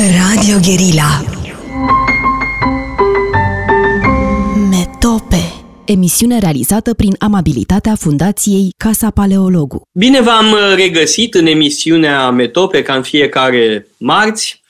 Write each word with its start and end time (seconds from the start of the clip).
Radio 0.00 0.58
Guerilla 0.64 1.24
Metope 4.70 5.52
Emisiune 5.84 6.38
realizată 6.38 6.94
prin 6.94 7.14
amabilitatea 7.18 7.94
Fundației 7.94 8.74
Casa 8.76 9.10
Paleologu. 9.10 9.82
Bine 9.92 10.20
v-am 10.20 10.56
regăsit 10.74 11.34
în 11.34 11.46
emisiunea 11.46 12.30
Metope 12.30 12.82
ca 12.82 12.94
în 12.94 13.02
fiecare 13.02 13.86
marți. 13.96 14.62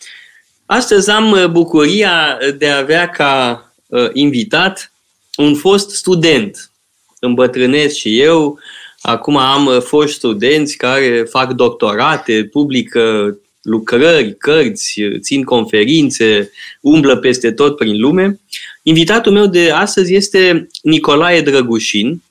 Astăzi 0.67 1.11
am 1.11 1.49
bucuria 1.53 2.39
de 2.59 2.69
a 2.69 2.79
avea 2.79 3.09
ca 3.09 3.65
uh, 3.87 4.09
invitat 4.13 4.93
un 5.37 5.55
fost 5.55 5.91
student. 5.91 6.71
Îmbătrânesc 7.19 7.95
și 7.95 8.21
eu. 8.21 8.59
Acum 9.01 9.37
am 9.37 9.67
uh, 9.67 9.81
foști 9.81 10.17
studenți 10.17 10.77
care 10.77 11.27
fac 11.29 11.53
doctorate, 11.53 12.49
publică 12.53 13.35
lucrări, 13.63 14.37
cărți, 14.37 15.01
țin 15.21 15.43
conferințe, 15.45 16.51
umblă 16.81 17.17
peste 17.17 17.53
tot 17.53 17.77
prin 17.77 18.01
lume. 18.01 18.41
Invitatul 18.83 19.33
meu 19.33 19.47
de 19.47 19.71
astăzi 19.71 20.15
este 20.15 20.69
Nicolae 20.83 21.41
Drăgușin 21.41 22.23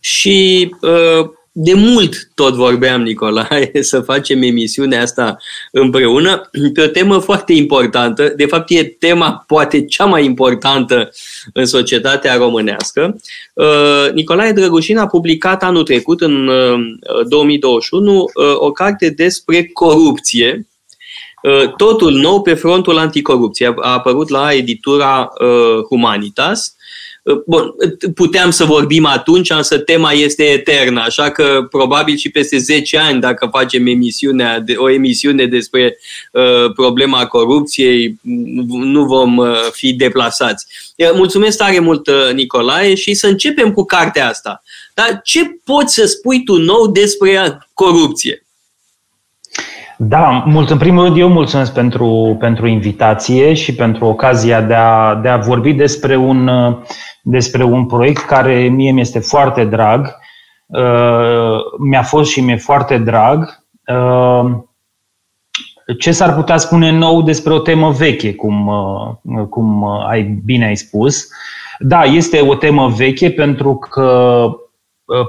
și 0.00 0.68
uh, 0.80 1.30
de 1.60 1.74
mult 1.74 2.30
tot 2.34 2.54
vorbeam, 2.54 3.02
Nicolae, 3.02 3.70
să 3.80 4.00
facem 4.00 4.42
emisiunea 4.42 5.02
asta 5.02 5.38
împreună 5.72 6.50
pe 6.72 6.82
o 6.82 6.86
temă 6.86 7.18
foarte 7.18 7.52
importantă. 7.52 8.32
De 8.36 8.46
fapt, 8.46 8.70
e 8.70 8.84
tema 8.84 9.44
poate 9.46 9.84
cea 9.84 10.04
mai 10.04 10.24
importantă 10.24 11.10
în 11.52 11.66
societatea 11.66 12.36
românească. 12.36 13.20
Uh, 13.52 14.12
Nicolae 14.14 14.52
Drăgușin 14.52 14.98
a 14.98 15.06
publicat 15.06 15.62
anul 15.62 15.82
trecut, 15.82 16.20
în 16.20 16.50
2021, 17.28 18.18
uh, 18.18 18.24
uh, 18.34 18.54
o 18.58 18.70
carte 18.72 19.10
despre 19.10 19.70
corupție, 19.72 20.66
totul 21.76 22.12
nou 22.12 22.42
pe 22.42 22.54
frontul 22.54 22.98
anticorupție. 22.98 23.74
A 23.76 23.92
apărut 23.92 24.28
la 24.28 24.52
editura 24.52 25.32
Humanitas 25.88 26.76
Bun, 27.46 27.74
puteam 28.14 28.50
să 28.50 28.64
vorbim 28.64 29.06
atunci, 29.06 29.50
însă 29.50 29.78
tema 29.78 30.12
este 30.12 30.42
eternă, 30.44 31.00
așa 31.00 31.30
că 31.30 31.66
probabil 31.70 32.16
și 32.16 32.30
peste 32.30 32.58
10 32.58 32.98
ani, 32.98 33.20
dacă 33.20 33.48
facem 33.52 33.86
emisiunea, 33.86 34.64
o 34.76 34.90
emisiune 34.90 35.46
despre 35.46 35.98
uh, 36.32 36.72
problema 36.74 37.26
corupției, 37.26 38.18
nu 38.68 39.04
vom 39.04 39.36
uh, 39.36 39.54
fi 39.72 39.92
deplasați. 39.92 40.66
Mulțumesc 41.14 41.58
tare 41.58 41.78
mult, 41.78 42.06
uh, 42.06 42.32
Nicolae, 42.34 42.94
și 42.94 43.14
să 43.14 43.26
începem 43.26 43.72
cu 43.72 43.84
cartea 43.84 44.28
asta. 44.28 44.62
Dar 44.94 45.20
ce 45.24 45.40
poți 45.64 45.94
să 45.94 46.06
spui 46.06 46.44
tu 46.44 46.56
nou 46.56 46.86
despre 46.86 47.58
corupție? 47.74 48.42
Da, 50.00 50.44
mult, 50.46 50.70
în 50.70 50.78
primul 50.78 51.04
rând 51.04 51.18
eu 51.18 51.28
mulțumesc 51.28 51.72
pentru, 51.72 52.36
pentru 52.40 52.66
invitație 52.66 53.54
și 53.54 53.74
pentru 53.74 54.04
ocazia 54.04 54.60
de 54.60 54.74
a, 54.74 55.14
de 55.14 55.28
a 55.28 55.36
vorbi 55.36 55.72
despre 55.72 56.16
un, 56.16 56.50
despre 57.30 57.64
un 57.64 57.86
proiect 57.86 58.24
care 58.24 58.68
mie 58.68 58.92
mi 58.92 59.00
este 59.00 59.18
foarte 59.18 59.64
drag, 59.64 60.16
uh, 60.66 61.58
mi-a 61.78 62.02
fost 62.02 62.30
și 62.30 62.40
mi-e 62.40 62.56
foarte 62.56 62.98
drag. 62.98 63.64
Uh, 63.86 64.50
ce 65.98 66.12
s-ar 66.12 66.34
putea 66.34 66.56
spune 66.56 66.90
nou 66.90 67.22
despre 67.22 67.52
o 67.52 67.58
temă 67.58 67.90
veche, 67.90 68.34
cum, 68.34 68.66
uh, 68.66 69.46
cum 69.48 69.84
ai 70.06 70.22
bine 70.22 70.66
ai 70.66 70.76
spus? 70.76 71.28
Da, 71.78 72.02
este 72.02 72.40
o 72.40 72.54
temă 72.54 72.88
veche 72.88 73.30
pentru 73.30 73.74
că 73.74 74.48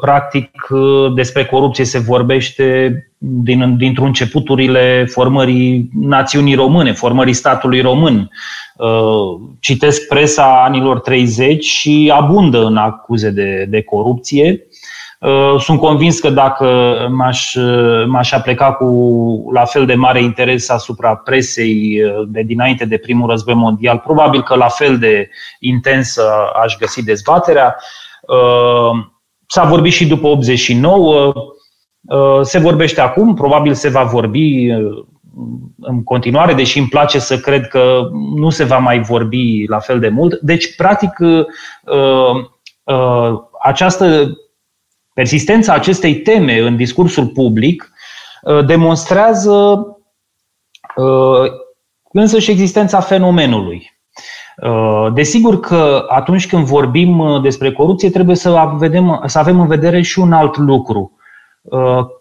practic 0.02 0.68
despre 1.16 1.46
corupție 1.46 1.86
se 1.86 2.00
vorbește 2.00 2.94
din, 3.18 3.78
dintr-un 3.78 4.06
începuturile 4.06 5.06
formării 5.10 5.90
națiunii 5.94 6.56
române, 6.56 6.94
formării 6.94 7.34
statului 7.34 7.82
român. 7.82 8.30
Uh, 8.76 9.40
citesc 9.60 10.08
presa 10.08 10.64
anilor 10.64 11.00
30 11.00 11.64
și 11.64 12.12
abundă 12.16 12.66
în 12.66 12.78
acuze 12.78 13.30
de, 13.30 13.66
de 13.70 13.82
corupție. 13.82 14.64
Uh, 15.20 15.56
sunt 15.60 15.80
convins 15.80 16.20
că 16.20 16.30
dacă 16.30 16.98
m-aș, 17.12 17.56
m-aș 18.08 18.32
apleca 18.32 18.72
cu 18.72 19.50
la 19.54 19.66
fel 19.66 19.86
de 19.86 19.94
mare 19.94 20.22
interes 20.22 20.70
asupra 20.70 21.16
presei 21.16 22.04
uh, 22.04 22.28
de 22.28 22.42
dinainte 22.42 22.86
de 22.86 22.98
primul 22.98 23.30
război 23.30 23.54
mondial, 23.54 23.98
probabil 23.98 24.44
că 24.44 24.56
la 24.56 24.68
fel 24.68 24.98
de 24.98 25.30
intensă 25.60 26.24
aș 26.64 26.78
găsi 26.78 27.04
dezbaterea. 27.04 27.76
S-a 29.52 29.64
vorbit 29.64 29.92
și 29.92 30.08
după 30.08 30.28
89, 30.28 31.34
se 32.42 32.58
vorbește 32.60 33.02
acum, 33.02 33.34
probabil 33.34 33.74
se 33.74 33.90
va 33.90 34.04
vorbi 34.04 34.72
în 35.80 36.04
continuare, 36.04 36.54
deși 36.54 36.78
îmi 36.78 36.88
place 36.88 37.20
să 37.20 37.40
cred 37.40 37.68
că 37.68 38.10
nu 38.36 38.50
se 38.50 38.64
va 38.64 38.78
mai 38.78 39.02
vorbi 39.02 39.66
la 39.68 39.80
fel 39.80 40.00
de 40.00 40.10
mult. 40.10 40.40
Deci, 40.40 40.76
practic, 40.76 41.20
uh, 41.20 41.46
uh, 42.84 43.40
această 43.62 44.38
persistența 45.14 45.74
acestei 45.74 46.16
teme 46.16 46.58
în 46.58 46.76
discursul 46.76 47.28
public 47.28 47.92
uh, 48.42 48.66
demonstrează 48.66 49.84
însă 52.12 52.40
și 52.40 52.52
existența 52.52 53.00
fenomenului. 53.00 53.99
Desigur 55.14 55.60
că 55.60 56.06
atunci 56.08 56.48
când 56.48 56.64
vorbim 56.64 57.40
despre 57.42 57.72
corupție 57.72 58.10
trebuie 58.10 58.36
să, 58.36 58.70
vedem, 58.78 59.24
să 59.26 59.40
avem 59.40 59.60
în 59.60 59.68
vedere 59.68 60.02
și 60.02 60.20
un 60.20 60.32
alt 60.32 60.58
lucru 60.58 61.20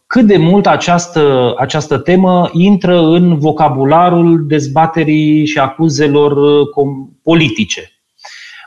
cât 0.09 0.26
de 0.26 0.37
mult 0.37 0.66
această, 0.66 1.54
această 1.59 1.98
temă 1.98 2.48
intră 2.53 3.00
în 3.00 3.38
vocabularul 3.38 4.47
dezbaterii 4.47 5.47
și 5.47 5.59
acuzelor 5.59 6.32
uh, 6.32 6.87
politice. 7.22 7.93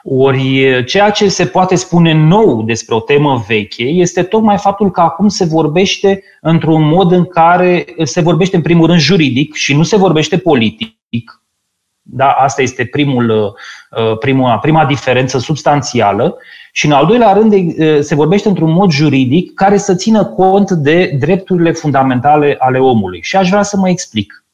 Ori 0.04 0.84
ceea 0.86 1.10
ce 1.10 1.30
se 1.30 1.46
poate 1.46 1.76
spune 1.76 2.14
nou 2.14 2.64
despre 2.64 2.96
o 2.96 3.00
temă 3.00 3.44
veche 3.48 3.84
este 3.84 4.24
tocmai 4.24 4.58
faptul 4.58 4.92
că 4.92 5.02
acum 5.02 5.28
se 5.28 5.46
vorbește 5.46 6.24
într-un 6.42 6.88
mod 6.88 7.12
în 7.12 7.26
care 7.26 7.86
se 8.04 8.22
vorbește 8.22 8.56
în 8.56 8.62
primul 8.62 8.88
rând 8.88 9.00
juridic 9.00 9.54
și 9.54 9.76
nu 9.76 9.84
se 9.84 9.96
vorbește 9.96 10.38
politic. 10.38 11.41
Da, 12.02 12.32
asta 12.32 12.62
este 12.62 12.86
primul, 12.86 13.56
uh, 13.98 14.18
prima, 14.18 14.58
prima 14.58 14.86
diferență 14.86 15.38
substanțială. 15.38 16.38
Și 16.72 16.86
în 16.86 16.92
al 16.92 17.06
doilea 17.06 17.34
rând 17.34 17.54
se 18.04 18.16
vorbește 18.16 18.48
într-un 18.48 18.72
mod 18.72 18.92
juridic 18.92 19.54
care 19.54 19.78
să 19.78 19.96
țină 19.96 20.26
cont 20.26 20.72
de 20.72 21.16
drepturile 21.20 21.72
fundamentale 21.72 22.56
ale 22.60 22.80
omului. 22.80 23.22
Și 23.22 23.36
aș 23.36 23.50
vrea 23.50 23.64
să 23.64 23.78
mă 23.78 23.90
explic. 23.90 24.46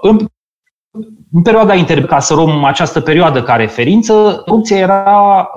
În, 0.00 0.18
în 1.32 1.42
perioada 1.42 1.74
inter, 1.74 2.04
ca 2.04 2.18
să 2.18 2.34
luăm 2.34 2.64
această 2.64 3.00
perioadă 3.00 3.42
ca 3.42 3.56
referință, 3.56 4.42
corupția 4.46 4.76
era 4.76 5.50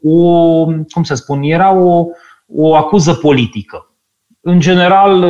o, 0.00 0.64
cum 0.64 1.02
să 1.02 1.14
spun, 1.14 1.42
era 1.42 1.72
o, 1.72 2.04
o 2.46 2.74
acuză 2.76 3.14
politică. 3.14 3.94
În 4.40 4.60
general, 4.60 5.24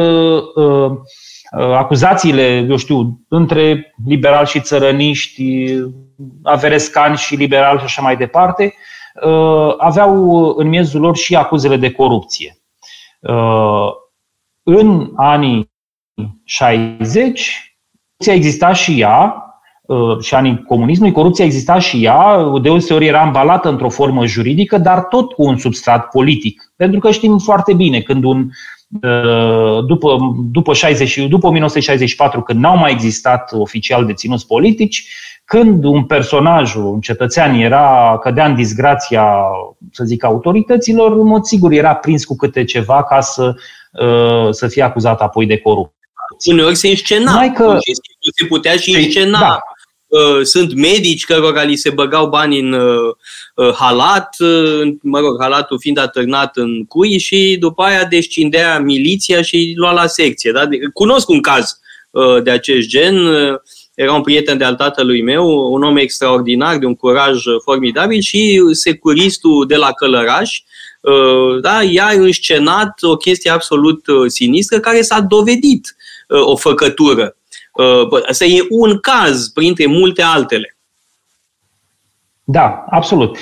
acuzațiile, 1.57 2.67
eu 2.69 2.77
știu, 2.77 3.21
între 3.29 3.95
liberali 4.07 4.47
și 4.47 4.61
țărăniști, 4.61 5.67
averescani 6.43 7.17
și 7.17 7.35
liberali 7.35 7.79
și 7.79 7.85
așa 7.85 8.03
mai 8.03 8.17
departe, 8.17 8.75
Uh, 9.23 9.75
aveau 9.79 10.47
în 10.57 10.69
miezul 10.69 11.01
lor 11.01 11.17
și 11.17 11.37
acuzele 11.37 11.77
de 11.77 11.91
corupție. 11.91 12.59
Uh, 13.21 13.89
în 14.63 15.13
anii 15.17 15.71
60, 16.45 17.77
corupția 18.09 18.33
exista 18.33 18.73
și 18.73 19.01
ea, 19.01 19.45
uh, 19.83 20.19
și 20.21 20.35
anii 20.35 20.63
comunismului, 20.63 21.13
corupția 21.13 21.45
exista 21.45 21.79
și 21.79 22.05
ea, 22.05 22.37
deoseori 22.63 23.07
era 23.07 23.21
ambalată 23.21 23.69
într-o 23.69 23.89
formă 23.89 24.27
juridică, 24.27 24.79
dar 24.79 25.03
tot 25.03 25.33
cu 25.33 25.43
un 25.43 25.57
substrat 25.59 26.09
politic. 26.09 26.73
Pentru 26.77 27.01
că 27.01 27.11
știm 27.11 27.39
foarte 27.39 27.75
bine, 27.75 28.01
când 28.01 28.25
un, 28.25 28.49
după, 29.87 30.17
după, 30.53 30.75
60, 30.75 31.17
după 31.17 31.47
1964, 31.47 32.43
când 32.43 32.61
n-au 32.61 32.77
mai 32.77 32.93
existat 32.93 33.53
oficial 33.53 34.07
deținuți 34.07 34.47
politici, 34.47 35.09
când 35.45 35.85
un 35.85 36.05
personaj, 36.05 36.75
un 36.75 37.01
cetățean 37.01 37.55
era, 37.55 38.19
cădea 38.23 38.47
în 38.47 38.55
disgrația, 38.55 39.27
să 39.93 40.05
zic, 40.05 40.25
autorităților, 40.25 41.13
în 41.13 41.27
mod 41.27 41.45
sigur 41.45 41.73
era 41.73 41.95
prins 41.95 42.25
cu 42.25 42.37
câte 42.37 42.65
ceva 42.65 43.05
ca 43.05 43.21
să, 43.21 43.55
uh, 43.93 44.49
să 44.51 44.69
fie 44.69 44.83
acuzat 44.83 45.21
apoi 45.21 45.47
de 45.47 45.59
corupție. 45.59 46.53
Uneori 46.53 46.75
se 46.75 46.89
înscena. 46.89 47.35
Mai 47.35 47.53
că... 47.53 47.77
Se 48.37 48.47
putea 48.47 48.77
și 48.77 48.97
înscena. 48.97 49.39
Da. 49.39 49.59
Uh, 50.15 50.43
sunt 50.43 50.75
medici 50.75 51.25
cărora 51.25 51.63
li 51.63 51.77
se 51.77 51.91
băgau 51.91 52.29
bani 52.29 52.59
în 52.59 52.73
uh, 52.73 53.75
halat, 53.75 54.37
mă 55.03 55.19
rog, 55.19 55.41
halatul 55.41 55.79
fiind 55.81 55.99
atârnat 55.99 56.57
în 56.57 56.85
cui 56.85 57.19
și 57.19 57.57
după 57.61 57.83
aia 57.83 58.05
descindea 58.05 58.79
miliția 58.79 59.43
și 59.43 59.73
lua 59.77 59.93
la 59.93 60.07
secție. 60.07 60.53
Da? 60.53 60.69
Cunosc 60.93 61.29
un 61.29 61.41
caz 61.41 61.79
de 62.43 62.51
acest 62.51 62.89
gen 62.89 63.17
era 63.95 64.13
un 64.13 64.23
prieten 64.23 64.59
de 64.59 64.65
al 64.65 64.75
tatălui 64.75 65.23
meu, 65.23 65.73
un 65.73 65.83
om 65.83 65.97
extraordinar, 65.97 66.79
de 66.79 66.87
un 66.87 66.95
curaj 66.95 67.43
formidabil 67.63 68.21
și 68.21 68.63
securistul 68.71 69.67
de 69.67 69.77
la 69.77 69.93
Călăraș, 69.93 70.63
uh, 71.01 71.61
da, 71.61 71.83
i-a 71.83 72.11
înscenat 72.15 73.03
o 73.03 73.17
chestie 73.17 73.51
absolut 73.51 74.07
uh, 74.07 74.25
sinistră 74.27 74.81
care 74.81 75.03
s-a 75.03 75.21
dovedit 75.21 75.97
uh, 76.29 76.41
o 76.41 76.57
făcătură. 76.57 77.37
Asta 78.29 78.45
e 78.45 78.67
un 78.71 78.99
caz 79.01 79.49
printre 79.49 79.87
multe 79.87 80.23
altele. 80.23 80.77
Da, 82.45 82.85
absolut. 82.89 83.39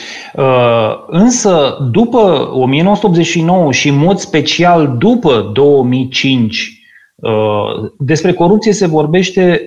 Însă, 1.06 1.76
după 1.90 2.50
1989 2.52 3.72
și 3.72 3.88
în 3.88 3.96
mod 3.96 4.18
special 4.18 4.96
după 4.98 5.50
2005, 5.52 6.80
despre 7.98 8.32
corupție 8.32 8.72
se 8.72 8.86
vorbește 8.86 9.66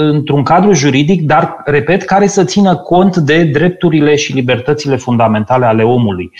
într-un 0.00 0.42
cadru 0.42 0.72
juridic, 0.72 1.22
dar, 1.22 1.56
repet, 1.64 2.02
care 2.02 2.26
să 2.26 2.44
țină 2.44 2.76
cont 2.76 3.16
de 3.16 3.44
drepturile 3.44 4.16
și 4.16 4.32
libertățile 4.32 4.96
fundamentale 4.96 5.66
ale 5.66 5.82
omului. 5.82 6.32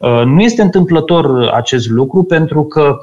Uh, 0.00 0.22
nu 0.24 0.40
este 0.40 0.62
întâmplător 0.62 1.50
acest 1.54 1.88
lucru 1.88 2.22
pentru 2.22 2.64
că 2.64 2.96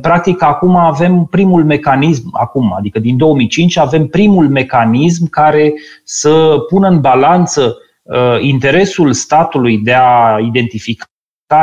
Practic, 0.00 0.42
acum 0.42 0.76
avem 0.76 1.24
primul 1.24 1.64
mecanism, 1.64 2.30
acum, 2.32 2.74
adică 2.78 2.98
din 2.98 3.16
2005, 3.16 3.76
avem 3.76 4.06
primul 4.06 4.48
mecanism 4.48 5.28
care 5.30 5.72
să 6.04 6.56
pună 6.68 6.88
în 6.88 7.00
balanță 7.00 7.76
uh, 8.02 8.36
interesul 8.40 9.12
statului 9.12 9.78
de 9.78 9.94
a 9.94 10.38
identifica 10.38 11.04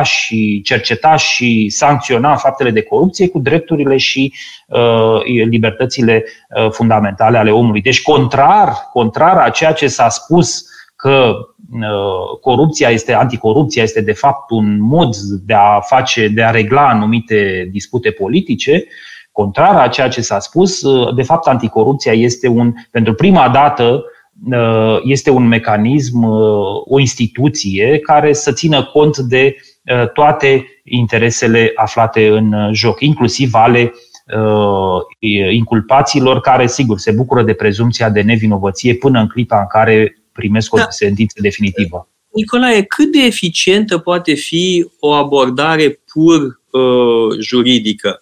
și 0.03 0.61
cerceta 0.63 1.15
și 1.15 1.69
sancționa 1.69 2.35
faptele 2.35 2.71
de 2.71 2.81
corupție 2.81 3.29
cu 3.29 3.39
drepturile 3.39 3.97
și 3.97 4.33
uh, 4.67 5.21
libertățile 5.49 6.23
uh, 6.49 6.71
fundamentale 6.71 7.37
ale 7.37 7.51
omului. 7.51 7.81
Deci, 7.81 8.01
contrar, 8.01 8.73
contrar 8.93 9.37
a 9.37 9.49
ceea 9.49 9.71
ce 9.71 9.87
s-a 9.87 10.09
spus 10.09 10.65
că 10.95 11.33
uh, 11.71 12.39
corupția 12.41 12.89
este, 12.89 13.13
anticorupția 13.13 13.83
este 13.83 14.01
de 14.01 14.13
fapt 14.13 14.49
un 14.49 14.81
mod 14.81 15.15
de 15.45 15.53
a 15.53 15.79
face, 15.79 16.27
de 16.27 16.43
a 16.43 16.49
regla 16.49 16.89
anumite 16.89 17.67
dispute 17.71 18.11
politice, 18.11 18.83
contrar 19.31 19.75
a 19.75 19.87
ceea 19.87 20.07
ce 20.07 20.21
s-a 20.21 20.39
spus, 20.39 20.81
uh, 20.81 21.15
de 21.15 21.23
fapt 21.23 21.47
anticorupția 21.47 22.11
este 22.13 22.47
un, 22.47 22.73
pentru 22.91 23.13
prima 23.13 23.49
dată, 23.49 24.03
uh, 24.51 24.97
este 25.03 25.29
un 25.29 25.47
mecanism, 25.47 26.23
uh, 26.23 26.81
o 26.85 26.99
instituție 26.99 27.99
care 27.99 28.33
să 28.33 28.51
țină 28.51 28.83
cont 28.83 29.17
de 29.17 29.55
Uh, 29.55 29.64
toate 30.13 30.75
interesele 30.83 31.71
aflate 31.75 32.27
în 32.27 32.53
uh, 32.53 32.69
joc, 32.73 33.01
inclusiv 33.01 33.49
ale 33.53 33.93
uh, 34.35 35.51
inculpaților 35.51 36.39
care, 36.39 36.67
sigur, 36.67 36.97
se 36.99 37.11
bucură 37.11 37.43
de 37.43 37.53
prezumția 37.53 38.09
de 38.09 38.21
nevinovăție 38.21 38.93
până 38.93 39.19
în 39.19 39.27
clipa 39.27 39.59
în 39.59 39.67
care 39.67 40.17
primesc 40.31 40.73
o 40.73 40.77
da. 40.77 40.85
sentință 40.89 41.37
definitivă. 41.41 42.09
Nicolae, 42.33 42.83
cât 42.83 43.11
de 43.11 43.19
eficientă 43.25 43.97
poate 43.97 44.33
fi 44.33 44.87
o 44.99 45.11
abordare 45.11 45.99
pur 46.13 46.61
uh, 46.71 47.39
juridică? 47.39 48.21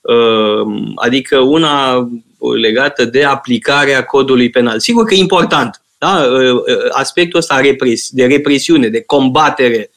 Uh, 0.00 0.92
adică 0.94 1.38
una 1.38 2.08
legată 2.60 3.04
de 3.04 3.24
aplicarea 3.24 4.04
codului 4.04 4.50
penal. 4.50 4.78
Sigur 4.78 5.04
că 5.04 5.14
e 5.14 5.18
important. 5.18 5.82
Da? 5.98 6.26
Aspectul 6.90 7.38
ăsta 7.38 7.60
de 8.10 8.26
represiune, 8.26 8.88
de 8.88 9.02
combatere 9.02 9.90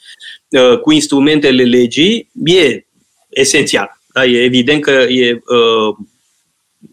Uh, 0.50 0.80
cu 0.80 0.92
instrumentele 0.92 1.64
legii 1.64 2.30
e 2.44 2.86
esențial. 3.30 4.00
Da? 4.14 4.26
E 4.26 4.44
evident 4.44 4.82
că 4.82 4.92
e 4.92 5.32
uh, 5.32 5.96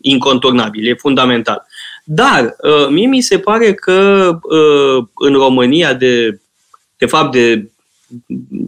inconturnabil, 0.00 0.88
e 0.88 0.94
fundamental. 0.94 1.66
Dar 2.04 2.56
uh, 2.62 2.88
mie 2.88 3.06
mi 3.06 3.20
se 3.20 3.38
pare 3.38 3.74
că 3.74 4.30
uh, 4.42 5.04
în 5.14 5.32
România, 5.32 5.94
de, 5.94 6.40
de 6.96 7.06
fapt, 7.06 7.32
de, 7.32 7.70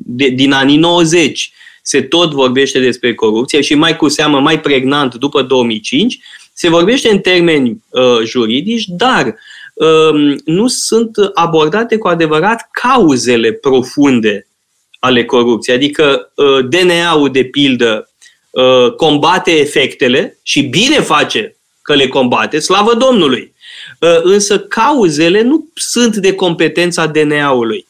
de, 0.06 0.28
din 0.28 0.52
anii 0.52 0.76
90, 0.76 1.52
se 1.82 2.02
tot 2.02 2.32
vorbește 2.32 2.80
despre 2.80 3.14
corupție 3.14 3.60
și 3.60 3.74
mai 3.74 3.96
cu 3.96 4.08
seamă, 4.08 4.40
mai 4.40 4.60
pregnant 4.60 5.14
după 5.14 5.42
2005, 5.42 6.18
se 6.52 6.68
vorbește 6.68 7.10
în 7.10 7.18
termeni 7.18 7.84
uh, 7.88 8.20
juridici, 8.24 8.84
dar 8.86 9.34
uh, 9.74 10.36
nu 10.44 10.66
sunt 10.66 11.16
abordate 11.34 11.96
cu 11.96 12.08
adevărat 12.08 12.68
cauzele 12.70 13.52
profunde 13.52 14.45
ale 15.06 15.24
corupției. 15.24 15.76
Adică 15.76 16.32
uh, 16.34 16.68
DNA-ul, 16.68 17.30
de 17.30 17.44
pildă, 17.44 18.10
uh, 18.50 18.92
combate 18.92 19.50
efectele 19.50 20.38
și 20.42 20.62
bine 20.62 21.00
face 21.00 21.56
că 21.82 21.94
le 21.94 22.08
combate, 22.08 22.58
slavă 22.58 22.94
Domnului. 22.94 23.54
Uh, 24.00 24.20
însă 24.22 24.58
cauzele 24.58 25.42
nu 25.42 25.68
sunt 25.74 26.16
de 26.16 26.34
competența 26.34 27.06
DNA-ului. 27.06 27.86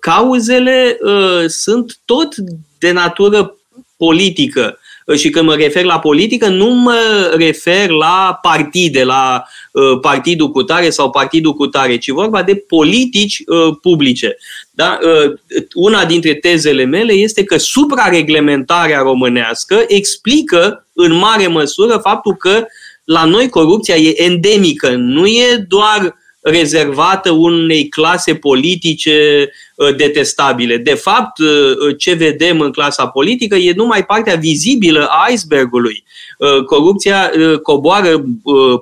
Cauzele 0.00 0.98
sunt 1.46 1.98
tot 2.04 2.34
de 2.78 2.92
natură 2.92 3.56
politică 3.96 4.78
și 5.16 5.30
când 5.30 5.46
mă 5.46 5.54
refer 5.54 5.84
la 5.84 5.98
politică, 5.98 6.48
nu 6.48 6.66
mă 6.66 7.32
refer 7.36 7.88
la 7.88 8.38
partide, 8.42 9.04
la 9.04 9.44
uh, 9.72 9.98
partidul 10.00 10.50
cu 10.50 10.62
tare 10.62 10.90
sau 10.90 11.10
partidul 11.10 11.54
cu 11.54 11.66
tare, 11.66 11.96
ci 11.96 12.08
vorba 12.08 12.42
de 12.42 12.54
politici 12.54 13.42
uh, 13.46 13.76
publice. 13.82 14.36
Da? 14.70 14.98
Uh, 15.02 15.32
una 15.74 16.04
dintre 16.04 16.34
tezele 16.34 16.84
mele 16.84 17.12
este 17.12 17.44
că 17.44 17.56
suprareglementarea 17.56 19.00
românească 19.00 19.84
explică 19.88 20.86
în 20.92 21.12
mare 21.12 21.46
măsură 21.46 21.96
faptul 22.02 22.34
că 22.34 22.66
la 23.04 23.24
noi 23.24 23.48
corupția 23.48 23.96
e 23.96 24.22
endemică, 24.22 24.90
nu 24.90 25.26
e 25.26 25.66
doar 25.68 26.16
rezervată 26.40 27.30
unei 27.30 27.88
clase 27.88 28.34
politice 28.34 29.50
uh, 29.74 29.96
detestabile. 29.96 30.76
De 30.76 30.94
fapt, 30.94 31.38
uh, 31.38 31.96
ce 31.98 32.12
vedem 32.12 32.60
în 32.60 32.72
clasa 32.72 33.06
politică 33.06 33.54
e 33.54 33.72
numai 33.72 34.04
partea 34.04 34.34
vizibilă 34.34 35.06
a 35.10 35.32
icebergului. 35.32 36.04
Uh, 36.38 36.64
corupția 36.64 37.30
coboară 37.62 38.24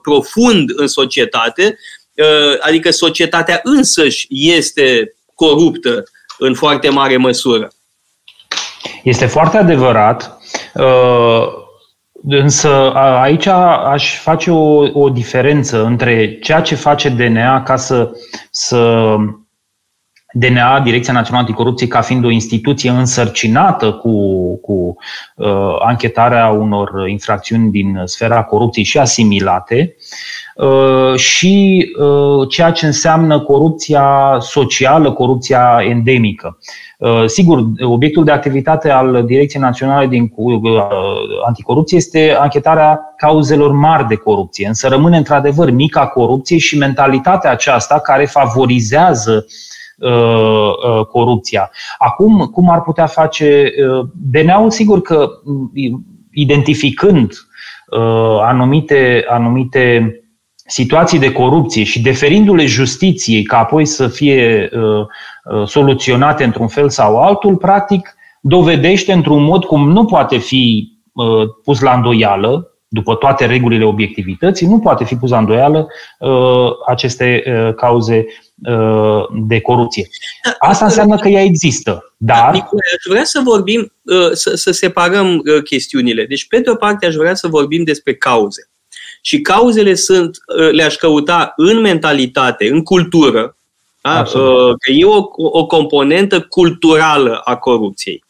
profund 0.02 0.70
în 0.76 0.86
societate, 0.86 1.78
adică 2.60 2.90
societatea 2.90 3.60
însăși 3.62 4.26
este 4.30 5.14
coruptă 5.34 6.04
în 6.38 6.54
foarte 6.54 6.88
mare 6.88 7.16
măsură. 7.16 7.70
Este 9.02 9.26
foarte 9.26 9.56
adevărat. 9.56 10.38
Însă 12.28 12.92
aici 12.94 13.46
aș 13.46 14.18
face 14.18 14.50
o, 14.50 15.00
o 15.00 15.08
diferență 15.08 15.84
între 15.84 16.38
ceea 16.38 16.60
ce 16.60 16.74
face 16.74 17.08
DNA 17.08 17.62
ca 17.62 17.76
să, 17.76 18.10
să 18.50 19.14
DNA, 20.32 20.80
Direcția 20.80 21.12
Națională 21.12 21.46
Anticorupție, 21.46 21.86
ca 21.86 22.00
fiind 22.00 22.24
o 22.24 22.30
instituție 22.30 22.90
însărcinată 22.90 23.92
cu, 23.92 24.56
cu 24.56 24.96
uh, 25.36 25.76
anchetarea 25.80 26.48
unor 26.48 27.08
infracțiuni 27.08 27.70
din 27.70 28.00
sfera 28.04 28.42
corupției 28.42 28.84
și 28.84 28.98
asimilate, 28.98 29.94
uh, 29.96 30.04
și 31.16 31.86
uh, 31.98 32.48
ceea 32.48 32.70
ce 32.70 32.86
înseamnă 32.86 33.40
corupția 33.40 34.36
socială, 34.40 35.12
corupția 35.12 35.78
endemică. 35.88 36.58
Uh, 36.98 37.24
sigur, 37.26 37.64
obiectul 37.80 38.24
de 38.24 38.30
activitate 38.30 38.90
al 38.90 39.24
Direcției 39.24 39.62
Naționale 39.62 40.06
din 40.06 40.32
uh, 40.34 40.60
Anticorupție 41.46 41.96
este 41.96 42.36
anchetarea 42.40 43.14
cauzelor 43.16 43.72
mari 43.72 44.06
de 44.06 44.14
corupție, 44.14 44.66
însă 44.66 44.88
rămâne 44.88 45.16
într-adevăr 45.16 45.70
mica 45.70 46.06
corupție 46.06 46.58
și 46.58 46.78
mentalitatea 46.78 47.50
aceasta 47.50 47.98
care 47.98 48.24
favorizează 48.24 49.46
uh, 49.98 51.06
corupția. 51.10 51.70
Acum, 51.98 52.50
cum 52.52 52.70
ar 52.70 52.82
putea 52.82 53.06
face 53.06 53.70
DNA-ul? 54.30 54.70
Sigur 54.70 55.02
că 55.02 55.28
identificând 56.30 57.32
anumite, 58.40 59.24
anumite 59.28 60.10
situații 60.66 61.18
de 61.18 61.32
corupție 61.32 61.84
și 61.84 62.00
deferindu-le 62.00 62.66
justiției 62.66 63.42
ca 63.42 63.58
apoi 63.58 63.84
să 63.84 64.08
fie 64.08 64.70
uh, 64.72 64.80
uh, 64.80 65.66
soluționate 65.66 66.44
într-un 66.44 66.68
fel 66.68 66.90
sau 66.90 67.22
altul, 67.22 67.56
practic 67.56 68.14
dovedește 68.40 69.12
într-un 69.12 69.42
mod 69.42 69.64
cum 69.64 69.90
nu 69.90 70.04
poate 70.04 70.36
fi 70.36 70.92
uh, 71.12 71.48
pus 71.64 71.80
la 71.80 71.94
îndoială, 71.94 72.70
după 72.88 73.14
toate 73.14 73.46
regulile 73.46 73.84
obiectivității, 73.84 74.66
nu 74.66 74.78
poate 74.78 75.04
fi 75.04 75.16
pus 75.16 75.30
la 75.30 75.38
îndoială 75.38 75.88
aceste 76.86 77.42
cauze 77.76 78.26
de 79.46 79.60
corupție. 79.60 80.08
Asta 80.58 80.84
înseamnă 80.84 81.16
că 81.16 81.28
ea 81.28 81.42
există, 81.42 82.14
dar... 82.16 82.52
Nicolae, 82.52 82.92
aș 82.96 83.10
vrea 83.10 83.24
să 83.24 83.40
vorbim, 83.44 83.92
să, 84.32 84.54
să 84.54 84.70
separăm 84.70 85.42
chestiunile. 85.64 86.26
Deci, 86.26 86.46
pe 86.46 86.60
de 86.60 86.70
o 86.70 86.74
parte, 86.74 87.06
aș 87.06 87.14
vrea 87.14 87.34
să 87.34 87.48
vorbim 87.48 87.84
despre 87.84 88.14
cauze. 88.14 88.70
Și 89.26 89.40
cauzele 89.40 89.94
sunt, 89.94 90.36
uh, 90.58 90.70
le-aș 90.70 90.96
căuta 90.96 91.52
în 91.56 91.80
mentalitate, 91.80 92.68
în 92.68 92.82
cultură, 92.82 93.56
da? 94.00 94.24
Uh, 94.34 94.74
că 94.80 94.90
e 94.90 95.04
o, 95.04 95.24
o 95.36 95.66
componentă 95.66 96.40
culturală 96.40 97.40
a 97.44 97.56
corupției. 97.56 98.24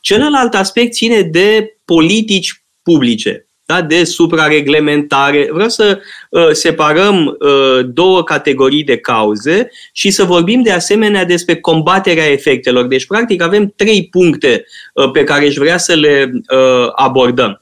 Celălalt 0.00 0.54
aspect 0.54 0.92
ține 0.92 1.20
de 1.22 1.76
politici 1.84 2.62
publice, 2.82 3.46
da? 3.64 3.82
de 3.82 4.04
suprareglementare. 4.04 5.48
Vreau 5.52 5.68
să 5.68 5.98
uh, 6.30 6.48
separăm 6.50 7.26
uh, 7.26 7.86
două 7.86 8.22
categorii 8.22 8.84
de 8.84 8.96
cauze 8.96 9.70
și 9.92 10.10
să 10.10 10.24
vorbim 10.24 10.62
de 10.62 10.72
asemenea 10.72 11.24
despre 11.24 11.56
combaterea 11.56 12.30
efectelor. 12.30 12.86
Deci, 12.86 13.06
practic, 13.06 13.42
avem 13.42 13.72
trei 13.76 14.08
puncte 14.10 14.64
uh, 14.94 15.10
pe 15.10 15.24
care 15.24 15.46
aș 15.46 15.54
vrea 15.54 15.78
să 15.78 15.94
le 15.94 16.30
uh, 16.32 16.88
abordăm. 16.94 17.61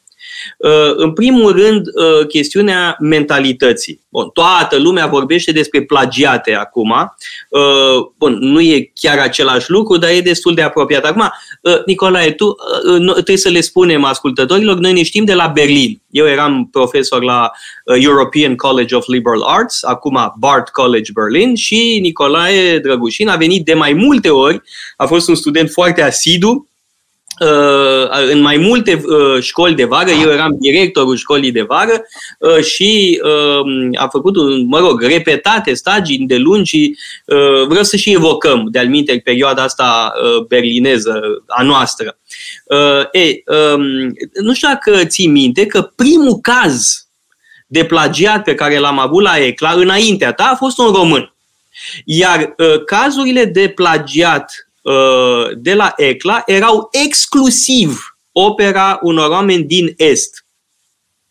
Uh, 0.59 0.92
în 0.94 1.12
primul 1.12 1.52
rând, 1.52 1.87
uh, 1.87 2.26
chestiunea 2.26 2.97
mentalității. 3.00 4.00
Bun, 4.09 4.28
toată 4.28 4.76
lumea 4.78 5.06
vorbește 5.06 5.52
despre 5.52 5.82
plagiate 5.82 6.54
acum. 6.54 6.94
Uh, 7.49 8.06
bun, 8.18 8.38
nu 8.40 8.61
e 8.61 8.90
chiar 8.94 9.18
același 9.18 9.70
lucru, 9.70 9.97
dar 9.97 10.11
e 10.11 10.20
destul 10.20 10.54
de 10.54 10.62
apropiat. 10.62 11.04
Acum, 11.04 11.32
Nicolae, 11.87 12.30
tu 12.30 12.56
trebuie 13.12 13.37
să 13.37 13.49
le 13.49 13.61
spunem 13.61 14.04
ascultătorilor, 14.04 14.78
noi 14.78 14.92
ne 14.92 15.02
știm 15.02 15.25
de 15.25 15.35
la 15.35 15.47
Berlin. 15.47 16.00
Eu 16.11 16.26
eram 16.26 16.68
profesor 16.73 17.23
la 17.23 17.50
European 17.85 18.56
College 18.56 18.94
of 18.94 19.06
Liberal 19.06 19.42
Arts, 19.42 19.82
acum 19.82 20.35
Bard 20.38 20.68
College 20.68 21.12
Berlin 21.14 21.54
și 21.54 21.99
Nicolae 22.02 22.78
Drăgușin 22.78 23.28
a 23.28 23.37
venit 23.37 23.64
de 23.64 23.75
mai 23.75 23.92
multe 23.92 24.30
ori, 24.30 24.62
a 24.97 25.06
fost 25.06 25.28
un 25.28 25.35
student 25.35 25.70
foarte 25.70 26.02
asidu 26.02 26.30
Uh, 26.50 26.69
în 28.30 28.40
mai 28.40 28.56
multe 28.56 29.02
uh, 29.04 29.42
școli 29.42 29.75
de 29.75 29.85
vară, 29.85 30.11
eu 30.11 30.30
eram 30.30 30.56
directorul 30.59 31.16
școlii 31.16 31.52
de 31.52 31.62
vară 31.62 32.02
uh, 32.38 32.64
și 32.64 33.20
a 33.94 34.09
făcut, 34.09 34.35
mă 34.66 34.78
rog, 34.78 35.02
repetate 35.02 35.75
stagii 35.75 36.18
de 36.18 36.37
lungi 36.37 36.90
vreau 37.68 37.82
să 37.82 37.97
și 37.97 38.12
evocăm 38.12 38.68
de-al 38.70 38.88
minte 38.88 39.20
perioada 39.25 39.62
asta 39.62 40.12
berlineză 40.49 41.44
a 41.47 41.62
noastră. 41.62 42.18
E, 43.12 43.42
um, 43.75 43.82
nu 44.42 44.54
știu 44.54 44.68
dacă 44.68 45.04
ții 45.04 45.26
minte 45.26 45.66
că 45.66 45.90
primul 45.97 46.38
caz 46.42 47.06
de 47.66 47.85
plagiat 47.85 48.42
pe 48.42 48.54
care 48.54 48.78
l-am 48.78 48.99
avut 48.99 49.23
la 49.23 49.38
ECLA 49.38 49.73
înaintea 49.73 50.32
ta 50.32 50.50
a 50.52 50.56
fost 50.56 50.78
un 50.78 50.92
român. 50.92 51.35
Iar 52.04 52.54
cazurile 52.87 53.44
de 53.44 53.68
plagiat 53.68 54.52
Uh, 54.52 54.69
de 55.56 55.75
la 55.75 55.92
ECLA 55.96 56.42
erau 56.46 56.88
exclusiv 56.92 58.14
opera 58.32 58.99
unor 59.02 59.30
oameni 59.30 59.64
din 59.64 59.94
Est. 59.96 60.44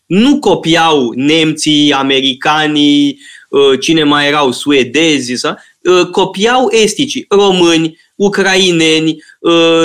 Nu 0.06 0.39
copiau 0.39 1.12
nemții, 1.15 1.94
americanii, 1.94 3.20
uh, 3.50 3.79
cine 3.79 4.03
mai 4.03 4.27
erau, 4.27 4.51
suedezi, 4.51 5.34
sau, 5.34 5.56
uh, 5.84 6.06
copiau 6.06 6.70
esticii, 6.72 7.25
români, 7.29 8.00
ucraineni, 8.15 9.24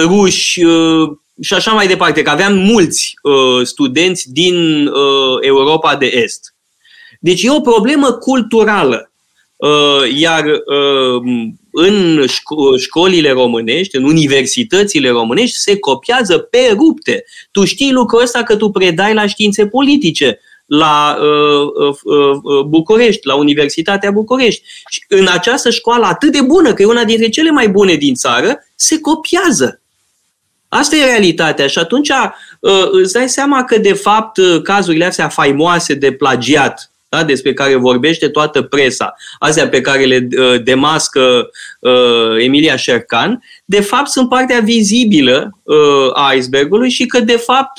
ruși 0.02 0.62
și 1.40 1.54
așa 1.54 1.73
mai 1.73 1.87
departe, 1.87 2.23
că 2.23 2.30
aveam 2.30 2.59
mulți 2.59 3.14
studenți 3.62 4.33
din 4.33 4.87
Europa 5.40 5.97
de 5.97 6.06
Est. 6.06 6.54
Deci 7.21 7.42
e 7.42 7.50
o 7.50 7.61
problemă 7.61 8.12
culturală. 8.12 9.11
Iar 10.16 10.44
în 11.76 12.25
școlile 12.76 13.31
românești, 13.31 13.97
în 13.97 14.04
universitățile 14.04 15.09
românești, 15.09 15.57
se 15.57 15.78
copiază 15.78 16.38
pe 16.38 16.71
rupte. 16.73 17.25
Tu 17.50 17.64
știi 17.64 17.93
lucrul 17.93 18.23
ăsta 18.23 18.43
că 18.43 18.57
tu 18.57 18.71
predai 18.71 19.14
la 19.14 19.26
științe 19.26 19.66
politice 19.66 20.40
la 20.66 21.19
uh, 21.21 21.88
uh, 21.88 22.38
uh, 22.43 22.64
București, 22.66 23.26
la 23.26 23.35
Universitatea 23.35 24.11
București. 24.11 24.62
Și 24.88 25.04
în 25.09 25.26
această 25.33 25.71
școală 25.71 26.04
atât 26.04 26.33
de 26.33 26.40
bună, 26.40 26.75
că 26.75 26.83
e 26.83 26.87
una 26.87 27.04
dintre 27.04 27.28
cele 27.28 27.50
mai 27.50 27.69
bune 27.69 27.95
din 27.95 28.14
țară, 28.14 28.66
se 28.75 29.00
copiază. 29.00 29.81
Asta 30.69 30.97
e 30.97 31.04
realitatea 31.04 31.66
și 31.66 31.78
atunci 31.78 32.09
uh, 32.09 32.88
îți 32.90 33.12
dai 33.12 33.28
seama 33.28 33.64
că, 33.64 33.78
de 33.78 33.93
fapt, 33.93 34.38
cazurile 34.62 35.04
astea 35.04 35.28
faimoase 35.28 35.95
de 35.95 36.12
plagiat 36.12 36.90
da? 37.14 37.25
despre 37.25 37.52
care 37.52 37.75
vorbește 37.75 38.28
toată 38.28 38.62
presa, 38.62 39.14
astea 39.38 39.68
pe 39.68 39.80
care 39.80 40.04
le 40.04 40.28
uh, 40.38 40.62
demască 40.62 41.50
uh, 41.80 42.44
Emilia 42.44 42.76
Șercan, 42.76 43.42
de 43.64 43.80
fapt 43.80 44.09
sunt 44.09 44.28
partea 44.28 44.61
vizibilă 44.61 45.59
uh, 45.62 46.11
a 46.12 46.33
icebergului 46.33 46.90
și 46.90 47.06
că, 47.06 47.21
de 47.21 47.37
fapt, 47.37 47.78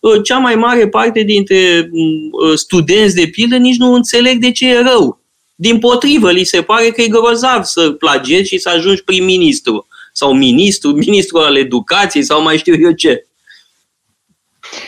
uh, 0.00 0.20
cea 0.22 0.38
mai 0.38 0.54
mare 0.54 0.88
parte 0.88 1.22
dintre 1.22 1.88
uh, 1.90 2.54
studenți, 2.54 3.14
de 3.14 3.26
pildă, 3.26 3.56
nici 3.56 3.76
nu 3.76 3.92
înțeleg 3.92 4.38
de 4.38 4.50
ce 4.50 4.68
e 4.68 4.82
rău. 4.82 5.22
Din 5.54 5.78
potrivă, 5.78 6.30
li 6.30 6.44
se 6.44 6.62
pare 6.62 6.90
că 6.90 7.02
e 7.02 7.08
grozav 7.08 7.62
să 7.62 7.90
plagiezi 7.90 8.48
și 8.48 8.58
să 8.58 8.68
ajungi 8.68 9.02
prim-ministru 9.02 9.86
sau 10.12 10.32
ministru, 10.32 10.90
ministru 10.90 11.38
al 11.38 11.56
educației 11.56 12.22
sau 12.22 12.42
mai 12.42 12.58
știu 12.58 12.74
eu 12.80 12.92
ce. 12.92 13.26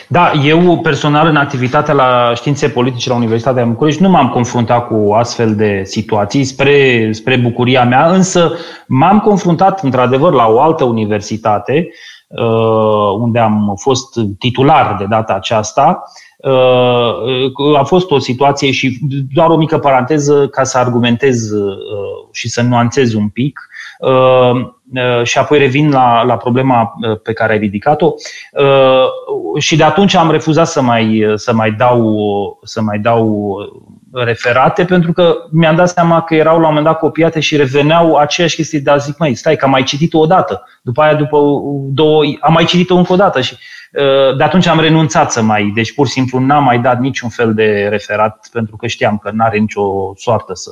Da, 0.07 0.31
eu 0.43 0.79
personal 0.79 1.27
în 1.27 1.35
activitatea 1.35 1.93
la 1.93 2.31
științe 2.35 2.69
politice 2.69 3.09
la 3.09 3.15
Universitatea 3.15 3.65
București 3.65 4.01
nu 4.01 4.09
m-am 4.09 4.29
confruntat 4.29 4.87
cu 4.87 5.13
astfel 5.13 5.55
de 5.55 5.81
situații 5.85 6.43
spre, 6.43 7.09
spre 7.11 7.35
bucuria 7.35 7.83
mea, 7.83 8.11
însă 8.11 8.51
m-am 8.87 9.19
confruntat 9.19 9.83
într-adevăr 9.83 10.33
la 10.33 10.47
o 10.47 10.59
altă 10.59 10.83
universitate 10.83 11.89
uh, 12.27 13.11
unde 13.19 13.39
am 13.39 13.73
fost 13.77 14.19
titular 14.39 14.95
de 14.99 15.05
data 15.09 15.33
aceasta. 15.33 16.03
Uh, 16.37 17.77
a 17.77 17.83
fost 17.83 18.11
o 18.11 18.19
situație 18.19 18.71
și 18.71 18.99
doar 19.33 19.49
o 19.49 19.57
mică 19.57 19.77
paranteză 19.77 20.47
ca 20.47 20.63
să 20.63 20.77
argumentez 20.77 21.51
uh, 21.51 21.77
și 22.31 22.49
să 22.49 22.61
nuanțez 22.61 23.13
un 23.13 23.29
pic. 23.29 23.59
Uh, 23.99 24.51
uh, 24.93 25.23
și 25.23 25.37
apoi 25.37 25.57
revin 25.57 25.91
la, 25.91 26.23
la 26.23 26.37
problema 26.37 26.93
uh, 27.01 27.19
pe 27.21 27.33
care 27.33 27.53
ai 27.53 27.59
ridicat-o. 27.59 28.13
Și 29.59 29.75
de 29.75 29.83
atunci 29.83 30.15
am 30.15 30.31
refuzat 30.31 30.67
să 30.67 30.81
mai, 30.81 31.31
să 31.35 31.53
mai, 31.53 31.71
dau, 31.71 32.59
să 32.63 32.81
mai 32.81 32.99
dau 32.99 33.55
referate 34.13 34.85
pentru 34.85 35.11
că 35.11 35.35
mi-am 35.51 35.75
dat 35.75 35.89
seama 35.89 36.21
că 36.21 36.35
erau 36.35 36.59
la 36.59 36.67
un 36.67 36.67
moment 36.67 36.85
dat 36.85 36.99
copiate 36.99 37.39
și 37.39 37.55
reveneau 37.55 38.15
aceeași 38.15 38.55
chestii, 38.55 38.79
dar 38.79 38.99
zic, 38.99 39.17
mai 39.17 39.33
stai, 39.33 39.55
că 39.55 39.65
am 39.65 39.71
mai 39.71 39.83
citit-o 39.83 40.19
odată. 40.19 40.63
După 40.81 41.01
aia, 41.01 41.13
după 41.13 41.37
două, 41.89 42.23
am 42.39 42.53
mai 42.53 42.65
citit-o 42.65 42.95
încă 42.95 43.13
o 43.13 43.15
dată 43.15 43.41
și 43.41 43.57
de 44.37 44.43
atunci 44.43 44.67
am 44.67 44.79
renunțat 44.79 45.31
să 45.31 45.41
mai, 45.41 45.71
deci 45.75 45.93
pur 45.93 46.07
și 46.07 46.11
simplu 46.11 46.39
n-am 46.39 46.63
mai 46.63 46.79
dat 46.79 46.99
niciun 46.99 47.29
fel 47.29 47.53
de 47.53 47.87
referat 47.89 48.47
pentru 48.51 48.75
că 48.75 48.87
știam 48.87 49.17
că 49.17 49.31
n-are 49.33 49.57
nicio 49.57 50.13
soartă 50.15 50.53
să... 50.53 50.71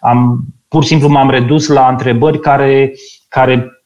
Am 0.00 0.44
pur 0.68 0.82
și 0.82 0.88
simplu 0.88 1.08
m-am 1.08 1.30
redus 1.30 1.68
la 1.68 1.88
întrebări 1.88 2.40
care, 2.40 2.92
care 3.28 3.82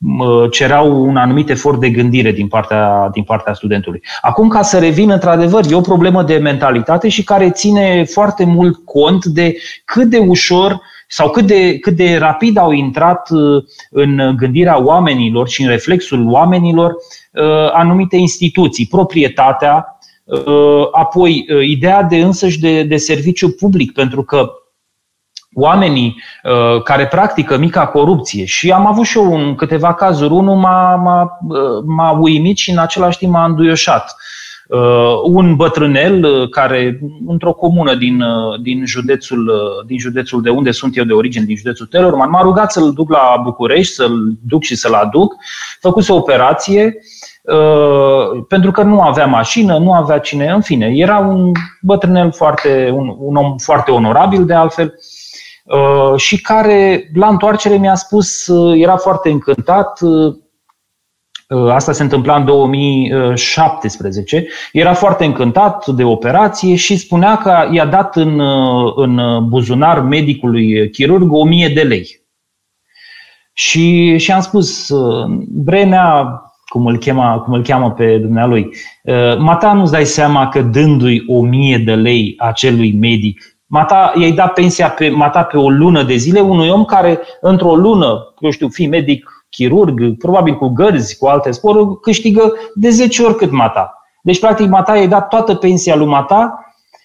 cereau 0.50 1.02
un 1.02 1.16
anumit 1.16 1.48
efort 1.48 1.80
de 1.80 1.90
gândire 1.90 2.32
din 2.32 2.48
partea, 2.48 3.08
din 3.12 3.22
partea 3.22 3.54
studentului. 3.54 4.02
Acum, 4.20 4.48
ca 4.48 4.62
să 4.62 4.78
revin, 4.78 5.10
într-adevăr, 5.10 5.64
e 5.70 5.74
o 5.74 5.80
problemă 5.80 6.22
de 6.22 6.36
mentalitate 6.36 7.08
și 7.08 7.24
care 7.24 7.50
ține 7.50 8.04
foarte 8.04 8.44
mult 8.44 8.84
cont 8.84 9.24
de 9.24 9.56
cât 9.84 10.08
de 10.10 10.18
ușor 10.18 10.80
sau 11.08 11.30
cât 11.30 11.46
de, 11.46 11.78
cât 11.78 11.96
de 11.96 12.16
rapid 12.16 12.56
au 12.56 12.70
intrat 12.72 13.30
uh, 13.30 13.62
în 13.90 14.36
gândirea 14.36 14.82
oamenilor 14.82 15.48
și 15.48 15.62
în 15.62 15.68
reflexul 15.68 16.26
oamenilor 16.30 16.90
uh, 16.90 17.72
anumite 17.72 18.16
instituții, 18.16 18.86
proprietatea, 18.86 19.98
uh, 20.24 20.88
apoi 20.92 21.46
ideea 21.62 22.02
de 22.02 22.16
însăși 22.16 22.60
de, 22.60 22.82
de 22.82 22.96
serviciu 22.96 23.50
public, 23.50 23.92
pentru 23.92 24.22
că 24.22 24.50
oamenii 25.54 26.22
uh, 26.42 26.82
care 26.82 27.06
practică 27.06 27.56
mica 27.56 27.86
corupție 27.86 28.44
și 28.44 28.70
am 28.70 28.86
avut 28.86 29.04
și 29.04 29.18
eu 29.18 29.34
în 29.34 29.54
câteva 29.54 29.94
cazuri, 29.94 30.32
unul 30.32 30.56
m-a, 30.56 30.94
m-a, 30.94 31.38
uh, 31.48 31.84
m-a 31.84 32.10
uimit 32.10 32.56
și 32.56 32.70
în 32.70 32.78
același 32.78 33.18
timp 33.18 33.32
m-a 33.32 33.44
înduioșat. 33.44 34.16
Uh, 34.68 35.20
un 35.24 35.56
bătrânel 35.56 36.24
uh, 36.24 36.48
care, 36.48 37.00
într-o 37.26 37.52
comună 37.52 37.94
din, 37.94 38.20
uh, 38.20 38.60
din, 38.62 38.86
județul, 38.86 39.48
uh, 39.48 39.86
din 39.86 39.98
județul 39.98 40.42
de 40.42 40.50
unde 40.50 40.70
sunt 40.70 40.96
eu 40.96 41.04
de 41.04 41.12
origine, 41.12 41.44
din 41.44 41.56
județul 41.56 41.86
Telorman, 41.86 42.30
m-a 42.30 42.40
rugat 42.40 42.72
să-l 42.72 42.92
duc 42.92 43.10
la 43.10 43.40
București, 43.44 43.94
să-l 43.94 44.38
duc 44.46 44.62
și 44.62 44.74
să-l 44.74 44.92
aduc. 44.92 45.34
Făcuse 45.80 46.12
o 46.12 46.16
operație 46.16 46.96
uh, 47.42 48.44
pentru 48.48 48.70
că 48.70 48.82
nu 48.82 49.00
avea 49.00 49.26
mașină, 49.26 49.78
nu 49.78 49.92
avea 49.92 50.18
cine, 50.18 50.50
în 50.50 50.60
fine, 50.60 50.92
era 50.94 51.18
un 51.18 51.52
bătrânel 51.80 52.32
foarte, 52.32 52.90
un, 52.94 53.14
un 53.18 53.36
om 53.36 53.56
foarte 53.56 53.90
onorabil 53.90 54.44
de 54.44 54.54
altfel. 54.54 54.86
Uh, 54.86 54.92
Uh, 54.92 55.19
și 56.16 56.40
care 56.40 57.10
la 57.14 57.28
întoarcere 57.28 57.76
mi-a 57.76 57.94
spus, 57.94 58.46
uh, 58.46 58.80
era 58.80 58.96
foarte 58.96 59.30
încântat, 59.30 60.00
uh, 60.00 60.34
Asta 61.68 61.92
se 61.92 62.02
întâmpla 62.02 62.36
în 62.36 62.44
2017. 62.44 64.46
Era 64.72 64.94
foarte 64.94 65.24
încântat 65.24 65.86
de 65.86 66.04
operație 66.04 66.74
și 66.74 66.96
spunea 66.96 67.36
că 67.36 67.68
i-a 67.70 67.86
dat 67.86 68.16
în, 68.16 68.40
în 68.96 69.48
buzunar 69.48 70.00
medicului 70.00 70.90
chirurg 70.90 71.32
1000 71.32 71.68
de 71.68 71.82
lei. 71.82 72.20
Și, 73.52 74.18
și 74.18 74.32
am 74.32 74.40
spus, 74.40 74.92
Brenea, 75.48 76.42
cum 76.68 76.86
îl, 76.86 76.98
chema, 76.98 77.38
cum 77.38 77.52
îl 77.52 77.62
cheamă 77.62 77.90
pe 77.90 78.18
dumnealui, 78.18 78.70
Mata 79.38 79.72
nu-ți 79.72 79.92
dai 79.92 80.04
seama 80.04 80.48
că 80.48 80.62
dându-i 80.62 81.24
1000 81.26 81.78
de 81.78 81.94
lei 81.94 82.34
acelui 82.38 82.92
medic 82.92 83.59
Mata, 83.72 84.12
i-ai 84.16 84.32
dat 84.32 84.52
pensia 84.52 84.90
pe, 84.90 85.08
mata 85.08 85.42
pe 85.42 85.56
o 85.56 85.70
lună 85.70 86.02
de 86.02 86.14
zile 86.14 86.40
unui 86.40 86.68
om 86.68 86.84
care 86.84 87.20
într-o 87.40 87.74
lună, 87.74 88.34
eu 88.38 88.50
știu, 88.50 88.68
fi 88.68 88.86
medic, 88.86 89.46
chirurg, 89.50 90.16
probabil 90.18 90.56
cu 90.56 90.68
gărzi, 90.68 91.18
cu 91.18 91.26
alte 91.26 91.50
sporuri, 91.50 92.00
câștigă 92.00 92.52
de 92.74 92.88
10 92.88 93.22
ori 93.22 93.36
cât 93.36 93.50
mata. 93.50 93.94
Deci, 94.22 94.40
practic, 94.40 94.68
mata 94.68 94.96
i-ai 94.96 95.08
dat 95.08 95.28
toată 95.28 95.54
pensia 95.54 95.96
lui 95.96 96.06
mata 96.06 96.64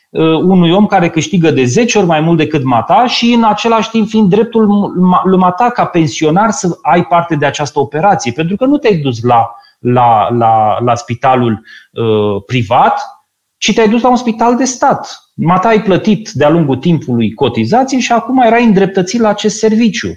uh, 0.09 0.37
unui 0.37 0.71
om 0.71 0.85
care 0.85 1.09
câștigă 1.09 1.51
de 1.51 1.63
10 1.63 1.97
ori 1.97 2.07
mai 2.07 2.19
mult 2.19 2.37
decât 2.37 2.63
mata 2.63 3.05
și 3.07 3.33
în 3.33 3.43
același 3.43 3.89
timp 3.89 4.07
fiind 4.07 4.29
dreptul 4.29 4.91
lui 5.23 5.37
mata 5.37 5.69
ca 5.69 5.85
pensionar 5.85 6.51
să 6.51 6.77
ai 6.81 7.03
parte 7.03 7.35
de 7.35 7.45
această 7.45 7.79
operație. 7.79 8.31
Pentru 8.31 8.55
că 8.55 8.65
nu 8.65 8.77
te-ai 8.77 8.95
dus 8.95 9.23
la, 9.23 9.55
la, 9.79 10.27
la, 10.29 10.77
la 10.79 10.95
spitalul 10.95 11.63
uh, 11.91 12.43
privat, 12.45 13.14
ci 13.57 13.73
te-ai 13.73 13.89
dus 13.89 14.01
la 14.01 14.09
un 14.09 14.15
spital 14.15 14.55
de 14.55 14.63
stat. 14.63 15.31
Mata 15.35 15.67
ai 15.67 15.81
plătit 15.81 16.29
de-a 16.29 16.49
lungul 16.49 16.75
timpului 16.75 17.33
cotizații 17.33 17.99
și 17.99 18.11
acum 18.11 18.41
erai 18.41 18.63
îndreptățit 18.63 19.19
la 19.19 19.29
acest 19.29 19.57
serviciu. 19.57 20.07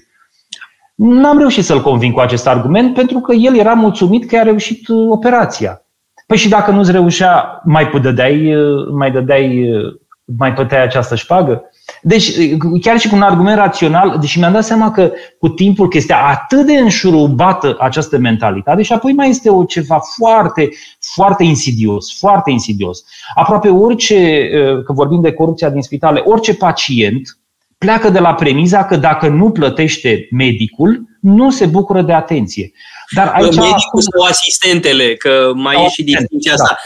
N-am 0.94 1.38
reușit 1.38 1.64
să-l 1.64 1.82
conving 1.82 2.14
cu 2.14 2.20
acest 2.20 2.46
argument 2.46 2.94
pentru 2.94 3.20
că 3.20 3.32
el 3.32 3.56
era 3.56 3.72
mulțumit 3.72 4.28
că 4.28 4.36
a 4.36 4.42
reușit 4.42 4.88
uh, 4.88 5.10
operația. 5.10 5.82
Păi 6.26 6.36
și 6.36 6.48
dacă 6.48 6.70
nu-ți 6.70 6.90
reușea, 6.90 7.60
mai 7.64 7.90
dădeai, 8.02 8.54
uh, 8.54 8.88
mai 8.92 9.10
dădeai, 9.10 9.72
uh, 9.72 9.94
mai 10.38 10.52
plăteai 10.52 10.82
această 10.82 11.14
șpagă? 11.14 11.70
Deci, 12.02 12.32
chiar 12.80 12.98
și 12.98 13.08
cu 13.08 13.14
un 13.14 13.22
argument 13.22 13.56
rațional, 13.56 14.16
deși 14.20 14.38
mi-am 14.38 14.52
dat 14.52 14.64
seama 14.64 14.90
că 14.90 15.12
cu 15.38 15.48
timpul 15.48 15.88
că 15.88 15.96
este 15.96 16.12
atât 16.12 16.66
de 16.66 16.72
înșurubată 16.72 17.76
această 17.80 18.18
mentalitate 18.18 18.82
și 18.82 18.92
apoi 18.92 19.12
mai 19.12 19.28
este 19.28 19.50
o 19.50 19.64
ceva 19.64 19.98
foarte, 20.16 20.68
foarte 21.14 21.44
insidios, 21.44 22.18
foarte 22.18 22.50
insidios. 22.50 23.04
Aproape 23.34 23.68
orice, 23.68 24.48
că 24.84 24.92
vorbim 24.92 25.20
de 25.20 25.32
corupția 25.32 25.70
din 25.70 25.82
spitale, 25.82 26.22
orice 26.24 26.54
pacient 26.54 27.38
pleacă 27.78 28.10
de 28.10 28.18
la 28.18 28.34
premiza 28.34 28.84
că 28.84 28.96
dacă 28.96 29.28
nu 29.28 29.50
plătește 29.50 30.28
medicul, 30.30 31.08
nu 31.20 31.50
se 31.50 31.66
bucură 31.66 32.02
de 32.02 32.12
atenție. 32.12 32.72
Dar 33.10 33.32
aici 33.34 33.56
Medicul 33.56 34.00
sau 34.00 34.22
asistentele, 34.22 35.14
că 35.14 35.52
mai 35.54 35.84
e 35.84 35.88
și 35.88 36.02
distinția 36.02 36.54
da. 36.56 36.62
asta. 36.62 36.78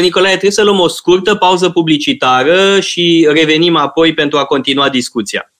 Nicolae, 0.00 0.30
trebuie 0.30 0.50
să 0.50 0.62
luăm 0.62 0.80
o 0.80 0.88
scurtă 0.88 1.34
pauză 1.34 1.70
publicitară 1.70 2.80
și 2.80 3.28
revenim 3.32 3.76
apoi 3.76 4.14
pentru 4.14 4.38
a 4.38 4.44
continua 4.44 4.88
discuția. 4.88 5.52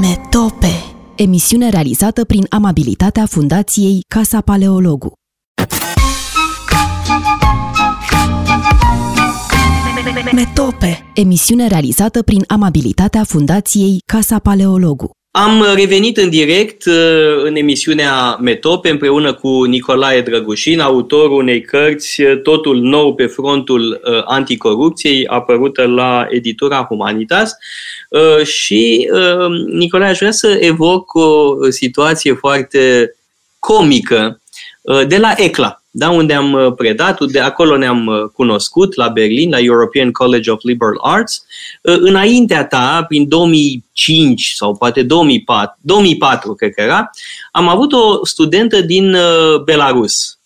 Metope 0.00 0.84
Emisiune 1.16 1.68
realizată 1.68 2.24
prin 2.24 2.46
amabilitatea 2.50 3.26
Fundației 3.26 4.04
Casa 4.08 4.40
Paleologu. 4.40 5.12
Metope 10.32 11.10
Emisiune 11.14 11.66
realizată 11.66 12.22
prin 12.22 12.44
amabilitatea 12.46 13.24
Fundației 13.24 13.98
Casa 14.06 14.38
Paleologu. 14.38 15.10
Am 15.34 15.64
revenit 15.74 16.16
în 16.16 16.30
direct 16.30 16.84
uh, 16.84 17.42
în 17.44 17.56
emisiunea 17.56 18.36
Metope 18.40 18.88
împreună 18.88 19.34
cu 19.34 19.64
Nicolae 19.64 20.20
Drăgușin, 20.20 20.80
autorul 20.80 21.36
unei 21.36 21.60
cărți 21.60 22.22
uh, 22.22 22.40
Totul 22.42 22.80
nou 22.80 23.14
pe 23.14 23.26
frontul 23.26 24.00
uh, 24.04 24.22
anticorupției, 24.24 25.26
apărută 25.26 25.86
la 25.86 26.26
editura 26.30 26.84
Humanitas. 26.88 27.52
Și 28.42 29.08
Nicolae, 29.66 30.10
aș 30.10 30.18
vrea 30.18 30.30
să 30.30 30.58
evoc 30.60 31.14
o 31.14 31.56
situație 31.70 32.32
foarte 32.32 33.14
comică 33.58 34.40
de 35.06 35.18
la 35.18 35.34
ECLA 35.36 35.81
da, 35.94 36.10
unde 36.10 36.34
am 36.34 36.52
uh, 36.52 36.72
predat, 36.76 37.20
de 37.20 37.40
acolo 37.40 37.76
ne-am 37.76 38.06
uh, 38.06 38.30
cunoscut, 38.34 38.94
la 38.94 39.08
Berlin, 39.08 39.50
la 39.50 39.58
European 39.58 40.12
College 40.12 40.50
of 40.50 40.62
Liberal 40.62 40.98
Arts. 41.02 41.44
Uh, 41.82 41.96
înaintea 41.98 42.66
ta, 42.66 43.04
prin 43.08 43.28
2005 43.28 44.52
sau 44.54 44.76
poate 44.76 45.02
2004, 45.02 45.78
2004 45.80 46.54
cred 46.54 46.74
că 46.74 46.80
era, 46.80 47.10
am 47.50 47.68
avut 47.68 47.92
o 47.92 48.24
studentă 48.24 48.80
din 48.80 49.16
Belarus, 49.64 50.38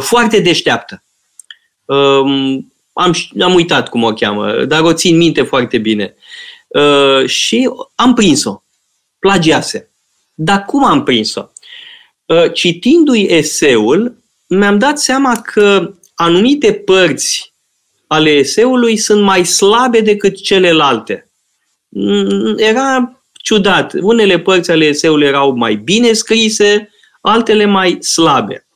foarte 0.00 0.40
deșteaptă. 0.40 1.02
Um, 1.84 2.72
am, 2.92 3.14
am 3.40 3.54
uitat 3.54 3.88
cum 3.88 4.02
o 4.02 4.12
cheamă, 4.12 4.64
dar 4.64 4.82
o 4.82 4.92
țin 4.92 5.16
minte 5.16 5.42
foarte 5.42 5.78
bine. 5.78 6.14
Și 7.26 7.70
am 7.94 8.14
prins-o. 8.14 8.62
Plagiase. 9.18 9.90
Dar 10.34 10.64
cum 10.64 10.84
am 10.84 11.02
prins-o? 11.02 11.42
Citindu-i 12.52 13.26
eseul, 13.30 14.23
mi-am 14.46 14.78
dat 14.78 14.98
seama 14.98 15.40
că 15.40 15.94
anumite 16.14 16.72
părți 16.72 17.54
ale 18.06 18.30
eseului 18.30 18.96
sunt 18.96 19.22
mai 19.22 19.44
slabe 19.44 20.00
decât 20.00 20.42
celelalte. 20.42 21.30
Mm, 21.88 22.54
era 22.58 23.20
ciudat. 23.32 23.92
Unele 24.00 24.38
părți 24.38 24.70
ale 24.70 24.84
eseului 24.84 25.26
erau 25.26 25.56
mai 25.56 25.74
bine 25.74 26.12
scrise, 26.12 26.90
altele 27.20 27.64
mai 27.64 28.02
slabe. 28.02 28.66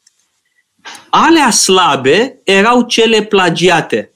Alea 1.11 1.51
slabe 1.51 2.41
erau 2.45 2.83
cele 2.83 3.23
plagiate. 3.23 4.13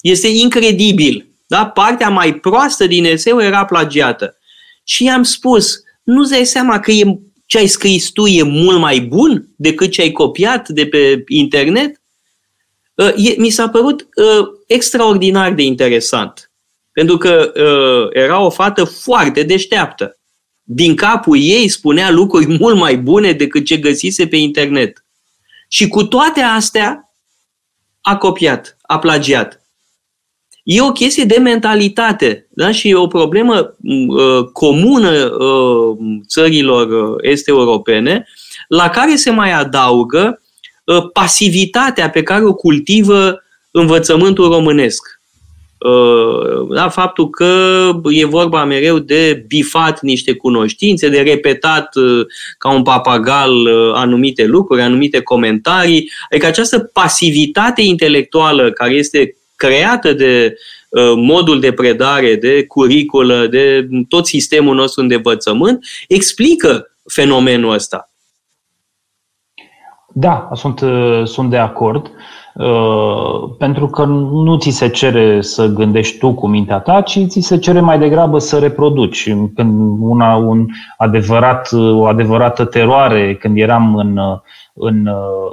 Este 0.00 0.28
incredibil. 0.28 1.28
Da? 1.46 1.66
Partea 1.66 2.08
mai 2.08 2.34
proastă 2.34 2.86
din 2.86 3.04
eseu 3.04 3.40
era 3.40 3.64
plagiată. 3.64 4.38
Și 4.84 5.04
i-am 5.04 5.22
spus, 5.22 5.82
nu-ți 6.02 6.30
dai 6.30 6.44
seama 6.44 6.80
că 6.80 6.90
e 6.90 7.18
ce 7.50 7.58
ai 7.58 7.66
scris 7.66 8.10
tu 8.10 8.26
e 8.26 8.42
mult 8.42 8.78
mai 8.78 9.00
bun 9.00 9.48
decât 9.56 9.90
ce 9.90 10.00
ai 10.00 10.12
copiat 10.12 10.68
de 10.68 10.86
pe 10.86 11.24
internet? 11.26 12.00
Uh, 12.94 13.36
mi 13.36 13.50
s-a 13.50 13.68
părut 13.68 14.00
uh, 14.00 14.46
extraordinar 14.66 15.52
de 15.52 15.62
interesant. 15.62 16.50
Pentru 16.92 17.16
că 17.16 17.52
uh, 17.54 18.22
era 18.22 18.40
o 18.40 18.50
fată 18.50 18.84
foarte 18.84 19.42
deșteaptă. 19.42 20.18
Din 20.62 20.96
capul 20.96 21.38
ei 21.40 21.68
spunea 21.68 22.10
lucruri 22.10 22.58
mult 22.58 22.76
mai 22.76 22.96
bune 22.96 23.32
decât 23.32 23.64
ce 23.64 23.76
găsise 23.76 24.26
pe 24.26 24.36
internet. 24.36 25.04
Și 25.68 25.88
cu 25.88 26.04
toate 26.04 26.40
astea 26.40 27.14
a 28.00 28.16
copiat, 28.16 28.76
a 28.82 28.98
plagiat. 28.98 29.59
E 30.64 30.80
o 30.80 30.92
chestie 30.92 31.24
de 31.24 31.38
mentalitate 31.38 32.46
da? 32.50 32.70
și 32.70 32.88
e 32.88 32.94
o 32.94 33.06
problemă 33.06 33.76
uh, 33.82 34.44
comună 34.52 35.10
uh, 35.10 35.96
țărilor 36.26 37.12
uh, 37.12 37.16
este 37.20 37.50
europene, 37.50 38.26
la 38.68 38.88
care 38.88 39.16
se 39.16 39.30
mai 39.30 39.52
adaugă 39.52 40.42
uh, 40.84 41.10
pasivitatea 41.12 42.10
pe 42.10 42.22
care 42.22 42.44
o 42.44 42.54
cultivă 42.54 43.42
învățământul 43.70 44.52
românesc. 44.52 45.20
Uh, 45.78 46.74
da, 46.74 46.88
faptul 46.88 47.30
că 47.30 47.54
e 48.10 48.24
vorba 48.24 48.64
mereu 48.64 48.98
de 48.98 49.44
bifat 49.46 50.00
niște 50.00 50.34
cunoștințe, 50.34 51.08
de 51.08 51.20
repetat 51.20 51.96
uh, 51.96 52.26
ca 52.58 52.72
un 52.72 52.82
papagal 52.82 53.50
anumite 53.94 54.44
lucruri, 54.44 54.82
anumite 54.82 55.20
comentarii. 55.20 56.10
Adică 56.30 56.46
această 56.46 56.78
pasivitate 56.78 57.82
intelectuală 57.82 58.70
care 58.70 58.92
este 58.92 59.34
creată 59.60 60.12
de 60.12 60.54
uh, 60.88 61.12
modul 61.16 61.60
de 61.60 61.72
predare, 61.72 62.34
de 62.34 62.66
curiculă, 62.66 63.46
de 63.46 63.88
tot 64.08 64.26
sistemul 64.26 64.74
nostru 64.74 65.06
de 65.06 65.14
învățământ, 65.14 65.84
explică 66.08 66.96
fenomenul 67.06 67.72
ăsta. 67.72 68.10
Da, 70.12 70.48
sunt, 70.54 70.80
uh, 70.80 71.22
sunt 71.24 71.50
de 71.50 71.56
acord. 71.56 72.10
Uh, 72.54 73.50
pentru 73.58 73.86
că 73.86 74.04
nu 74.44 74.56
ți 74.56 74.70
se 74.70 74.88
cere 74.88 75.40
să 75.40 75.66
gândești 75.66 76.18
tu 76.18 76.34
cu 76.34 76.46
mintea 76.46 76.78
ta, 76.78 77.00
ci 77.00 77.18
ți 77.26 77.40
se 77.40 77.58
cere 77.58 77.80
mai 77.80 77.98
degrabă 77.98 78.38
să 78.38 78.58
reproduci. 78.58 79.34
Când 79.54 79.98
una, 80.00 80.34
un 80.34 80.66
adevărat, 80.96 81.68
o 81.72 82.06
adevărată 82.06 82.64
teroare, 82.64 83.36
când 83.36 83.58
eram 83.58 83.96
în, 83.96 84.18
în, 84.72 85.08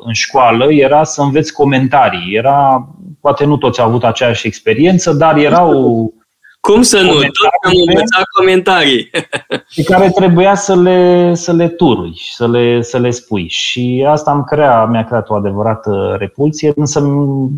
în 0.06 0.14
școală, 0.14 0.74
era 0.74 1.04
să 1.04 1.22
înveți 1.22 1.54
comentarii. 1.54 2.36
Era 2.36 2.88
Poate 3.28 3.46
nu 3.46 3.58
toți 3.58 3.80
au 3.80 3.88
avut 3.88 4.04
aceeași 4.04 4.48
experiență, 4.48 5.14
dar 5.14 5.38
erau 5.38 6.14
cum 6.60 6.82
să 6.82 7.02
nu? 7.02 7.12
Tot 7.12 7.50
am 7.64 7.72
învățat 7.88 8.24
comentarii. 8.38 9.10
Pe 9.76 9.84
care 9.84 10.10
trebuia 10.10 10.56
să 10.56 10.76
le, 10.76 11.32
să 11.36 11.54
le 11.54 11.68
turui 11.68 12.14
și 12.16 12.34
să 12.34 12.48
le, 12.48 12.82
să 12.82 12.98
le 12.98 13.10
spui. 13.10 13.48
Și 13.48 14.06
asta 14.08 14.32
am 14.32 14.44
crea, 14.44 14.86
mi-a 14.86 15.06
creat 15.06 15.30
o 15.30 15.34
adevărată 15.34 16.16
repulsie, 16.20 16.72
însă 16.76 17.02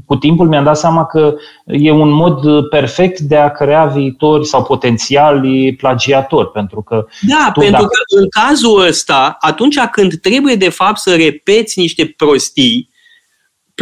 cu 0.06 0.16
timpul 0.16 0.48
mi-am 0.48 0.64
dat 0.64 0.78
seama 0.78 1.06
că 1.06 1.34
e 1.66 1.92
un 1.92 2.10
mod 2.10 2.68
perfect 2.70 3.20
de 3.20 3.36
a 3.36 3.52
crea 3.52 3.86
viitori 3.86 4.46
sau 4.46 4.64
potențiali 4.64 5.76
plagiatori. 5.76 6.52
Pentru 6.52 6.82
că 6.82 7.06
da, 7.22 7.52
pentru 7.54 7.72
dacă... 7.72 7.86
că 7.86 8.20
în 8.20 8.28
cazul 8.30 8.88
ăsta, 8.88 9.38
atunci 9.40 9.80
când 9.92 10.20
trebuie 10.22 10.56
de 10.56 10.70
fapt 10.70 10.98
să 10.98 11.16
repeți 11.16 11.80
niște 11.80 12.14
prostii, 12.18 12.88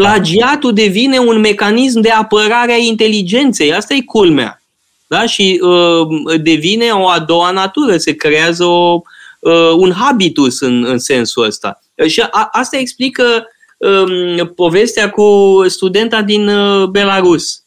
plagiatul 0.02 0.74
devine 0.74 1.18
un 1.18 1.40
mecanism 1.40 2.00
de 2.00 2.10
apărare 2.10 2.72
a 2.72 2.78
inteligenței. 2.78 3.74
Asta 3.74 3.94
e 3.94 4.02
culmea. 4.02 4.62
Da? 5.08 5.26
Și 5.26 5.62
uh, 5.62 6.42
devine 6.42 6.90
o 6.90 7.08
a 7.08 7.20
doua 7.20 7.52
natură, 7.52 7.98
se 7.98 8.16
creează 8.16 8.64
o, 8.64 9.02
uh, 9.40 9.72
un 9.76 9.92
habitus 9.92 10.60
în, 10.62 10.86
în 10.86 11.00
sensul 11.00 11.44
ăsta. 11.44 11.82
Și 12.08 12.22
a, 12.22 12.50
asta 12.52 12.78
explică 12.78 13.48
uh, 13.78 14.50
povestea 14.56 15.10
cu 15.10 15.62
studenta 15.68 16.22
din 16.22 16.48
uh, 16.48 16.88
Belarus, 16.88 17.64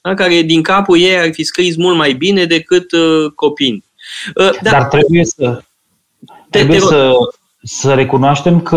da? 0.00 0.14
care 0.14 0.42
din 0.42 0.62
capul 0.62 0.98
ei 0.98 1.18
ar 1.18 1.32
fi 1.32 1.44
scris 1.44 1.76
mult 1.76 1.96
mai 1.96 2.12
bine 2.12 2.44
decât 2.44 2.92
uh, 2.92 3.30
copii. 3.34 3.84
Uh, 4.34 4.50
dar, 4.62 4.72
dar 4.72 4.84
trebuie 4.84 5.24
să, 5.24 5.62
trebuie 6.50 6.78
te, 6.78 6.84
te 6.84 6.90
să, 6.90 7.12
să 7.62 7.94
recunoaștem 7.94 8.60
că 8.60 8.76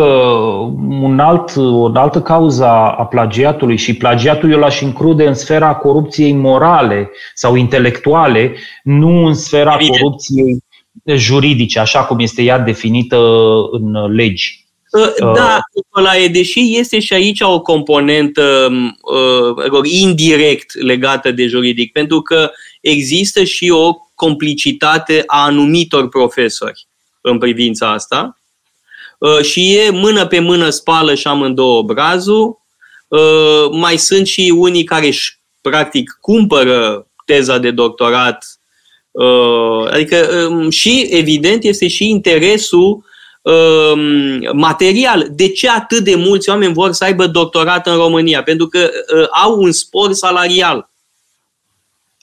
un 1.00 1.20
alt, 1.20 1.56
o 1.56 1.92
altă 1.94 2.22
cauză 2.22 2.66
a 2.66 3.06
plagiatului 3.06 3.78
și 3.78 3.96
plagiatul 3.96 4.52
eu 4.52 4.60
l-aș 4.60 4.80
include 4.80 5.28
în 5.28 5.34
sfera 5.34 5.76
corupției 5.76 6.32
morale 6.32 7.12
sau 7.34 7.56
intelectuale, 7.56 8.56
nu 8.84 9.26
în 9.26 9.34
sfera 9.34 9.74
Evident. 9.74 10.00
corupției 10.00 10.64
juridice, 11.16 11.80
așa 11.80 12.04
cum 12.04 12.20
este 12.20 12.44
ea 12.44 12.60
definită 12.60 13.18
în 13.72 14.14
legi. 14.14 14.64
Da, 15.20 15.60
Nicolae, 15.74 16.28
deși 16.28 16.78
este 16.78 17.00
și 17.00 17.14
aici 17.14 17.42
o 17.42 17.62
componentă 17.62 18.70
uh, 19.72 19.80
indirect 19.84 20.82
legată 20.82 21.32
de 21.32 21.46
juridic, 21.46 21.92
pentru 21.92 22.22
că 22.22 22.52
există 22.82 23.44
și 23.44 23.70
o 23.70 23.94
complicitate 24.16 25.24
a 25.26 25.44
anumitor 25.44 26.10
profesori 26.10 26.88
în 27.22 27.38
privința 27.38 27.92
asta 27.92 28.38
uh, 28.38 28.45
și 29.42 29.76
e 29.76 29.90
mână 29.90 30.28
pe 30.28 30.40
mână 30.40 30.70
spală 30.70 31.14
și 31.14 31.28
amândouă 31.28 31.78
obrazul. 31.78 32.64
Uh, 33.08 33.70
mai 33.72 33.98
sunt 33.98 34.28
și 34.28 34.54
unii 34.56 34.84
care 34.84 35.08
își 35.08 35.40
practic 35.62 36.18
cumpără 36.22 37.08
teza 37.26 37.58
de 37.58 37.72
doctorat 37.72 38.46
uh, 39.12 39.88
adică 39.92 40.48
um, 40.50 40.70
și 40.70 41.08
evident 41.10 41.64
este 41.64 41.88
și 41.88 42.10
interesul 42.10 43.06
um, 43.42 44.58
material. 44.58 45.28
De 45.32 45.50
ce 45.50 45.70
atât 45.70 46.04
de 46.04 46.16
mulți 46.16 46.50
oameni 46.50 46.74
vor 46.74 46.92
să 46.92 47.04
aibă 47.04 47.28
doctorat 47.28 47.88
în 47.88 47.96
România? 47.96 48.44
Pentru 48.44 48.68
că 48.68 48.90
au 49.44 49.62
un 49.62 49.72
spor 49.72 50.14
salarial. 50.14 50.90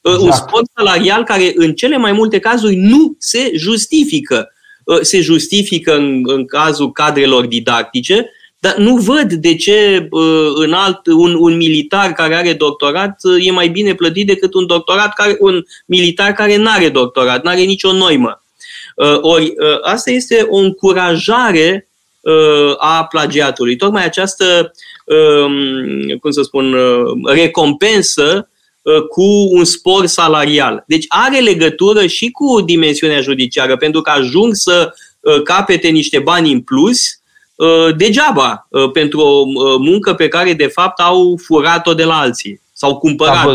Exact. 0.02 0.22
Un 0.22 0.33
spor 0.33 0.62
salarial 0.74 1.24
care 1.24 1.52
în 1.55 1.74
cele 1.74 1.96
mai 1.96 2.12
multe 2.12 2.38
cazuri 2.38 2.74
nu 2.74 3.14
se 3.18 3.52
justifică. 3.55 4.52
Se 5.01 5.21
justifică 5.21 5.97
în, 5.97 6.23
în 6.25 6.47
cazul 6.47 6.92
cadrelor 6.92 7.47
didactice, 7.47 8.31
dar 8.59 8.77
nu 8.77 8.97
văd 8.97 9.33
de 9.33 9.55
ce 9.55 10.09
în 10.55 10.73
alt, 10.73 11.07
un, 11.07 11.35
un 11.38 11.57
militar 11.57 12.12
care 12.12 12.35
are 12.35 12.53
doctorat 12.53 13.21
e 13.40 13.51
mai 13.51 13.68
bine 13.68 13.95
plătit 13.95 14.27
decât 14.27 14.55
un 14.55 14.66
doctorat 14.66 15.14
care, 15.14 15.37
un 15.40 15.64
militar 15.87 16.33
care 16.33 16.57
nu 16.57 16.71
are 16.71 16.88
doctorat, 16.88 17.42
nu 17.42 17.51
are 17.51 17.61
nicio 17.61 17.92
noimă. 17.92 18.42
Ori 19.21 19.53
asta 19.83 20.11
este 20.11 20.47
o 20.49 20.57
încurajare 20.57 21.88
a 22.79 23.05
plagiatului. 23.05 23.77
Tocmai 23.77 24.05
această, 24.05 24.73
cum 26.21 26.31
să 26.31 26.42
spun, 26.42 26.77
recompensă 27.25 28.47
Uh, 28.47 28.52
cu 29.11 29.25
un 29.51 29.64
spor 29.64 30.07
salarial. 30.07 30.85
Deci 30.87 31.05
are 31.09 31.38
legătură 31.38 32.07
și 32.07 32.31
cu 32.31 32.61
dimensiunea 32.61 33.21
judiciară, 33.21 33.77
pentru 33.77 34.01
că 34.01 34.11
ajung 34.11 34.55
să 34.55 34.92
uh, 35.21 35.42
capete 35.42 35.88
niște 35.88 36.18
bani 36.18 36.53
în 36.53 36.61
plus 36.61 37.01
uh, 37.55 37.97
degeaba 37.97 38.68
pentru 38.92 39.21
o 39.21 39.45
muncă 39.79 40.14
pe 40.14 40.29
care 40.29 40.53
de 40.53 40.66
fapt 40.66 41.01
au 41.01 41.38
furat-o 41.45 41.95
de 41.95 42.05
la 42.05 42.14
alții 42.14 42.61
sau 42.73 42.99
cumpărat-o. 42.99 43.53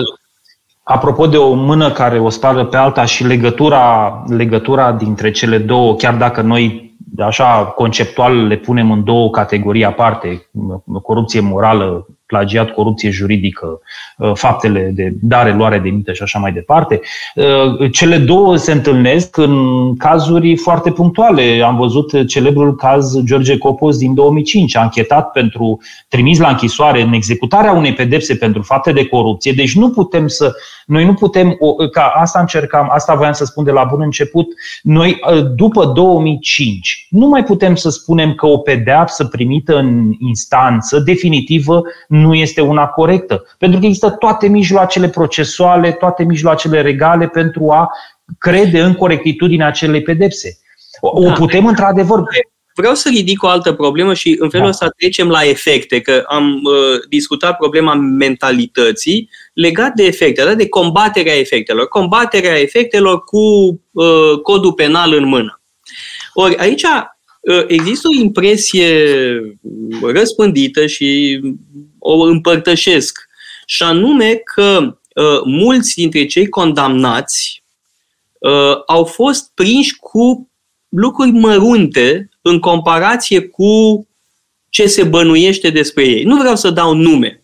Apropo 0.83 1.27
de 1.27 1.37
o 1.37 1.53
mână 1.53 1.91
care 1.91 2.19
o 2.19 2.29
spală 2.29 2.65
pe 2.65 2.77
alta 2.77 3.05
și 3.05 3.23
legătura, 3.23 4.23
legătura 4.27 4.91
dintre 4.91 5.31
cele 5.31 5.57
două, 5.57 5.95
chiar 5.95 6.15
dacă 6.15 6.41
noi 6.41 6.95
așa 7.19 7.65
conceptual 7.65 8.47
le 8.47 8.55
punem 8.55 8.91
în 8.91 9.03
două 9.03 9.29
categorii 9.29 9.85
aparte, 9.85 10.49
corupție 11.03 11.39
morală 11.39 12.07
plagiat, 12.27 12.69
corupție 12.71 13.09
juridică, 13.09 13.79
uh, 14.17 14.31
faptele 14.33 14.91
de 14.95 15.13
dare, 15.21 15.53
luare 15.53 15.79
de 15.79 15.89
mită 15.89 16.13
și 16.13 16.23
așa 16.23 16.39
mai 16.39 16.51
departe. 16.51 17.01
Uh, 17.35 17.91
cele 17.91 18.17
două 18.17 18.55
se 18.55 18.71
întâlnesc 18.71 19.37
în 19.37 19.95
cazuri 19.97 20.55
foarte 20.55 20.91
punctuale. 20.91 21.61
Am 21.65 21.75
văzut 21.77 22.27
celebrul 22.27 22.75
caz 22.75 23.23
George 23.23 23.57
Copos 23.57 23.97
din 23.97 24.13
2005, 24.13 24.75
anchetat 24.75 25.31
pentru 25.31 25.79
trimis 26.07 26.39
la 26.39 26.49
închisoare 26.49 27.01
în 27.01 27.13
executarea 27.13 27.71
unei 27.71 27.93
pedepse 27.93 28.35
pentru 28.35 28.61
fapte 28.61 28.91
de 28.91 29.05
corupție. 29.05 29.51
Deci 29.51 29.75
nu 29.75 29.89
putem 29.89 30.27
să, 30.27 30.53
noi 30.85 31.05
nu 31.05 31.13
putem, 31.13 31.57
ca 31.91 32.13
asta 32.15 32.39
încercam, 32.39 32.89
asta 32.91 33.15
voiam 33.15 33.33
să 33.33 33.45
spun 33.45 33.63
de 33.63 33.71
la 33.71 33.83
bun 33.83 34.01
început, 34.01 34.47
noi 34.81 35.19
uh, 35.31 35.45
după 35.55 35.85
2005 35.85 37.07
nu 37.09 37.27
mai 37.27 37.43
putem 37.43 37.75
să 37.75 37.89
spunem 37.89 38.33
că 38.33 38.45
o 38.45 38.57
pedeapsă 38.57 39.25
primită 39.25 39.77
în 39.77 40.11
instanță 40.19 40.99
definitivă 40.99 41.81
nu 42.21 42.33
este 42.33 42.61
una 42.61 42.85
corectă. 42.85 43.43
Pentru 43.57 43.79
că 43.79 43.85
există 43.85 44.09
toate 44.09 44.47
mijloacele 44.47 45.09
procesuale, 45.09 45.91
toate 45.91 46.23
mijloacele 46.23 46.81
regale 46.81 47.27
pentru 47.27 47.69
a 47.71 47.89
crede 48.37 48.81
în 48.81 48.93
corectitudinea 48.93 49.67
acelei 49.67 50.01
pedepse. 50.01 50.57
O 51.01 51.23
da. 51.23 51.31
putem 51.31 51.65
într-adevăr 51.65 52.23
Vreau 52.77 52.93
să 52.93 53.09
ridic 53.09 53.43
o 53.43 53.47
altă 53.47 53.73
problemă 53.73 54.13
și 54.13 54.35
în 54.39 54.49
felul 54.49 54.65
da. 54.65 54.71
ăsta 54.71 54.89
trecem 54.97 55.29
la 55.29 55.43
efecte, 55.43 56.01
că 56.01 56.23
am 56.27 56.61
uh, 56.63 56.99
discutat 57.09 57.57
problema 57.57 57.93
mentalității 57.95 59.29
legat 59.53 59.93
de 59.93 60.03
efecte, 60.03 60.43
da? 60.43 60.55
de 60.55 60.69
combaterea 60.69 61.37
efectelor. 61.37 61.87
Combaterea 61.87 62.59
efectelor 62.59 63.23
cu 63.23 63.37
uh, 63.91 64.39
codul 64.43 64.73
penal 64.73 65.13
în 65.13 65.25
mână. 65.27 65.61
Ori 66.33 66.57
aici 66.57 66.83
uh, 66.83 67.63
există 67.67 68.07
o 68.07 68.21
impresie 68.21 68.87
răspândită 70.13 70.85
și 70.85 71.39
o 72.07 72.21
împărtășesc. 72.21 73.27
Și 73.65 73.83
anume 73.83 74.35
că 74.35 74.97
uh, 75.15 75.41
mulți 75.45 75.95
dintre 75.95 76.25
cei 76.25 76.49
condamnați 76.49 77.63
uh, 78.39 78.77
au 78.85 79.03
fost 79.03 79.51
prinși 79.53 79.95
cu 79.95 80.49
lucruri 80.89 81.31
mărunte 81.31 82.29
în 82.41 82.59
comparație 82.59 83.41
cu 83.41 84.07
ce 84.69 84.87
se 84.87 85.03
bănuiește 85.03 85.69
despre 85.69 86.05
ei. 86.05 86.23
Nu 86.23 86.37
vreau 86.37 86.55
să 86.55 86.69
dau 86.69 86.93
nume, 86.93 87.43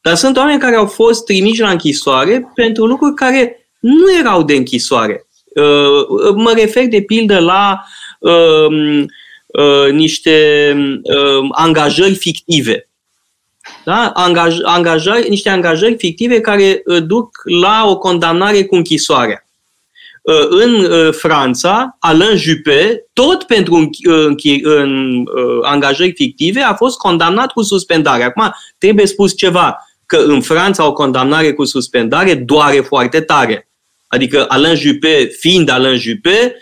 dar 0.00 0.14
sunt 0.14 0.36
oameni 0.36 0.60
care 0.60 0.76
au 0.76 0.86
fost 0.86 1.24
trimiși 1.24 1.60
la 1.60 1.70
închisoare 1.70 2.52
pentru 2.54 2.86
lucruri 2.86 3.14
care 3.14 3.70
nu 3.80 4.16
erau 4.18 4.42
de 4.42 4.54
închisoare. 4.54 5.26
Uh, 5.54 6.34
mă 6.34 6.52
refer 6.56 6.86
de 6.86 7.02
pildă 7.02 7.38
la 7.38 7.84
uh, 8.18 9.04
uh, 9.46 9.92
niște 9.92 10.74
uh, 11.02 11.48
angajări 11.50 12.14
fictive 12.14 12.89
da? 13.84 14.10
Angaj, 14.14 14.56
angajări, 14.62 15.28
niște 15.28 15.48
angajări 15.48 15.96
fictive 15.96 16.40
care 16.40 16.82
uh, 16.84 17.02
duc 17.02 17.42
la 17.60 17.82
o 17.86 17.98
condamnare 17.98 18.64
cu 18.64 18.74
închisoarea. 18.74 19.44
Uh, 20.22 20.46
în 20.48 20.74
uh, 20.74 21.12
Franța, 21.12 21.96
Alain 22.00 22.36
Juppé, 22.36 23.04
tot 23.12 23.42
pentru 23.42 23.90
în 24.62 25.24
angajări 25.62 26.12
fictive, 26.12 26.60
a 26.60 26.74
fost 26.74 26.98
condamnat 26.98 27.52
cu 27.52 27.62
suspendare. 27.62 28.22
Acum, 28.22 28.54
trebuie 28.78 29.06
spus 29.06 29.36
ceva, 29.36 29.76
că 30.06 30.16
în 30.16 30.40
Franța 30.40 30.86
o 30.86 30.92
condamnare 30.92 31.52
cu 31.52 31.64
suspendare 31.64 32.34
doare 32.34 32.80
foarte 32.80 33.20
tare. 33.20 33.68
Adică 34.06 34.44
Alain 34.48 34.74
Juppé, 34.74 35.24
fiind 35.38 35.68
Alain 35.68 35.98
Juppé, 35.98 36.56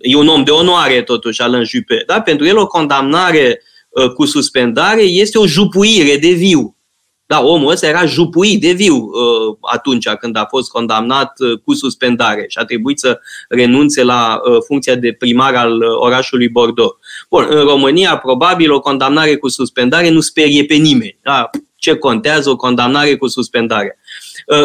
e 0.00 0.16
un 0.16 0.28
om 0.28 0.44
de 0.44 0.50
onoare 0.50 1.02
totuși, 1.02 1.42
Alain 1.42 1.64
Juppé. 1.64 2.02
Da? 2.06 2.20
Pentru 2.20 2.46
el 2.46 2.58
o 2.58 2.66
condamnare 2.66 3.60
Uh, 3.60 3.76
cu 4.14 4.24
suspendare 4.24 5.02
este 5.02 5.38
o 5.38 5.46
jupuire 5.46 6.16
de 6.16 6.30
viu. 6.30 6.76
Da, 7.26 7.42
omul 7.42 7.70
ăsta 7.70 7.86
era 7.86 8.04
jupuit 8.04 8.60
de 8.60 8.72
viu 8.72 8.94
uh, 8.96 9.56
atunci 9.72 10.08
când 10.08 10.36
a 10.36 10.46
fost 10.48 10.70
condamnat 10.70 11.32
uh, 11.38 11.58
cu 11.64 11.74
suspendare 11.74 12.44
și 12.48 12.58
a 12.58 12.64
trebuit 12.64 12.98
să 12.98 13.20
renunțe 13.48 14.02
la 14.02 14.40
funcția 14.66 14.94
de 14.94 15.12
primar 15.12 15.54
al 15.54 15.82
orașului 15.82 16.48
Bordeaux. 16.48 16.96
Bun, 17.30 17.46
în 17.48 17.64
România, 17.64 18.16
probabil, 18.16 18.72
o 18.72 18.80
condamnare 18.80 19.36
cu 19.36 19.48
suspendare 19.48 20.08
nu 20.08 20.20
sperie 20.20 20.64
pe 20.64 20.74
nimeni. 20.74 21.18
Da? 21.22 21.50
Ce 21.76 21.94
contează 21.94 22.50
o 22.50 22.56
condamnare 22.56 23.16
cu 23.16 23.26
suspendare? 23.26 23.98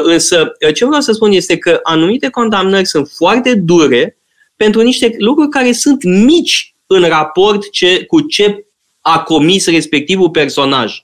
Însă, 0.04 0.52
ce 0.74 0.86
vreau 0.86 1.02
să 1.02 1.12
spun 1.12 1.32
este 1.32 1.58
că 1.58 1.80
anumite 1.84 2.30
condamnări 2.30 2.86
sunt 2.86 3.08
foarte 3.16 3.56
dure 3.56 4.18
pentru 4.56 4.82
niște 4.82 5.16
lucruri 5.18 5.50
care 5.50 5.72
sunt 5.72 6.04
mici 6.04 6.76
în 6.88 7.08
raport 7.08 7.70
ce, 7.72 8.06
cu 8.06 8.22
ce 8.22 8.66
a 9.04 9.20
comis 9.20 9.68
respectivul 9.68 10.30
personaj. 10.30 11.04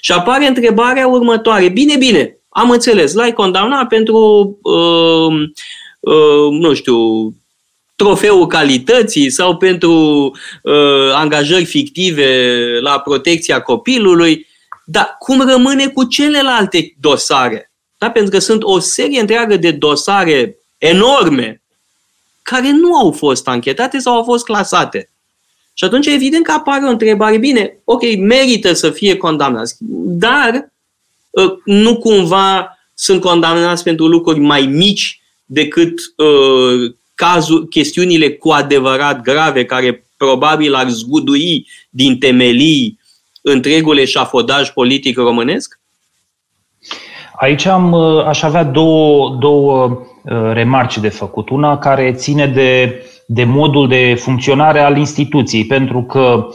Și 0.00 0.12
apare 0.12 0.46
întrebarea 0.46 1.06
următoare. 1.06 1.68
Bine, 1.68 1.96
bine, 1.96 2.38
am 2.48 2.70
înțeles, 2.70 3.14
l-ai 3.14 3.32
condamnat 3.32 3.88
pentru, 3.88 4.18
uh, 4.62 5.50
uh, 6.00 6.50
nu 6.50 6.74
știu, 6.74 6.98
trofeul 7.96 8.46
calității 8.46 9.30
sau 9.30 9.56
pentru 9.56 9.92
uh, 10.62 11.12
angajări 11.14 11.64
fictive 11.64 12.56
la 12.80 12.98
protecția 12.98 13.60
copilului, 13.60 14.46
dar 14.84 15.16
cum 15.18 15.48
rămâne 15.48 15.86
cu 15.86 16.04
celelalte 16.04 16.94
dosare? 17.00 17.72
Da? 17.98 18.10
Pentru 18.10 18.30
că 18.30 18.38
sunt 18.38 18.62
o 18.62 18.78
serie 18.78 19.20
întreagă 19.20 19.56
de 19.56 19.70
dosare 19.70 20.56
enorme 20.78 21.62
care 22.42 22.70
nu 22.70 22.96
au 22.96 23.12
fost 23.12 23.48
anchetate 23.48 23.98
sau 23.98 24.16
au 24.16 24.22
fost 24.22 24.44
clasate. 24.44 25.10
Și 25.80 25.86
atunci 25.86 26.06
evident 26.06 26.44
că 26.44 26.52
apare 26.52 26.84
o 26.86 26.90
întrebare, 26.90 27.38
bine, 27.38 27.80
ok, 27.84 28.02
merită 28.18 28.72
să 28.72 28.90
fie 28.90 29.16
condamnați, 29.16 29.76
dar 30.04 30.72
ă, 31.36 31.58
nu 31.64 31.96
cumva 31.96 32.78
sunt 32.94 33.20
condamnați 33.20 33.82
pentru 33.82 34.06
lucruri 34.06 34.38
mai 34.40 34.66
mici 34.66 35.20
decât 35.44 36.00
uh, 36.16 36.94
cazul, 37.14 37.66
chestiunile 37.68 38.32
cu 38.32 38.50
adevărat 38.50 39.22
grave 39.22 39.64
care 39.64 40.06
probabil 40.16 40.74
ar 40.74 40.88
zgudui 40.88 41.66
din 41.90 42.18
temelii 42.18 42.98
întregul 43.42 43.98
eșafodaj 43.98 44.70
politic 44.70 45.16
românesc? 45.16 45.79
Aici 47.40 47.66
am, 47.66 47.92
ă, 47.92 48.24
aș 48.26 48.42
avea 48.42 48.64
două, 48.64 49.36
două 49.38 49.98
remarci 50.52 50.98
de 50.98 51.08
făcut. 51.08 51.48
Una 51.48 51.78
care 51.78 52.12
ține 52.12 52.46
de 52.46 53.02
de 53.32 53.44
modul 53.44 53.88
de 53.88 54.14
funcționare 54.18 54.80
al 54.80 54.96
instituției, 54.96 55.64
pentru 55.64 56.02
că 56.02 56.46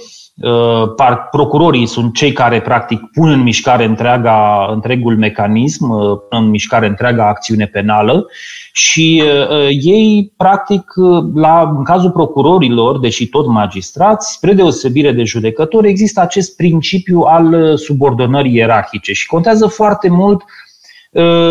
procurorii 1.31 1.85
sunt 1.85 2.13
cei 2.13 2.31
care 2.31 2.61
practic 2.61 2.99
pun 3.13 3.29
în 3.29 3.41
mișcare 3.41 3.85
întreaga, 3.85 4.69
întregul 4.73 5.17
mecanism, 5.17 5.87
pun 6.29 6.43
în 6.43 6.49
mișcare 6.49 6.87
întreaga 6.87 7.27
acțiune 7.27 7.65
penală 7.65 8.25
și 8.73 9.23
ei 9.81 10.33
practic 10.37 10.83
la, 11.33 11.73
în 11.77 11.83
cazul 11.83 12.11
procurorilor, 12.11 12.99
deși 12.99 13.27
tot 13.27 13.47
magistrați, 13.47 14.33
spre 14.33 14.53
deosebire 14.53 15.11
de 15.11 15.23
judecători, 15.23 15.89
există 15.89 16.21
acest 16.21 16.55
principiu 16.55 17.19
al 17.19 17.77
subordonării 17.77 18.55
ierarhice 18.55 19.13
și 19.13 19.27
contează 19.27 19.67
foarte 19.67 20.09
mult 20.09 20.43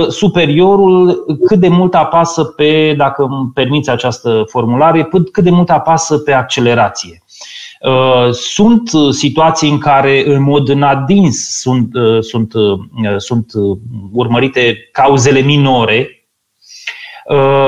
superiorul 0.09 1.25
cât 1.47 1.59
de 1.59 1.69
mult 1.69 1.95
apasă 1.95 2.45
pe, 2.45 2.95
dacă 2.97 3.23
îmi 3.23 3.51
permiți 3.55 3.91
această 3.91 4.45
formulare, 4.47 5.09
cât 5.33 5.45
de 5.45 5.51
mult 5.51 5.71
apasă 5.71 6.19
pe 6.19 6.33
accelerație. 6.33 7.25
Uh, 7.85 8.31
sunt 8.31 8.93
uh, 8.93 9.13
situații 9.13 9.71
în 9.71 9.79
care, 9.79 10.25
în 10.27 10.43
mod 10.43 10.69
nadins, 10.69 11.59
sunt, 11.61 11.95
uh, 11.95 12.23
sunt, 12.23 12.53
sunt 13.17 13.53
urmărite 14.13 14.89
cauzele 14.93 15.41
minore 15.41 16.09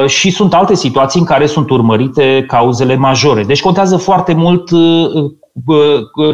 și 0.06 0.30
sunt 0.30 0.54
alte 0.54 0.74
situații 0.74 1.20
în 1.20 1.26
care 1.26 1.46
sunt 1.46 1.70
urmărite 1.70 2.44
cauzele 2.46 2.94
majore. 2.94 3.42
Deci 3.42 3.60
contează 3.60 3.96
foarte 3.96 4.34
mult 4.34 4.70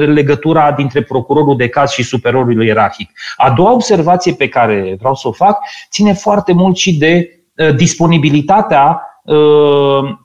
legătura 0.07 0.73
dintre 0.73 1.03
procurorul 1.03 1.57
de 1.57 1.69
caz 1.69 1.91
și 1.91 2.03
superiorul 2.03 2.65
ierarhic. 2.65 3.11
A 3.37 3.51
doua 3.51 3.73
observație 3.73 4.33
pe 4.33 4.49
care 4.49 4.97
vreau 4.99 5.15
să 5.15 5.29
o 5.29 5.33
fac 5.33 5.59
ține 5.91 6.13
foarte 6.13 6.53
mult 6.53 6.77
și 6.77 6.99
de 6.99 7.37
disponibilitatea 7.77 9.07
Uh, 9.23 10.19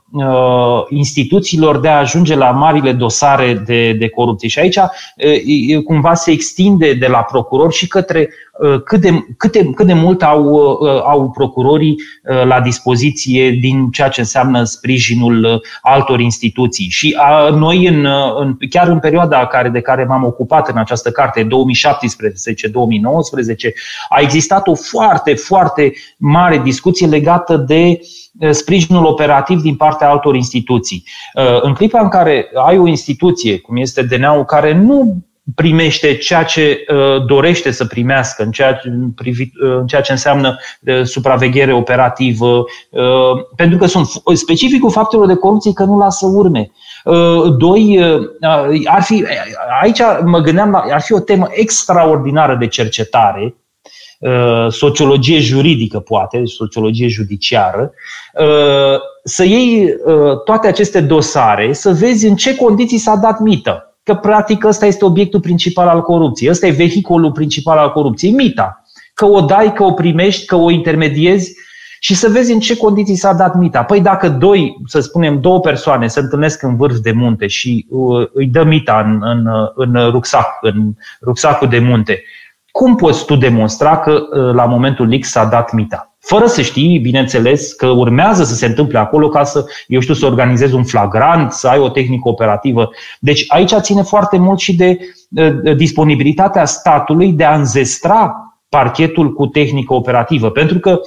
instituțiilor 0.90 1.80
de 1.80 1.88
a 1.88 1.98
ajunge 1.98 2.36
la 2.36 2.52
marile 2.52 2.92
dosare 2.92 3.64
de, 3.66 3.94
de 3.94 4.10
corupție. 4.10 4.48
Și 4.48 4.60
aici 4.60 4.76
uh, 4.76 5.84
cumva 5.84 6.14
se 6.14 6.32
extinde 6.32 6.94
de 6.94 7.08
la 7.08 7.18
procuror 7.22 7.74
și 7.74 7.88
către 7.88 8.30
uh, 8.60 8.82
cât 8.84 9.02
de, 9.02 9.26
cât 9.38 9.52
de, 9.52 9.70
cât 9.76 9.86
de 9.86 9.94
mult 9.94 10.24
au, 10.24 10.58
au 11.06 11.30
procurorii 11.30 11.96
la 12.46 12.62
dispoziție 12.62 13.50
din 13.52 13.90
ceea 13.90 14.08
ce 14.08 14.20
înseamnă 14.20 14.64
sprijinul 14.64 15.62
altor 15.82 16.20
instituții. 16.20 16.90
Și 16.90 17.16
a, 17.20 17.50
noi, 17.50 17.88
în, 17.88 18.08
în, 18.40 18.58
chiar 18.70 18.88
în 18.88 19.00
perioada 19.00 19.46
care, 19.46 19.70
de 19.70 19.82
care 19.82 20.04
m-am 20.04 20.24
ocupat 20.24 20.70
în 20.70 20.78
această 20.78 21.12
carte, 21.12 21.44
2017-2019, 21.44 21.48
a 24.10 24.20
existat 24.20 24.68
o 24.68 24.76
foarte, 24.76 25.34
foarte 25.34 25.94
mare 26.18 26.58
discuție 26.58 27.08
legată 27.08 27.58
de 27.58 28.00
uh, 28.00 28.08
Eh, 28.27 28.27
sprijinul 28.52 29.06
operativ 29.06 29.62
din 29.62 29.76
partea 29.76 30.10
altor 30.10 30.36
instituții. 30.36 31.04
Eh, 31.34 31.58
în 31.62 31.74
clipa 31.74 32.00
în 32.00 32.10
care 32.10 32.50
ai 32.66 32.78
o 32.78 32.88
instituție, 32.88 33.60
cum 33.60 33.76
este 33.76 34.02
DNA-ul, 34.02 34.46
care 34.46 34.74
nu 34.74 35.24
primește 35.56 36.18
ceea 36.18 36.44
ce 36.44 36.62
eh, 36.62 37.26
dorește 37.26 37.72
să 37.72 37.86
primească 37.86 38.44
în 38.44 38.52
ceea, 38.52 38.82
în 39.80 39.88
ceea 39.88 40.02
ce 40.02 40.12
înseamnă 40.12 40.58
supraveghere 41.04 41.74
operativă, 41.74 42.64
pentru 43.56 43.78
că 43.78 43.86
sunt 43.86 44.08
specificul 44.34 44.92
factorilor 44.92 45.34
de 45.34 45.40
corupție 45.40 45.74
că 45.74 45.84
nu 45.84 45.98
lasă 45.98 46.26
urme. 46.26 46.72
Doi, 47.58 48.00
ar 48.86 49.02
fi, 49.02 49.26
aici 49.82 50.00
mă 50.26 50.40
gândeam 50.40 50.70
la, 50.70 50.84
ar 50.92 51.02
fi 51.02 51.14
o 51.14 51.20
temă 51.20 51.48
extraordinară 51.52 52.56
de 52.56 52.68
cercetare, 52.68 53.44
Uh, 53.44 53.67
sociologie 54.70 55.40
juridică, 55.40 56.00
poate, 56.00 56.42
sociologie 56.46 57.08
judiciară, 57.08 57.92
uh, 58.40 59.00
să 59.24 59.44
iei 59.44 59.84
uh, 59.84 60.42
toate 60.46 60.68
aceste 60.68 61.02
dosare, 61.02 61.74
să 61.74 61.92
vezi 61.92 62.28
în 62.28 62.36
ce 62.36 62.56
condiții 62.56 62.98
s-a 62.98 63.16
dat 63.16 63.40
mită. 63.40 63.98
Că, 64.04 64.14
practic, 64.14 64.64
ăsta 64.64 64.86
este 64.86 65.06
obiectul 65.06 65.40
principal 65.40 65.88
al 65.88 66.02
corupției. 66.02 66.50
Ăsta 66.50 66.68
e 66.68 66.72
vehiculul 66.72 67.32
principal 67.32 67.78
al 67.78 67.92
corupției, 67.92 68.32
mita. 68.32 68.84
Că 69.14 69.26
o 69.26 69.42
dai, 69.42 69.74
că 69.74 69.84
o 69.84 69.92
primești, 69.92 70.46
că 70.46 70.56
o 70.56 70.70
intermediezi 70.70 71.56
și 72.00 72.16
să 72.16 72.30
vezi 72.30 72.52
în 72.52 72.60
ce 72.60 72.78
condiții 72.78 73.16
s-a 73.16 73.34
dat 73.34 73.56
mita. 73.56 73.84
Păi 73.84 74.02
dacă 74.02 74.30
doi, 74.30 74.78
să 74.86 75.00
spunem, 75.00 75.42
două 75.42 75.60
persoane 75.60 76.08
se 76.08 76.20
întâlnesc 76.20 76.64
în 76.64 76.76
vârf 76.76 76.98
de 76.98 77.12
munte 77.12 77.48
și 77.48 77.88
îi 78.34 78.46
dă 78.46 78.64
mita 78.64 79.00
în, 79.06 79.20
în, 79.22 79.48
în 79.76 80.10
rucsac, 80.10 80.48
în 80.62 80.94
rucsacul 81.22 81.68
de 81.68 81.80
munte, 81.80 82.24
cum 82.78 82.96
poți 82.96 83.26
tu 83.26 83.36
demonstra 83.36 83.98
că 83.98 84.12
uh, 84.12 84.54
la 84.54 84.66
momentul 84.66 85.18
X 85.20 85.30
s-a 85.30 85.46
dat 85.46 85.72
mita? 85.72 86.16
Fără 86.20 86.46
să 86.46 86.62
știi, 86.62 87.00
bineînțeles, 87.00 87.74
că 87.74 87.88
urmează 87.88 88.44
să 88.44 88.54
se 88.54 88.66
întâmple 88.66 88.98
acolo 88.98 89.30
ca 89.30 89.44
să, 89.44 89.66
eu 89.88 90.00
știu, 90.00 90.14
să 90.14 90.26
organizezi 90.26 90.74
un 90.74 90.84
flagrant, 90.84 91.52
să 91.52 91.68
ai 91.68 91.80
o 91.80 91.90
tehnică 91.90 92.28
operativă. 92.28 92.90
Deci 93.20 93.44
aici 93.48 93.74
ține 93.80 94.02
foarte 94.02 94.38
mult 94.38 94.60
și 94.60 94.76
de 94.76 94.98
uh, 95.30 95.76
disponibilitatea 95.76 96.66
statului 96.66 97.32
de 97.32 97.44
a 97.44 97.56
înzestra 97.56 98.36
parchetul 98.70 99.34
cu 99.34 99.46
tehnică 99.46 99.94
operativă. 99.94 100.50
Pentru 100.50 100.80
că 100.80 100.90
uh, 100.90 101.00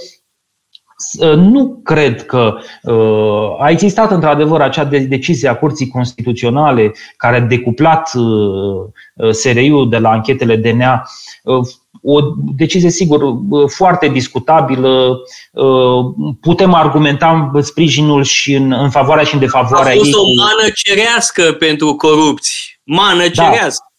nu 1.37 1.81
cred 1.85 2.27
că 2.27 2.55
uh, 2.83 3.63
a 3.63 3.71
existat 3.71 4.11
într-adevăr 4.11 4.61
acea 4.61 4.85
decizie 4.85 5.49
a 5.49 5.57
Curții 5.57 5.89
Constituționale 5.89 6.93
care 7.17 7.37
a 7.37 7.41
decuplat 7.41 8.11
uh, 8.15 9.33
SRI-ul 9.33 9.89
de 9.89 9.99
la 9.99 10.11
anchetele 10.11 10.57
DNA 10.57 11.05
Uh, 11.43 11.67
o 12.03 12.21
decizie, 12.57 12.91
sigur, 12.91 13.23
uh, 13.23 13.69
foarte 13.69 14.09
discutabilă. 14.09 15.21
Uh, 15.53 16.05
putem 16.41 16.75
argumenta 16.75 17.51
sprijinul 17.61 18.25
și 18.25 18.55
în, 18.55 18.73
în 18.73 18.91
favoarea 18.91 19.25
și 19.25 19.35
în 19.35 19.41
defavoarea 19.41 19.93
ei. 19.93 19.99
A 19.99 20.03
fost 20.03 20.17
ei. 20.17 20.21
o 20.21 20.43
mană 20.43 20.71
cerească 20.75 21.57
pentru 21.59 21.95
corupți. 21.95 22.81
Mană 22.85 23.29
da. 23.29 23.29
cerească. 23.29 23.90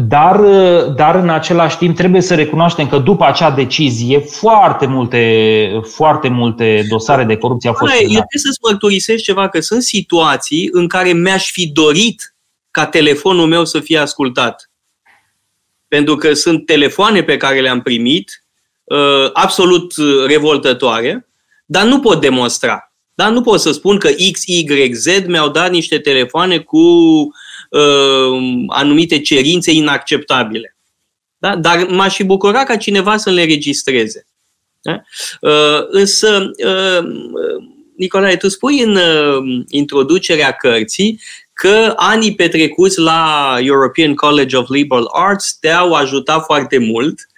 Dar, 0.00 0.40
dar 0.84 1.14
în 1.14 1.28
același 1.28 1.76
timp 1.76 1.96
trebuie 1.96 2.20
să 2.20 2.34
recunoaștem 2.34 2.88
că 2.88 2.98
după 2.98 3.24
acea 3.24 3.50
decizie 3.50 4.18
foarte 4.18 4.86
multe, 4.86 5.80
foarte 5.82 6.28
multe 6.28 6.86
dosare 6.88 7.24
de 7.24 7.36
corupție 7.36 7.68
au 7.68 7.74
fost 7.74 7.92
Eu 7.92 7.98
trebuie 7.98 8.26
să-ți 8.44 8.58
mărturisesc 8.70 9.22
ceva, 9.22 9.48
că 9.48 9.60
sunt 9.60 9.82
situații 9.82 10.68
în 10.72 10.88
care 10.88 11.12
mi-aș 11.12 11.50
fi 11.50 11.66
dorit 11.66 12.34
ca 12.70 12.86
telefonul 12.86 13.46
meu 13.46 13.64
să 13.64 13.80
fie 13.80 13.98
ascultat 13.98 14.70
pentru 15.88 16.16
că 16.16 16.34
sunt 16.34 16.66
telefoane 16.66 17.22
pe 17.22 17.36
care 17.36 17.60
le-am 17.60 17.82
primit, 17.82 18.44
uh, 18.84 19.30
absolut 19.32 19.94
revoltătoare, 20.26 21.28
dar 21.66 21.84
nu 21.84 22.00
pot 22.00 22.20
demonstra. 22.20 22.92
Da? 23.14 23.28
Nu 23.28 23.40
pot 23.40 23.60
să 23.60 23.72
spun 23.72 23.98
că 23.98 24.08
X, 24.32 24.46
Y, 24.46 24.92
Z 24.92 25.06
mi-au 25.26 25.48
dat 25.48 25.70
niște 25.70 25.98
telefoane 25.98 26.58
cu 26.58 26.78
uh, 26.78 27.32
anumite 28.68 29.20
cerințe 29.20 29.70
inacceptabile. 29.70 30.76
Da? 31.38 31.56
Dar 31.56 31.86
m-aș 31.86 32.14
fi 32.14 32.24
bucurat 32.24 32.66
ca 32.66 32.76
cineva 32.76 33.16
să 33.16 33.30
le 33.30 33.44
registreze. 33.44 34.26
Da? 34.80 35.02
Uh, 35.40 35.86
însă, 35.88 36.50
uh, 36.64 37.08
Nicolae, 37.96 38.36
tu 38.36 38.48
spui 38.48 38.80
în 38.80 38.96
uh, 38.96 39.64
introducerea 39.68 40.52
cărții 40.52 41.20
că 41.52 41.92
anii 41.96 42.34
petrecuți 42.34 42.98
la 42.98 43.56
European 43.60 44.14
College 44.14 44.56
of 44.56 44.68
Liberal 44.68 45.08
Arts 45.12 45.56
te-au 45.60 45.92
ajutat 45.92 46.44
foarte 46.44 46.78
mult 46.78 47.28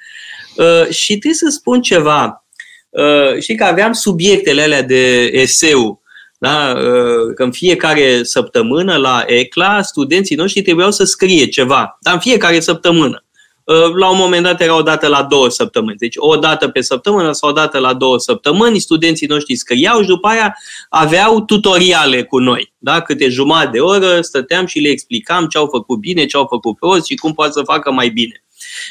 uh, 0.57 0.89
și 0.91 1.07
trebuie 1.07 1.35
să 1.35 1.49
spun 1.49 1.83
ceva. 1.83 2.45
Uh, 2.89 3.41
știi 3.41 3.57
că 3.57 3.65
aveam 3.65 3.93
subiectele 3.93 4.63
alea 4.63 4.83
de 4.83 5.31
eseu, 5.33 6.00
da? 6.41 6.75
Uh, 6.77 7.35
că 7.35 7.43
în 7.43 7.53
fiecare 7.53 8.23
săptămână 8.23 8.97
la 8.97 9.23
ECLA 9.27 9.83
studenții 9.83 10.37
noștri 10.37 10.63
trebuiau 10.63 10.91
să 10.91 11.05
scrie 11.05 11.47
ceva, 11.47 11.99
dar 12.01 12.15
în 12.15 12.21
fiecare 12.21 12.61
săptămână. 12.61 13.25
Uh, 13.65 13.95
la 13.95 14.11
un 14.11 14.17
moment 14.17 14.43
dat 14.43 14.61
era 14.61 14.77
o 14.77 14.83
dată 14.83 15.07
la 15.07 15.23
două 15.23 15.49
săptămâni. 15.49 15.97
Deci 15.97 16.15
o 16.19 16.37
dată 16.37 16.69
pe 16.69 16.81
săptămână 16.81 17.33
sau 17.33 17.49
o 17.49 17.53
dată 17.53 17.79
la 17.79 17.95
două 17.95 18.19
săptămâni, 18.19 18.79
studenții 18.79 19.27
noștri 19.27 19.57
scriau 19.57 20.01
și 20.01 20.07
după 20.07 20.29
aia 20.29 20.57
aveau 20.89 21.41
tutoriale 21.41 22.23
cu 22.23 22.39
noi. 22.39 22.73
Da? 22.79 23.01
Câte 23.01 23.29
jumătate 23.29 23.71
de 23.73 23.79
oră 23.79 24.21
stăteam 24.21 24.67
și 24.67 24.79
le 24.79 24.89
explicam 24.89 25.47
ce 25.47 25.59
au 25.59 25.69
făcut 25.71 25.99
bine, 25.99 26.27
ce 26.27 26.37
au 26.37 26.47
făcut 26.49 26.77
prost 26.77 27.07
și 27.07 27.15
cum 27.15 27.33
poate 27.33 27.53
să 27.53 27.63
facă 27.63 27.93
mai 27.93 28.09
bine. 28.09 28.45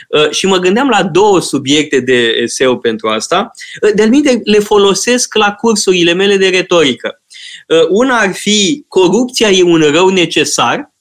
Uh, 0.10 0.30
și 0.30 0.46
mă 0.46 0.58
gândeam 0.58 0.90
la 0.90 1.04
două 1.04 1.42
subiecte 1.42 2.00
de 2.00 2.36
eseu 2.42 2.78
pentru 2.78 3.08
asta. 3.08 3.52
Uh, 3.82 3.92
de 3.96 4.06
minte 4.06 4.42
le 4.44 4.60
folosesc 4.60 5.34
la 5.34 5.54
cursurile 5.54 6.14
mele 6.14 6.38
de 6.38 6.48
retorică. 6.48 7.22
Una 7.90 8.20
ar 8.20 8.34
fi 8.34 8.86
corupția 8.88 9.50
e 9.50 9.64
un 9.64 9.82
rău 9.82 10.10
necesar, 10.10 10.94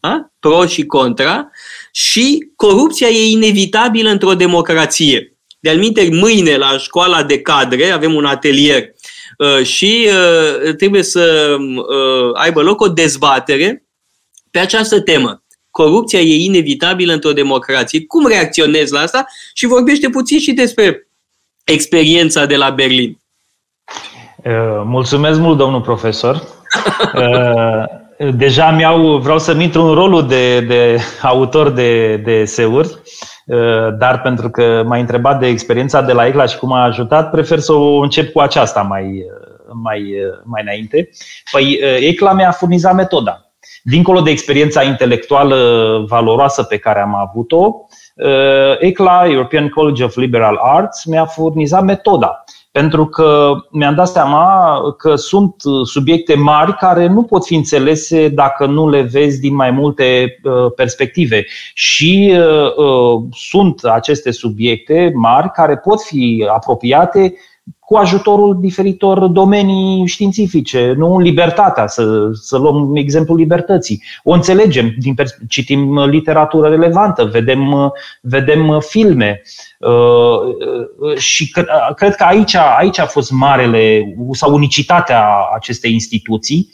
da? 0.00 0.30
pro 0.40 0.66
și 0.66 0.86
contra, 0.86 1.50
și 1.92 2.50
corupția 2.56 3.08
e 3.08 3.30
inevitabilă 3.30 4.10
într-o 4.10 4.34
democrație. 4.34 5.36
De-al 5.60 5.78
mâine 6.10 6.56
la 6.56 6.78
școala 6.78 7.22
de 7.22 7.40
cadre 7.40 7.90
avem 7.90 8.14
un 8.14 8.24
atelier 8.24 8.92
uh, 9.38 9.66
și 9.66 10.08
uh, 10.08 10.74
trebuie 10.74 11.02
să 11.02 11.56
uh, 11.60 12.30
aibă 12.34 12.62
loc 12.62 12.80
o 12.80 12.88
dezbatere 12.88 13.86
pe 14.50 14.58
această 14.58 15.00
temă. 15.00 15.42
Corupția 15.70 16.20
e 16.20 16.44
inevitabilă 16.44 17.12
într-o 17.12 17.32
democrație. 17.32 18.06
Cum 18.06 18.26
reacționezi 18.26 18.92
la 18.92 19.00
asta? 19.00 19.26
Și 19.54 19.66
vorbește 19.66 20.08
puțin 20.08 20.38
și 20.38 20.52
despre 20.52 21.08
experiența 21.64 22.46
de 22.46 22.56
la 22.56 22.70
Berlin. 22.70 23.20
Mulțumesc 24.84 25.40
mult, 25.40 25.58
domnul 25.58 25.80
profesor. 25.80 26.42
Deja 28.36 28.70
mi-au, 28.70 29.16
vreau 29.16 29.38
să-mi 29.38 29.64
intru 29.64 29.82
în 29.82 29.94
rolul 29.94 30.26
de, 30.26 30.60
de 30.60 30.98
autor 31.22 31.70
de, 31.70 32.16
de 32.16 32.32
eseuri, 32.32 32.88
dar 33.98 34.20
pentru 34.20 34.50
că 34.50 34.82
m-ai 34.86 35.00
întrebat 35.00 35.38
de 35.38 35.46
experiența 35.46 36.02
de 36.02 36.12
la 36.12 36.26
ECLA 36.26 36.46
și 36.46 36.58
cum 36.58 36.72
a 36.72 36.82
ajutat, 36.82 37.30
prefer 37.30 37.58
să 37.58 37.72
o 37.72 38.00
încep 38.00 38.32
cu 38.32 38.40
aceasta 38.40 38.82
mai, 38.82 39.24
mai, 39.82 40.14
mai 40.44 40.62
înainte. 40.62 41.08
Păi 41.50 41.78
ECLA 42.00 42.32
mi-a 42.32 42.50
furnizat 42.50 42.94
metoda. 42.94 43.42
Dincolo 43.82 44.20
de 44.20 44.30
experiența 44.30 44.82
intelectuală 44.82 45.56
valoroasă 46.08 46.62
pe 46.62 46.78
care 46.78 47.00
am 47.00 47.14
avut-o, 47.14 47.72
ECLA, 48.78 49.26
European 49.26 49.68
College 49.68 50.04
of 50.04 50.16
Liberal 50.16 50.58
Arts, 50.62 51.04
mi-a 51.04 51.24
furnizat 51.24 51.82
metoda 51.82 52.44
pentru 52.70 53.06
că 53.06 53.52
mi-am 53.70 53.94
dat 53.94 54.08
seama 54.08 54.80
că 54.98 55.14
sunt 55.14 55.54
subiecte 55.84 56.34
mari 56.34 56.76
care 56.76 57.06
nu 57.06 57.22
pot 57.22 57.44
fi 57.44 57.54
înțelese 57.54 58.28
dacă 58.28 58.66
nu 58.66 58.88
le 58.88 59.00
vezi 59.02 59.40
din 59.40 59.54
mai 59.54 59.70
multe 59.70 60.38
uh, 60.42 60.72
perspective. 60.76 61.46
Și 61.74 62.34
uh, 62.38 62.74
uh, 62.76 63.22
sunt 63.32 63.84
aceste 63.84 64.30
subiecte 64.30 65.12
mari 65.14 65.50
care 65.50 65.76
pot 65.76 66.02
fi 66.02 66.48
apropiate 66.52 67.34
cu 67.88 67.96
ajutorul 67.96 68.60
diferitor 68.60 69.26
domenii 69.26 70.06
științifice, 70.06 70.94
nu 70.96 71.18
libertatea, 71.18 71.86
să, 71.86 72.30
să 72.32 72.56
luăm 72.58 72.96
exemplul 72.96 73.36
libertății. 73.36 74.02
O 74.22 74.32
înțelegem, 74.32 74.94
din 74.98 75.14
pers- 75.14 75.38
citim 75.48 76.04
literatură 76.04 76.68
relevantă, 76.68 77.24
vedem, 77.24 77.92
vedem 78.20 78.80
filme 78.80 79.42
uh, 79.78 81.16
și 81.16 81.50
cred 81.94 82.14
că 82.14 82.24
aici, 82.24 82.54
aici 82.54 82.98
a 82.98 83.06
fost 83.06 83.30
marele 83.30 84.14
sau 84.32 84.54
unicitatea 84.54 85.24
acestei 85.54 85.92
instituții, 85.92 86.70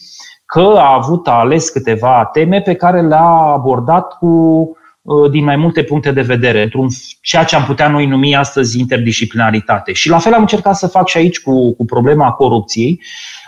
că 0.46 0.74
a 0.76 0.94
avut 0.94 1.28
ales 1.28 1.68
câteva 1.68 2.28
teme 2.32 2.60
pe 2.60 2.74
care 2.74 3.00
le-a 3.00 3.52
abordat 3.54 4.18
cu 4.18 4.26
Uh, 4.26 4.82
din 5.30 5.44
mai 5.44 5.56
multe 5.56 5.82
puncte 5.82 6.10
de 6.10 6.20
vedere, 6.20 6.62
într-un 6.62 6.88
ceea 7.20 7.44
ce 7.44 7.56
am 7.56 7.64
putea 7.64 7.88
noi 7.88 8.06
numi 8.06 8.36
astăzi 8.36 8.78
interdisciplinaritate. 8.78 9.92
Și 9.92 10.08
la 10.08 10.18
fel 10.18 10.32
am 10.32 10.40
încercat 10.40 10.76
să 10.76 10.86
fac 10.86 11.08
și 11.08 11.16
aici 11.16 11.40
cu, 11.40 11.74
cu 11.74 11.84
problema 11.84 12.30
corupției. 12.30 13.00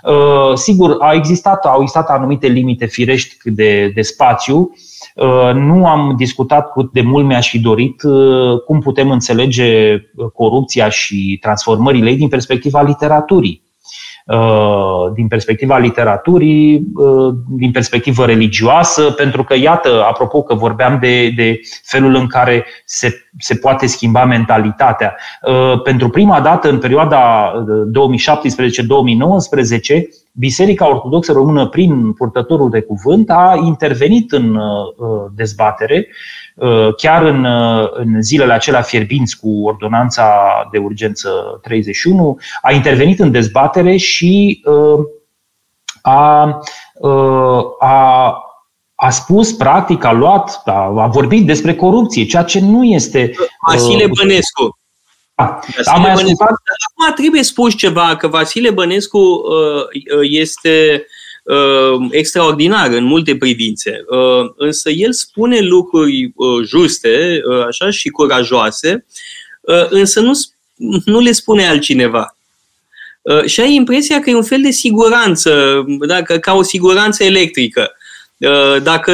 Uh, 0.03 0.55
sigur, 0.55 0.97
a 1.01 1.13
existat, 1.13 1.65
au 1.65 1.81
existat 1.81 2.09
anumite 2.09 2.47
limite 2.47 2.87
firești 2.87 3.37
de, 3.51 3.91
de 3.95 4.03
spațiu. 4.03 4.71
Uh, 5.15 5.53
nu 5.55 5.87
am 5.87 6.15
discutat 6.17 6.73
cât 6.73 6.93
de 6.93 7.01
mult 7.01 7.27
mi-aș 7.27 7.49
fi 7.49 7.59
dorit 7.59 8.01
cum 8.67 8.81
putem 8.81 9.11
înțelege 9.11 9.97
corupția 10.35 10.89
și 10.89 11.39
transformările 11.41 12.11
ei 12.11 12.17
din 12.17 12.29
perspectiva 12.29 12.83
literaturii. 12.83 13.66
Uh, 14.27 15.13
din 15.15 15.29
perspectiva 15.29 15.79
literaturii, 15.79 16.87
uh, 16.95 17.35
din 17.49 17.71
perspectivă 17.71 18.25
religioasă, 18.25 19.03
pentru 19.03 19.45
că, 19.45 19.55
iată, 19.57 20.05
apropo 20.05 20.43
că 20.43 20.55
vorbeam 20.55 20.99
de, 21.01 21.31
de 21.37 21.61
felul 21.83 22.15
în 22.15 22.27
care 22.27 22.67
se, 22.85 23.15
se 23.39 23.55
poate 23.55 23.87
schimba 23.87 24.25
mentalitatea. 24.25 25.17
Uh, 25.43 25.83
pentru 25.83 26.09
prima 26.09 26.41
dată, 26.41 26.69
în 26.69 26.79
perioada 26.79 27.53
2017-2019, 29.95 30.03
Biserica 30.33 30.89
Ortodoxă 30.89 31.33
Română, 31.33 31.67
prin 31.67 32.13
purtătorul 32.13 32.71
de 32.71 32.81
cuvânt, 32.81 33.31
a 33.31 33.61
intervenit 33.65 34.33
în 34.33 34.59
dezbatere 35.35 35.97
Uh, 35.97 36.15
chiar 36.97 37.23
în, 37.23 37.45
uh, 37.45 37.89
în 37.93 38.23
zilele 38.23 38.53
acelea 38.53 38.83
fierbinți 38.83 39.37
cu 39.41 39.63
ordonanța 39.65 40.29
de 40.73 40.79
urgență 40.79 41.59
31, 41.63 42.39
a 42.63 42.73
intervenit 42.73 43.21
în 43.21 43.31
dezbatere 43.31 43.97
și 43.97 44.63
uh, 44.65 45.05
a, 46.03 46.61
a, 47.79 48.35
a 48.95 49.11
spus, 49.11 49.53
practic, 49.53 50.05
a 50.05 50.13
luat, 50.13 50.63
a, 50.65 50.93
a 50.97 51.07
vorbit 51.07 51.47
despre 51.47 51.75
corupție, 51.75 52.27
ceea 52.27 52.43
ce 52.43 52.61
nu 52.61 52.85
este. 52.85 53.33
Vasile 53.67 54.07
Bănescu. 54.07 54.79
Da, 55.35 55.59
Vasile 55.77 55.99
mai 55.99 56.15
Bănescu. 56.15 56.43
Acum 56.43 57.15
trebuie 57.15 57.43
spus 57.43 57.77
ceva, 57.77 58.17
că 58.17 58.29
Vasile 58.29 58.71
Bănescu 58.71 59.43
este 60.23 61.07
uh, 61.47 62.09
extraordinar 62.11 62.91
în 62.91 63.05
multe 63.05 63.37
privințe. 63.37 64.05
Uh, 64.09 64.51
însă 64.57 64.91
el 64.91 65.13
spune 65.13 65.61
lucruri 65.61 66.33
uh, 66.35 66.67
juste, 66.67 67.41
uh, 67.51 67.65
așa, 67.67 67.91
și 67.91 68.09
curajoase, 68.09 69.07
uh, 69.61 69.87
însă 69.89 70.21
nu, 70.21 70.33
nu 71.05 71.21
le 71.21 71.33
spune 71.33 71.69
altcineva. 71.69 72.37
Uh, 73.23 73.45
și 73.45 73.61
ai 73.61 73.75
impresia 73.75 74.21
că 74.21 74.31
e 74.31 74.35
un 74.35 74.43
fel 74.43 74.61
de 74.63 74.71
siguranță, 74.71 75.85
da, 76.07 76.23
ca, 76.23 76.39
ca 76.39 76.55
o 76.55 76.63
siguranță 76.63 77.25
electrică. 77.25 77.91
Uh, 78.37 78.83
dacă 78.83 79.13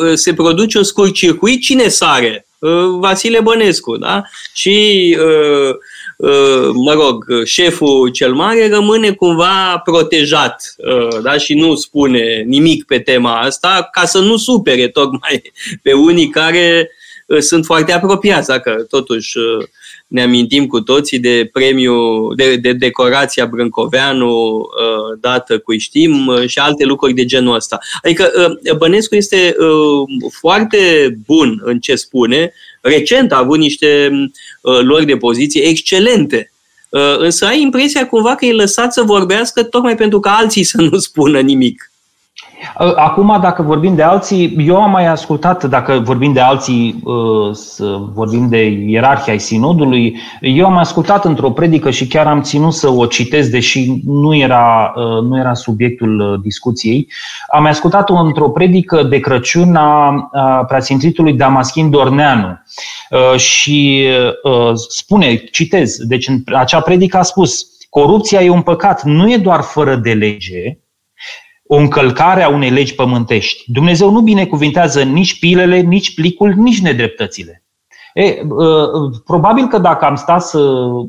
uh, 0.00 0.12
se 0.14 0.34
produce 0.34 0.78
un 0.78 0.84
scurt 0.84 1.14
circuit, 1.14 1.62
cine 1.62 1.88
sare? 1.88 2.46
Uh, 2.58 2.84
Vasile 2.98 3.40
Bănescu, 3.40 3.96
da? 3.96 4.22
Și 4.52 5.16
uh, 5.20 5.28
Uh, 5.68 5.76
mă 6.74 6.92
rog, 6.92 7.24
șeful 7.44 8.08
cel 8.08 8.34
mare 8.34 8.68
rămâne 8.68 9.10
cumva 9.10 9.80
protejat 9.84 10.74
uh, 10.76 11.20
da? 11.22 11.36
și 11.36 11.54
nu 11.54 11.74
spune 11.74 12.42
nimic 12.46 12.84
pe 12.84 12.98
tema 12.98 13.40
asta 13.40 13.88
ca 13.92 14.04
să 14.04 14.18
nu 14.18 14.36
supere 14.36 14.88
tocmai 14.88 15.42
pe 15.82 15.92
unii 15.92 16.28
care 16.28 16.90
uh, 17.26 17.38
sunt 17.38 17.64
foarte 17.64 17.92
apropiați, 17.92 18.48
dacă 18.48 18.86
totuși 18.88 19.38
ne 20.06 20.22
amintim 20.22 20.66
cu 20.66 20.80
toții 20.80 21.18
de 21.18 21.48
premiu, 21.52 22.28
de, 22.34 22.56
de 22.56 22.72
decorația 22.72 23.46
Brâncoveanu 23.46 24.66
dată 25.20 25.58
cu 25.58 25.76
știm 25.76 26.46
și 26.46 26.58
alte 26.58 26.84
lucruri 26.84 27.12
de 27.12 27.24
genul 27.24 27.54
ăsta. 27.54 27.78
Adică 28.02 28.32
Bănescu 28.76 29.14
este 29.14 29.56
foarte 30.40 30.78
bun 31.26 31.60
în 31.64 31.78
ce 31.78 31.94
spune, 31.94 32.52
recent 32.80 33.32
a 33.32 33.38
avut 33.38 33.58
niște 33.58 34.10
uh, 34.62 34.80
lor 34.80 35.04
de 35.04 35.16
poziție 35.16 35.62
excelente. 35.62 36.52
Uh, 36.88 37.18
însă 37.18 37.46
ai 37.46 37.60
impresia 37.60 38.06
cumva 38.06 38.34
că 38.34 38.44
e 38.44 38.52
lăsat 38.52 38.92
să 38.92 39.02
vorbească 39.02 39.62
tocmai 39.62 39.94
pentru 39.94 40.20
ca 40.20 40.30
alții 40.30 40.62
să 40.62 40.80
nu 40.80 40.98
spună 40.98 41.40
nimic. 41.40 41.92
Acum, 42.94 43.38
dacă 43.40 43.62
vorbim 43.62 43.94
de 43.94 44.02
alții, 44.02 44.54
eu 44.66 44.82
am 44.82 44.90
mai 44.90 45.06
ascultat, 45.06 45.64
dacă 45.64 46.00
vorbim 46.04 46.32
de 46.32 46.40
alții, 46.40 47.00
uh, 47.04 47.54
să 47.54 47.98
vorbim 48.12 48.48
de 48.48 48.64
ierarhia 48.66 49.32
ai 49.32 49.38
sinodului, 49.38 50.16
eu 50.40 50.66
am 50.66 50.76
ascultat 50.76 51.24
într-o 51.24 51.50
predică 51.50 51.90
și 51.90 52.06
chiar 52.06 52.26
am 52.26 52.42
ținut 52.42 52.72
să 52.72 52.88
o 52.88 53.06
citesc, 53.06 53.50
deși 53.50 54.00
nu 54.04 54.36
era, 54.36 54.92
uh, 54.96 55.22
nu 55.22 55.38
era 55.38 55.54
subiectul 55.54 56.20
uh, 56.20 56.40
discuției. 56.42 57.08
Am 57.52 57.66
ascultat-o 57.66 58.14
într-o 58.14 58.50
predică 58.50 59.02
de 59.02 59.18
Crăciun 59.18 59.74
a 59.74 60.10
preasfințitului 60.68 61.32
Damaschin 61.32 61.90
Dorneanu 61.90 62.58
și 63.36 64.08
spune, 64.88 65.36
citez, 65.36 65.96
deci 65.96 66.28
în 66.28 66.42
acea 66.54 66.80
predică 66.80 67.18
a 67.18 67.22
spus, 67.22 67.66
corupția 67.90 68.42
e 68.42 68.50
un 68.50 68.62
păcat, 68.62 69.02
nu 69.04 69.32
e 69.32 69.36
doar 69.36 69.60
fără 69.60 69.96
de 69.96 70.12
lege, 70.12 70.78
o 71.70 71.76
încălcare 71.76 72.42
a 72.42 72.48
unei 72.48 72.70
legi 72.70 72.94
pământești. 72.94 73.64
Dumnezeu 73.66 74.10
nu 74.10 74.20
binecuvintează 74.20 75.02
nici 75.02 75.38
pilele, 75.38 75.80
nici 75.80 76.14
plicul, 76.14 76.54
nici 76.56 76.80
nedreptățile. 76.80 77.62
E, 78.14 78.46
probabil 79.24 79.66
că 79.66 79.78
dacă 79.78 80.04
am 80.04 80.14
stat 80.14 80.42
să 80.42 80.58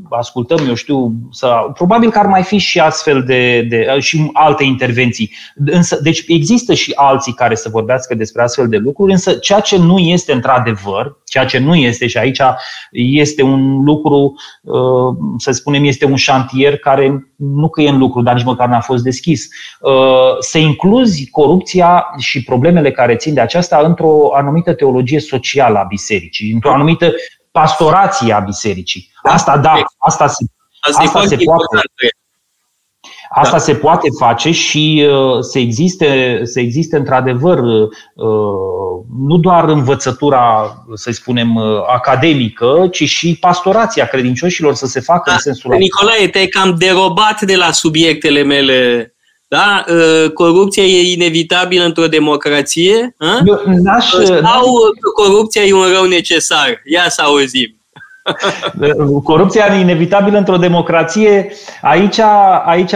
ascultăm, 0.10 0.68
eu 0.68 0.74
știu, 0.74 1.12
să, 1.32 1.56
probabil 1.74 2.10
că 2.10 2.20
ar 2.20 2.26
mai 2.26 2.44
fi 2.44 2.58
și 2.58 2.80
astfel 2.80 3.24
de, 3.24 3.62
de 3.62 3.96
și 4.00 4.30
alte 4.34 4.64
intervenții. 4.64 5.32
Însă, 5.66 6.00
deci 6.04 6.24
există 6.28 6.74
și 6.74 6.92
alții 6.96 7.34
care 7.34 7.56
să 7.56 7.70
vorbească 7.70 8.16
despre 8.16 8.42
astfel 8.42 8.68
de 8.68 8.78
lucruri, 8.78 9.12
însă 9.12 9.32
ceea 9.32 9.60
ce 9.60 9.78
nu 9.78 9.98
este 9.98 10.34
într-adevăr, 10.34 11.18
ceea 11.26 11.46
ce 11.46 11.60
nu 11.60 11.76
este 11.76 12.08
și 12.08 12.18
aici 12.18 12.42
este 12.92 13.42
un 13.42 13.84
lucru, 13.84 14.34
să 15.38 15.52
spunem, 15.52 15.84
este 15.84 16.06
un 16.06 16.16
șantier 16.16 16.78
care 16.78 17.32
nu 17.36 17.70
că 17.70 17.82
e 17.82 17.90
în 17.90 17.98
lucru, 17.98 18.22
dar 18.22 18.34
nici 18.34 18.44
măcar 18.44 18.68
n-a 18.68 18.80
fost 18.80 19.04
deschis. 19.04 19.48
Să 20.40 20.58
incluzi 20.58 21.30
corupția 21.30 22.06
și 22.18 22.44
problemele 22.44 22.92
care 22.92 23.16
țin 23.16 23.34
de 23.34 23.42
aceasta 23.42 23.82
într-o 23.86 24.30
anumită 24.34 24.74
teologie 24.74 25.20
socială 25.20 25.78
a 25.78 25.84
bisericii, 25.84 26.52
într-o 26.52 26.72
anumită 26.72 26.89
anumită 26.90 27.18
pastorație 27.52 28.34
a 28.34 28.40
bisericii. 28.40 29.12
Da, 29.24 29.32
asta 29.32 29.58
da, 29.58 29.82
asta 29.98 30.28
se, 30.28 30.46
asta, 30.80 31.02
asta 31.02 31.26
se 31.26 31.36
poate. 31.36 31.64
Asta 33.32 33.52
da. 33.52 33.58
se 33.58 33.76
poate 33.76 34.08
face 34.20 34.52
și 34.52 35.08
uh, 35.12 35.40
să 35.40 35.60
existe, 35.60 36.40
să 36.44 36.60
existe 36.60 36.98
într-adevăr 36.98 37.58
uh, 37.58 37.90
nu 39.18 39.38
doar 39.38 39.64
învățătura, 39.64 40.74
să 40.94 41.12
spunem, 41.12 41.56
uh, 41.56 41.82
academică, 41.88 42.88
ci 42.92 43.04
și 43.04 43.38
pastorația 43.40 44.06
credincioșilor 44.06 44.74
să 44.74 44.86
se 44.86 45.00
facă 45.00 45.24
da. 45.26 45.32
în 45.32 45.40
sensul 45.40 45.76
Nicolae, 45.78 46.28
te-ai 46.28 46.48
cam 46.48 46.76
derobat 46.78 47.42
de 47.42 47.56
la 47.56 47.72
subiectele 47.72 48.44
mele 48.44 49.14
da? 49.50 49.86
Ă, 50.26 50.30
corupția 50.30 50.84
e 50.84 51.14
inevitabilă 51.14 51.84
într-o 51.84 52.08
democrație? 52.08 53.16
Eu, 53.46 53.62
n-aș, 53.66 54.10
Sau 54.24 54.66
corupția 55.16 55.62
e 55.62 55.74
un 55.74 55.86
rău 55.94 56.06
necesar? 56.06 56.82
Ia 56.86 57.06
să 57.08 57.22
auzim. 57.22 57.74
Corupția 59.24 59.74
inevitabilă 59.74 60.38
într-o 60.38 60.58
democrație, 60.58 61.52
aici, 61.82 62.20
aici, 62.66 62.94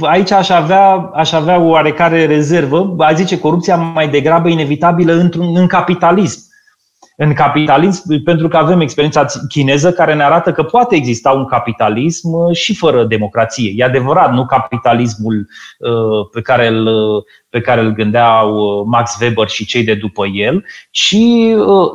aici 0.00 0.30
aș, 0.30 0.48
avea, 0.48 1.10
aș 1.14 1.32
avea 1.32 1.60
o 1.60 1.68
oarecare 1.68 2.26
rezervă. 2.26 2.94
A 2.98 3.12
zice 3.12 3.38
corupția 3.38 3.76
mai 3.76 4.08
degrabă 4.08 4.48
inevitabilă 4.48 5.12
într-un, 5.12 5.56
în 5.56 5.66
capitalism 5.66 6.40
în 7.16 7.34
capitalism, 7.34 8.22
pentru 8.24 8.48
că 8.48 8.56
avem 8.56 8.80
experiența 8.80 9.26
chineză 9.48 9.92
care 9.92 10.14
ne 10.14 10.22
arată 10.22 10.52
că 10.52 10.62
poate 10.62 10.94
exista 10.94 11.30
un 11.30 11.46
capitalism 11.46 12.32
uh, 12.32 12.56
și 12.56 12.74
fără 12.74 13.04
democrație. 13.04 13.72
E 13.76 13.84
adevărat, 13.84 14.32
nu 14.32 14.46
capitalismul 14.46 15.48
uh, 15.78 16.28
pe 16.32 16.40
care 16.40 16.66
îl, 16.66 16.86
uh, 16.86 17.22
pe 17.48 17.60
care 17.60 17.80
îl 17.80 17.92
gândeau 17.92 18.84
Max 18.86 19.16
Weber 19.20 19.48
și 19.48 19.64
cei 19.66 19.84
de 19.84 19.94
după 19.94 20.26
el, 20.26 20.64
ci 20.90 21.16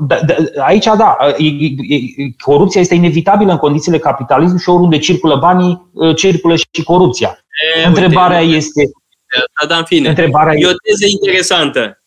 da, 0.07 0.20
da, 0.26 0.36
aici, 0.63 0.86
da, 0.86 1.17
corupția 2.38 2.82
este 2.82 2.95
inevitabilă 2.95 3.51
în 3.51 3.57
condițiile 3.57 3.97
capitalismului 3.97 4.61
și 4.61 4.70
oriunde 4.70 4.97
circulă 4.97 5.36
banii, 5.36 5.91
circulă 6.15 6.55
și 6.55 6.84
corupția. 6.84 7.45
E, 7.84 7.88
Întrebarea 7.88 8.39
uite, 8.39 8.55
este. 8.55 8.89
Da, 9.61 9.67
da, 9.67 9.78
în 9.78 9.84
fine. 9.84 10.09
Întrebarea 10.09 10.53
e 10.57 10.65
o 10.65 10.72
teză 10.84 11.05
interesantă. 11.07 12.03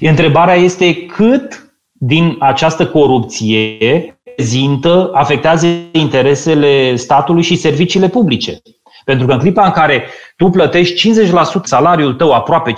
Întrebarea 0.00 0.54
este 0.54 1.06
cât 1.06 1.67
din 1.98 2.36
această 2.38 2.86
corupție 2.86 4.18
prezintă, 4.34 5.10
afectează 5.12 5.66
interesele 5.92 6.96
statului 6.96 7.42
și 7.42 7.56
serviciile 7.56 8.08
publice. 8.08 8.60
Pentru 9.04 9.26
că 9.26 9.32
în 9.32 9.38
clipa 9.38 9.64
în 9.64 9.70
care 9.70 10.04
tu 10.36 10.48
plătești 10.48 11.10
50% 11.10 11.32
salariul 11.62 12.14
tău, 12.14 12.32
aproape 12.32 12.72
50% 12.72 12.76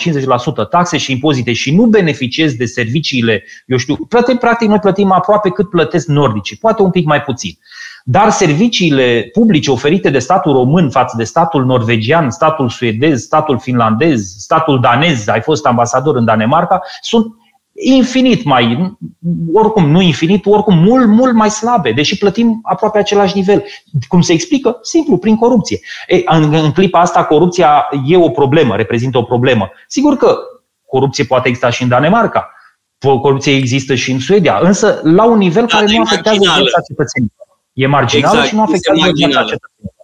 taxe 0.71 0.97
și 0.97 1.13
impozite 1.13 1.53
și 1.53 1.75
nu 1.75 1.87
beneficiezi 1.87 2.57
de 2.57 2.65
serviciile, 2.65 3.45
eu 3.67 3.77
știu, 3.77 3.97
plătim, 4.09 4.37
practic 4.37 4.69
noi 4.69 4.79
plătim 4.79 5.11
aproape 5.11 5.51
cât 5.51 5.71
plătesc 5.71 6.07
nordicii, 6.07 6.57
poate 6.57 6.83
un 6.83 6.91
pic 6.91 7.07
mai 7.07 7.23
puțin. 7.23 7.59
Dar 8.05 8.31
serviciile 8.31 9.29
publice 9.33 9.71
oferite 9.71 10.11
de 10.11 10.19
statul 10.19 10.53
român 10.53 10.91
față 10.91 11.15
de 11.17 11.25
statul 11.25 11.65
norvegian, 11.65 12.31
statul 12.31 12.69
suedez, 12.69 13.23
statul 13.23 13.59
finlandez, 13.59 14.35
statul 14.39 14.81
danez, 14.81 15.29
ai 15.29 15.41
fost 15.41 15.67
ambasador 15.67 16.17
în 16.17 16.25
Danemarca, 16.25 16.83
sunt 17.01 17.27
infinit 17.81 18.45
mai, 18.45 18.97
oricum 19.53 19.91
nu 19.91 20.01
infinit, 20.01 20.47
oricum 20.47 20.79
mult, 20.79 21.07
mult 21.07 21.35
mai 21.35 21.51
slabe, 21.51 21.93
deși 21.93 22.19
plătim 22.19 22.61
aproape 22.63 22.99
același 22.99 23.37
nivel. 23.37 23.65
Cum 24.09 24.21
se 24.21 24.33
explică? 24.33 24.79
Simplu, 24.83 25.17
prin 25.17 25.37
corupție. 25.37 25.81
E, 26.07 26.23
în, 26.25 26.55
în 26.55 26.73
clipa 26.73 27.01
asta, 27.01 27.25
corupția 27.25 27.89
e 28.07 28.17
o 28.17 28.31
problemă, 28.31 28.77
reprezintă 28.77 29.19
o 29.19 29.23
problemă. 29.23 29.71
Sigur 29.89 30.17
că 30.17 30.39
corupție 30.87 31.25
poate 31.25 31.49
exista 31.49 31.71
și 31.71 31.83
în 31.83 31.89
Danemarca, 31.89 32.51
corupție 32.99 33.57
există 33.57 33.95
și 33.95 34.11
în 34.11 34.21
Suedia, 34.21 34.59
însă 34.63 35.01
la 35.03 35.25
un 35.25 35.39
nivel 35.39 35.67
da, 35.67 35.77
care 35.77 35.97
nu 35.97 36.03
afectează 36.03 36.39
viața 36.39 36.81
cetățenilor. 36.89 37.49
E 37.73 37.87
marginală 37.87 38.33
exact, 38.33 38.49
și 38.49 38.55
nu 38.55 38.63
afectează 38.63 39.11
viața 39.15 39.41
cetățenilor. 39.41 39.95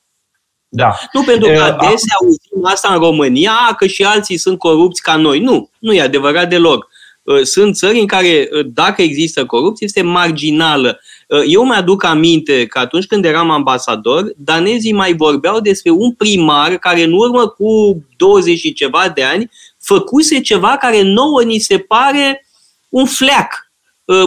Da. 0.68 0.94
Nu 1.12 1.22
pentru 1.22 1.48
că 1.48 1.62
adesea 1.62 2.16
auzim 2.20 2.64
asta 2.64 2.92
în 2.92 2.98
România, 2.98 3.52
că 3.76 3.86
și 3.86 4.04
alții 4.04 4.36
sunt 4.36 4.58
corupți 4.58 5.02
ca 5.02 5.16
noi. 5.16 5.40
Nu, 5.40 5.70
nu 5.78 5.92
e 5.92 6.00
adevărat 6.00 6.48
deloc. 6.48 6.88
Uh, 7.26 7.42
sunt 7.42 7.76
țări 7.76 7.98
în 7.98 8.06
care, 8.06 8.48
uh, 8.52 8.66
dacă 8.72 9.02
există 9.02 9.46
corupție, 9.46 9.86
este 9.86 10.02
marginală. 10.02 11.00
Uh, 11.28 11.42
eu 11.46 11.64
mi-aduc 11.64 12.04
aminte 12.04 12.66
că 12.66 12.78
atunci 12.78 13.06
când 13.06 13.24
eram 13.24 13.50
ambasador, 13.50 14.32
danezii 14.36 14.92
mai 14.92 15.14
vorbeau 15.14 15.60
despre 15.60 15.90
un 15.90 16.12
primar 16.12 16.76
care 16.76 17.02
în 17.02 17.12
urmă 17.12 17.48
cu 17.48 18.02
20 18.16 18.58
și 18.58 18.72
ceva 18.72 19.08
de 19.14 19.22
ani 19.22 19.50
făcuse 19.78 20.40
ceva 20.40 20.76
care 20.76 21.02
nouă 21.02 21.42
ni 21.42 21.58
se 21.58 21.78
pare 21.78 22.46
un 22.88 23.06
fleac. 23.06 23.70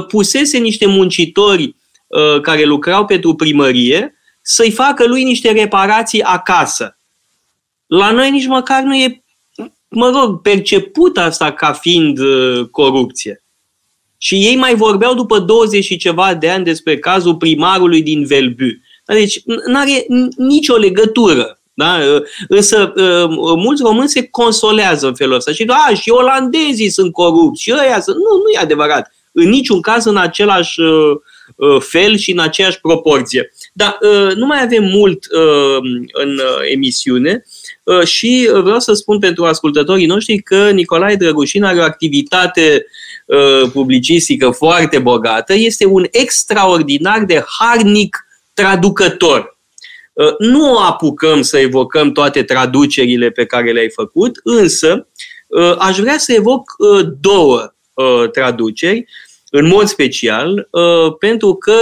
Pusese 0.07 0.57
niște 0.57 0.85
muncitori 0.85 1.75
care 2.41 2.63
lucrau 2.63 3.05
pentru 3.05 3.35
primărie 3.35 4.15
să-i 4.41 4.71
facă 4.71 5.07
lui 5.07 5.23
niște 5.23 5.51
reparații 5.51 6.21
acasă. 6.21 6.99
La 7.85 8.11
noi 8.11 8.31
nici 8.31 8.47
măcar 8.47 8.81
nu 8.83 8.95
e 8.95 9.23
mă 9.89 10.09
rog, 10.09 10.41
perceput 10.41 11.17
asta 11.17 11.51
ca 11.51 11.73
fiind 11.73 12.19
uh, 12.19 12.65
corupție. 12.71 13.43
Și 14.17 14.35
ei 14.35 14.55
mai 14.55 14.75
vorbeau 14.75 15.13
după 15.13 15.39
20 15.39 15.83
și 15.83 15.97
ceva 15.97 16.33
de 16.33 16.49
ani 16.49 16.63
despre 16.63 16.97
cazul 16.97 17.35
primarului 17.35 18.01
din 18.01 18.25
Velbu. 18.25 18.63
Deci 19.05 19.41
nu 19.45 19.79
are 19.79 20.05
nicio 20.37 20.75
legătură. 20.75 21.59
Da? 21.73 21.97
Uh, 22.15 22.21
însă 22.47 22.93
uh, 22.95 23.55
mulți 23.55 23.81
români 23.81 24.09
se 24.09 24.27
consolează 24.27 25.07
în 25.07 25.15
felul 25.15 25.35
ăsta 25.35 25.51
și 25.51 25.65
a, 25.67 25.93
și 25.93 26.09
olandezii 26.09 26.89
sunt 26.89 27.11
corupți 27.11 27.61
și 27.61 27.73
ăia 27.81 28.01
sunt... 28.01 28.15
Nu, 28.15 28.23
nu 28.23 28.49
e 28.55 28.57
adevărat. 28.57 29.13
În 29.31 29.49
niciun 29.49 29.81
caz 29.81 30.05
în 30.05 30.17
același 30.17 30.81
fel 31.79 32.17
și 32.17 32.31
în 32.31 32.39
aceeași 32.39 32.79
proporție. 32.81 33.51
Dar 33.73 33.97
nu 34.35 34.45
mai 34.45 34.61
avem 34.63 34.83
mult 34.83 35.25
în 36.11 36.39
emisiune. 36.71 37.43
Uh, 37.89 38.03
și 38.03 38.49
vreau 38.63 38.79
să 38.79 38.93
spun 38.93 39.19
pentru 39.19 39.45
ascultătorii 39.45 40.05
noștri 40.05 40.39
că 40.39 40.69
Nicolae 40.69 41.15
Drăgușin 41.15 41.63
are 41.63 41.79
o 41.79 41.83
activitate 41.83 42.85
uh, 43.25 43.69
publicistică 43.73 44.49
foarte 44.49 44.99
bogată, 44.99 45.53
este 45.53 45.85
un 45.85 46.05
extraordinar 46.11 47.23
de 47.25 47.43
harnic 47.59 48.27
traducător. 48.53 49.57
Uh, 50.13 50.37
nu 50.37 50.77
apucăm 50.77 51.41
să 51.41 51.59
evocăm 51.59 52.11
toate 52.11 52.43
traducerile 52.43 53.29
pe 53.29 53.45
care 53.45 53.71
le-ai 53.71 53.89
făcut, 53.89 54.39
însă 54.43 55.07
aș 55.77 55.97
vrea 55.97 56.17
să 56.17 56.33
evoc 56.33 56.63
două 57.19 57.73
traduceri, 58.31 59.05
în 59.49 59.67
mod 59.67 59.87
special, 59.87 60.69
pentru 61.19 61.53
că 61.53 61.73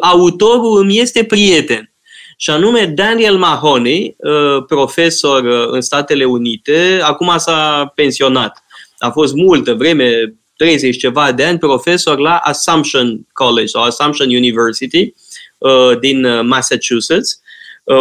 autorul 0.00 0.80
îmi 0.80 0.98
este 0.98 1.24
prieten 1.24 1.93
și 2.36 2.50
anume 2.50 2.92
Daniel 2.94 3.36
Mahoney, 3.36 4.16
uh, 4.18 4.64
profesor 4.66 5.44
uh, 5.44 5.66
în 5.70 5.80
Statele 5.80 6.24
Unite, 6.24 7.00
acum 7.02 7.32
s-a 7.36 7.92
pensionat. 7.94 8.64
A 8.98 9.10
fost 9.10 9.34
multă 9.34 9.74
vreme, 9.74 10.34
30 10.56 10.96
ceva 10.96 11.32
de 11.32 11.44
ani, 11.44 11.58
profesor 11.58 12.18
la 12.18 12.36
Assumption 12.36 13.26
College 13.32 13.66
sau 13.66 13.82
Assumption 13.82 14.28
University 14.28 15.14
uh, 15.58 15.98
din 16.00 16.46
Massachusetts, 16.46 17.38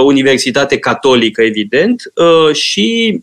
Universitate 0.04 0.78
Catolică, 0.78 1.42
evident, 1.42 2.02
și 2.54 3.20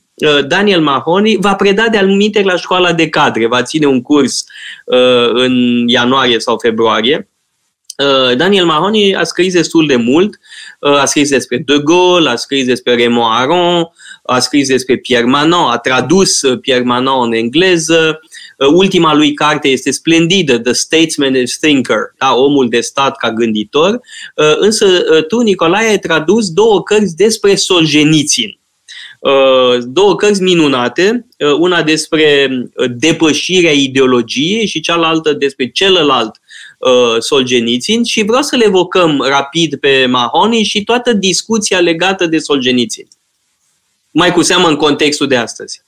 Daniel 0.47 0.81
Mahoney 0.81 1.37
va 1.41 1.55
preda 1.55 1.89
de 1.89 1.97
alminte 1.97 2.43
la 2.43 2.57
școala 2.57 2.93
de 2.93 3.09
cadre, 3.09 3.47
va 3.47 3.63
ține 3.63 3.87
un 3.87 4.03
curs 4.03 4.45
în 5.33 5.85
ianuarie 5.89 6.39
sau 6.39 6.59
februarie. 6.59 7.30
Daniel 8.37 8.65
Mahoney 8.65 9.15
a 9.15 9.25
scris 9.25 9.53
destul 9.53 9.87
de 9.87 9.97
mult 9.97 10.39
a 10.81 11.05
scris 11.05 11.29
despre 11.29 11.63
De 11.67 11.79
Gaulle, 11.85 12.29
a 12.29 12.37
scris 12.37 12.67
despre 12.67 12.95
Raymond 12.95 13.29
Aron, 13.31 13.89
a 14.23 14.39
scris 14.39 14.69
despre 14.69 14.97
Pierre 14.97 15.27
Manon, 15.27 15.71
a 15.71 15.79
tradus 15.79 16.43
uh, 16.43 16.59
Pierre 16.61 16.85
Manon 16.85 17.27
în 17.27 17.33
engleză. 17.33 18.21
Uh, 18.57 18.67
ultima 18.67 19.15
lui 19.15 19.35
carte 19.35 19.69
este 19.69 19.91
splendidă, 19.91 20.59
The 20.59 20.73
Statesman 20.73 21.35
as 21.43 21.57
Thinker, 21.57 22.15
da, 22.19 22.35
omul 22.35 22.69
de 22.69 22.81
stat 22.81 23.17
ca 23.17 23.33
gânditor. 23.33 23.93
Uh, 23.93 24.57
însă 24.59 24.87
tu, 25.29 25.41
Nicolae, 25.41 25.89
ai 25.89 25.99
tradus 25.99 26.51
două 26.51 26.83
cărți 26.83 27.17
despre 27.17 27.55
Solzhenitsyn. 27.55 28.59
Două 29.83 30.17
cărți 30.17 30.43
minunate, 30.43 31.27
una 31.59 31.83
despre 31.83 32.49
depășirea 32.97 33.73
ideologiei 33.73 34.67
și 34.67 34.81
cealaltă 34.81 35.33
despre 35.33 35.71
celălalt 35.71 36.41
uh, 36.81 37.18
Solzhenitsyn 37.18 38.05
și 38.05 38.22
vreau 38.22 38.43
să 38.43 38.57
le 38.57 38.64
evocăm 38.64 39.20
rapid 39.20 39.76
pe 39.76 40.07
Mahoney 40.07 40.62
și 40.62 40.85
toată 40.85 41.12
discuția 41.12 41.81
legată 41.81 42.26
de 42.26 42.39
Solzhenitsyn. 42.39 43.09
Mai 44.11 44.33
cu 44.33 44.43
seamă 44.43 44.68
în 44.68 44.76
contextul 44.76 45.26
de 45.26 45.37
astăzi. 45.37 45.83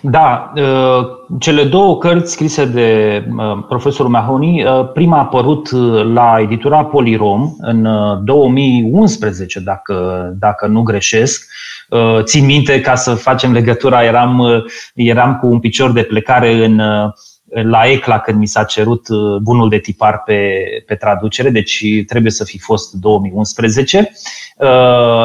Da, 0.00 0.52
uh, 0.56 1.06
cele 1.38 1.64
două 1.64 1.98
cărți 1.98 2.32
scrise 2.32 2.64
de 2.64 3.24
uh, 3.36 3.64
profesorul 3.68 4.10
Mahoney, 4.10 4.64
uh, 4.64 4.90
prima 4.92 5.16
a 5.16 5.20
apărut 5.20 5.70
la 6.12 6.38
editura 6.40 6.84
Polirom 6.84 7.54
în 7.58 7.88
2011, 8.24 9.60
dacă, 9.60 10.28
dacă 10.38 10.66
nu 10.66 10.82
greșesc, 10.82 11.50
Uh, 11.92 12.22
țin 12.22 12.44
minte, 12.44 12.80
ca 12.80 12.94
să 12.94 13.14
facem 13.14 13.52
legătura, 13.52 14.04
eram, 14.04 14.38
uh, 14.38 14.64
eram 14.94 15.36
cu 15.36 15.46
un 15.46 15.60
picior 15.60 15.92
de 15.92 16.02
plecare 16.02 16.64
în, 16.64 16.78
uh, 16.78 17.12
la 17.52 17.86
ECLA 17.86 18.18
când 18.18 18.38
mi 18.38 18.46
s-a 18.46 18.64
cerut 18.64 19.08
bunul 19.42 19.68
de 19.68 19.78
tipar 19.78 20.22
pe, 20.22 20.64
pe 20.86 20.94
traducere, 20.94 21.50
deci 21.50 21.84
trebuie 22.06 22.30
să 22.30 22.44
fi 22.44 22.58
fost 22.58 22.92
2011 22.92 24.12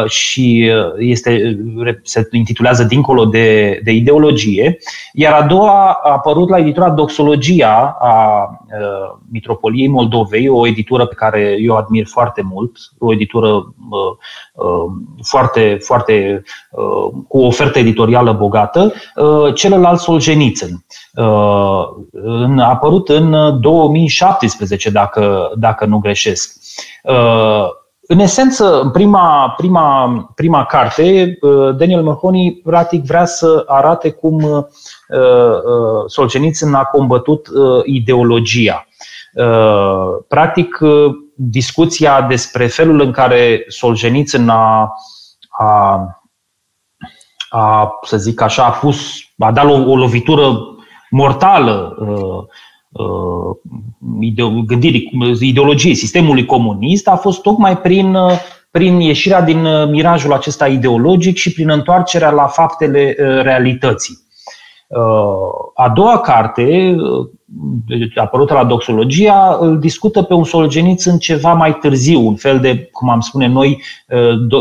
și 0.07 0.71
este, 0.97 1.59
se 2.03 2.27
intitulează 2.31 2.83
Dincolo 2.83 3.25
de, 3.25 3.79
de 3.83 3.91
ideologie, 3.91 4.77
iar 5.13 5.33
a 5.33 5.45
doua 5.45 5.99
a 6.03 6.11
apărut 6.11 6.49
la 6.49 6.57
editura 6.57 6.89
Doxologia 6.89 7.97
a 7.99 8.49
Mitropoliei 9.31 9.87
Moldovei, 9.87 10.49
o 10.49 10.67
editură 10.67 11.05
pe 11.05 11.15
care 11.15 11.57
eu 11.59 11.75
admir 11.75 12.05
foarte 12.05 12.41
mult, 12.41 12.77
o 12.97 13.13
editură 13.13 13.73
foarte, 15.23 15.77
foarte 15.81 16.43
cu 17.27 17.37
o 17.37 17.45
ofertă 17.45 17.79
editorială 17.79 18.31
bogată, 18.31 18.93
celălalt 19.53 19.99
Solzhenitsyn. 19.99 20.85
A 21.17 22.69
apărut 22.69 23.09
în 23.09 23.59
2017, 23.61 24.89
dacă, 24.89 25.51
dacă 25.55 25.85
nu 25.85 25.97
greșesc. 25.97 26.55
În 28.01 28.19
esență, 28.19 28.81
în 28.81 28.91
prima, 28.91 29.53
prima, 29.57 30.19
prima 30.35 30.65
carte, 30.65 31.37
Daniel 31.77 32.03
Mahoney 32.03 32.61
practic 32.63 33.05
vrea 33.05 33.25
să 33.25 33.63
arate 33.67 34.09
cum 34.09 34.67
Solzhenitsyn 36.05 36.73
a 36.73 36.83
combătut 36.83 37.47
ideologia. 37.83 38.87
Practic, 40.27 40.79
discuția 41.35 42.21
despre 42.21 42.67
felul 42.67 43.01
în 43.01 43.11
care 43.11 43.65
Solzhenitsyn 43.67 44.49
a, 44.49 44.93
a, 45.49 46.01
a, 47.49 47.99
să 48.01 48.17
zic 48.17 48.41
așa, 48.41 48.65
a 48.65 48.71
pus, 48.71 48.97
a 49.37 49.51
dat 49.51 49.65
o, 49.65 49.91
o 49.91 49.95
lovitură 49.95 50.76
mortală 51.09 51.95
uh, 51.99 52.43
uh, 52.91 53.55
gândirii, 54.65 55.11
ideologiei 55.39 55.95
sistemului 55.95 56.45
comunist 56.45 57.07
a 57.07 57.15
fost 57.15 57.41
tocmai 57.41 57.77
prin, 57.77 58.13
uh, 58.15 58.31
prin 58.71 58.99
ieșirea 58.99 59.41
din 59.41 59.65
uh, 59.65 59.89
mirajul 59.89 60.33
acesta 60.33 60.67
ideologic 60.67 61.37
și 61.37 61.53
prin 61.53 61.69
întoarcerea 61.69 62.29
la 62.29 62.45
faptele 62.47 63.15
uh, 63.19 63.41
realității. 63.41 64.25
A 65.73 65.89
doua 65.89 66.19
carte, 66.19 66.95
apărută 68.15 68.53
la 68.53 68.63
Doxologia, 68.63 69.57
îl 69.59 69.79
discută 69.79 70.21
pe 70.21 70.33
un 70.33 70.43
Solgeniț 70.43 71.05
în 71.05 71.17
ceva 71.17 71.53
mai 71.53 71.77
târziu, 71.77 72.27
un 72.27 72.35
fel 72.35 72.59
de, 72.59 72.89
cum 72.91 73.09
am 73.09 73.19
spune 73.19 73.47
noi, 73.47 73.83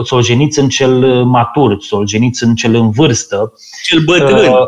Solgeniț 0.02 0.56
în 0.56 0.68
cel 0.68 1.24
matur, 1.24 1.76
Solgeniț 1.80 2.40
în 2.40 2.54
cel 2.54 2.74
în 2.74 2.90
vârstă. 2.90 3.52
Cel 3.82 4.00
bătrân. 4.04 4.66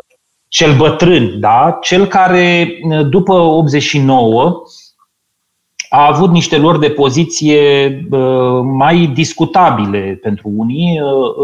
Cel 0.48 0.76
bătrân, 0.76 1.40
da? 1.40 1.78
Cel 1.82 2.06
care, 2.06 2.78
după 3.08 3.32
89, 3.32 4.62
a 5.88 6.06
avut 6.06 6.30
niște 6.30 6.56
lor 6.56 6.78
de 6.78 6.90
poziție 6.90 7.90
mai 8.62 9.06
discutabile 9.06 10.18
pentru 10.22 10.50
unii, 10.56 11.00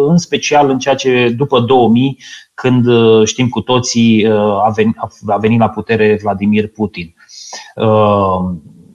în 0.09 0.17
special 0.17 0.71
în 0.71 0.79
ceea 0.79 0.95
ce 0.95 1.35
după 1.37 1.61
2000 1.61 2.19
când 2.55 2.87
uh, 2.87 3.27
știm 3.27 3.49
cu 3.49 3.61
toții 3.61 4.27
uh, 4.27 4.65
a 4.65 4.73
venit, 4.75 4.97
a 5.27 5.37
venit 5.37 5.59
la 5.59 5.69
putere 5.69 6.19
Vladimir 6.23 6.69
Putin. 6.69 7.15
Uh, 7.75 8.55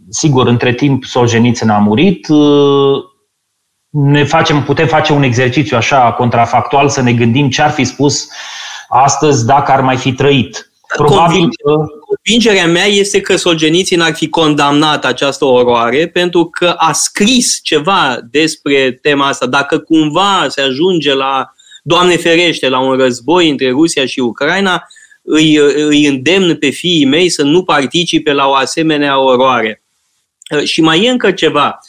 sigur, 0.10 0.47
între 0.47 0.74
timp 0.74 1.03
Solzhenitsyn 1.03 1.70
a 1.70 1.78
murit, 1.78 2.28
ne 3.89 4.24
facem, 4.24 4.64
putem 4.64 4.88
face 4.88 5.14
un 5.14 5.24
exercițiu 5.24 5.78
așa 5.78 6.12
contrafactual 6.12 6.89
să 6.89 7.01
ne 7.01 7.14
gândim 7.14 7.49
ce 7.49 7.62
ar 7.62 7.70
fi 7.70 7.84
spus 7.84 8.30
astăzi 8.89 9.45
dacă 9.45 9.71
ar 9.71 9.81
mai 9.81 9.97
fi 9.97 10.13
trăit. 10.13 10.71
Probabil 10.95 11.47
că... 11.63 11.71
Convingerea 12.23 12.67
mea 12.67 12.85
este 12.85 13.21
că 13.21 13.35
Solzhenitsyn 13.35 13.99
ar 13.99 14.15
fi 14.15 14.29
condamnat 14.29 15.05
această 15.05 15.45
oroare 15.45 16.07
pentru 16.07 16.45
că 16.45 16.73
a 16.77 16.91
scris 16.91 17.59
ceva 17.63 18.19
despre 18.31 18.91
tema 19.01 19.27
asta. 19.27 19.45
Dacă 19.45 19.77
cumva 19.77 20.45
se 20.47 20.61
ajunge 20.61 21.13
la 21.13 21.53
Doamne 21.83 22.15
ferește, 22.15 22.69
la 22.69 22.79
un 22.79 22.95
război 22.95 23.49
între 23.49 23.69
Rusia 23.69 24.05
și 24.05 24.19
Ucraina, 24.19 24.87
îi, 25.21 25.55
îi 25.75 26.05
îndemn 26.05 26.55
pe 26.55 26.69
fiii 26.69 27.05
mei 27.05 27.29
să 27.29 27.43
nu 27.43 27.63
participe 27.63 28.33
la 28.33 28.47
o 28.47 28.53
asemenea 28.53 29.19
oroare. 29.19 29.83
Uh, 30.55 30.63
și 30.63 30.81
mai 30.81 31.03
e 31.03 31.09
încă 31.09 31.31
ceva. 31.31 31.79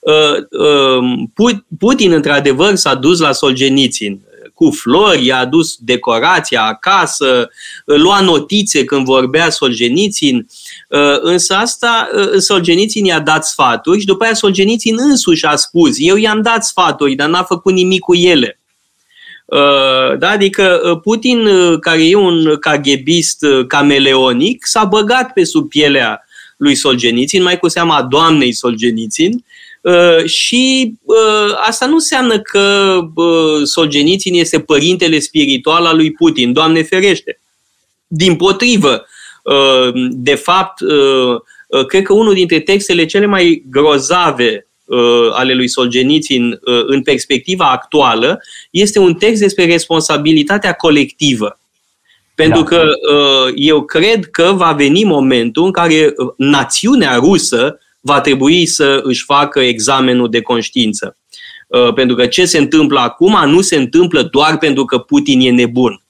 Uh, 0.00 0.60
uh, 0.60 1.58
Putin, 1.78 2.12
într-adevăr, 2.12 2.74
s-a 2.74 2.94
dus 2.94 3.18
la 3.18 3.32
Solgenițin 3.32 4.20
cu 4.60 4.70
flori, 4.70 5.26
i-a 5.26 5.38
adus 5.38 5.76
decorația 5.78 6.62
acasă, 6.62 7.50
lua 7.84 8.20
notițe 8.20 8.84
când 8.84 9.04
vorbea 9.04 9.50
Solgenițin, 9.50 10.46
însă 11.20 11.54
asta 11.54 12.08
Solgenițin 12.38 13.04
i-a 13.04 13.20
dat 13.20 13.46
sfaturi 13.46 14.00
și 14.00 14.06
după 14.06 14.24
aia 14.24 14.34
Solgenițin 14.34 14.94
însuși 14.98 15.44
a 15.44 15.56
spus, 15.56 15.94
eu 15.96 16.16
i-am 16.16 16.42
dat 16.42 16.64
sfaturi, 16.64 17.14
dar 17.14 17.28
n-a 17.28 17.42
făcut 17.42 17.72
nimic 17.72 18.00
cu 18.00 18.14
ele. 18.14 18.60
Uh, 19.44 20.18
da? 20.18 20.28
Adică 20.28 20.80
uh, 20.84 21.00
Putin, 21.02 21.46
uh, 21.46 21.78
care 21.78 22.08
e 22.08 22.14
un 22.14 22.56
caghebist 22.56 23.46
cameleonic, 23.66 24.66
s-a 24.66 24.84
băgat 24.84 25.32
pe 25.32 25.44
sub 25.44 25.68
pielea 25.68 26.24
lui 26.56 26.74
Solgenițin, 26.74 27.42
mai 27.42 27.58
cu 27.58 27.68
seama 27.68 27.96
a 27.96 28.02
doamnei 28.02 28.52
Solgenițin, 28.52 29.44
și 30.24 30.94
asta 31.66 31.86
nu 31.86 31.94
înseamnă 31.94 32.40
că 32.40 32.98
Solgenițin 33.64 34.34
este 34.34 34.60
părintele 34.60 35.18
spiritual 35.18 35.86
al 35.86 35.96
lui 35.96 36.12
Putin, 36.12 36.52
Doamne 36.52 36.82
ferește. 36.82 37.40
Din 38.06 38.36
potrivă, 38.36 39.06
de 40.10 40.34
fapt, 40.34 40.82
cred 41.86 42.02
că 42.02 42.12
unul 42.12 42.34
dintre 42.34 42.60
textele 42.60 43.06
cele 43.06 43.26
mai 43.26 43.64
grozave 43.70 44.66
uh, 44.90 45.30
ale 45.32 45.54
lui 45.54 45.68
Solzhenitsyn 45.68 46.50
uh, 46.50 46.82
în 46.86 47.02
perspectiva 47.02 47.70
actuală 47.70 48.40
este 48.70 48.98
un 48.98 49.14
text 49.14 49.40
despre 49.40 49.64
responsabilitatea 49.64 50.72
colectivă. 50.72 51.58
Pentru 52.34 52.62
da. 52.62 52.66
că 52.66 52.90
uh, 53.12 53.52
eu 53.54 53.84
cred 53.84 54.24
că 54.24 54.52
va 54.54 54.72
veni 54.72 55.04
momentul 55.04 55.64
în 55.64 55.72
care 55.72 56.12
uh, 56.16 56.28
națiunea 56.36 57.14
rusă 57.14 57.78
va 58.00 58.20
trebui 58.20 58.66
să 58.66 59.00
își 59.02 59.24
facă 59.24 59.60
examenul 59.60 60.30
de 60.30 60.40
conștiință. 60.40 61.16
Uh, 61.66 61.92
pentru 61.92 62.16
că 62.16 62.26
ce 62.26 62.44
se 62.44 62.58
întâmplă 62.58 63.00
acum 63.00 63.50
nu 63.50 63.60
se 63.60 63.76
întâmplă 63.76 64.22
doar 64.22 64.58
pentru 64.58 64.84
că 64.84 64.98
Putin 64.98 65.40
e 65.40 65.50
nebun. 65.50 66.02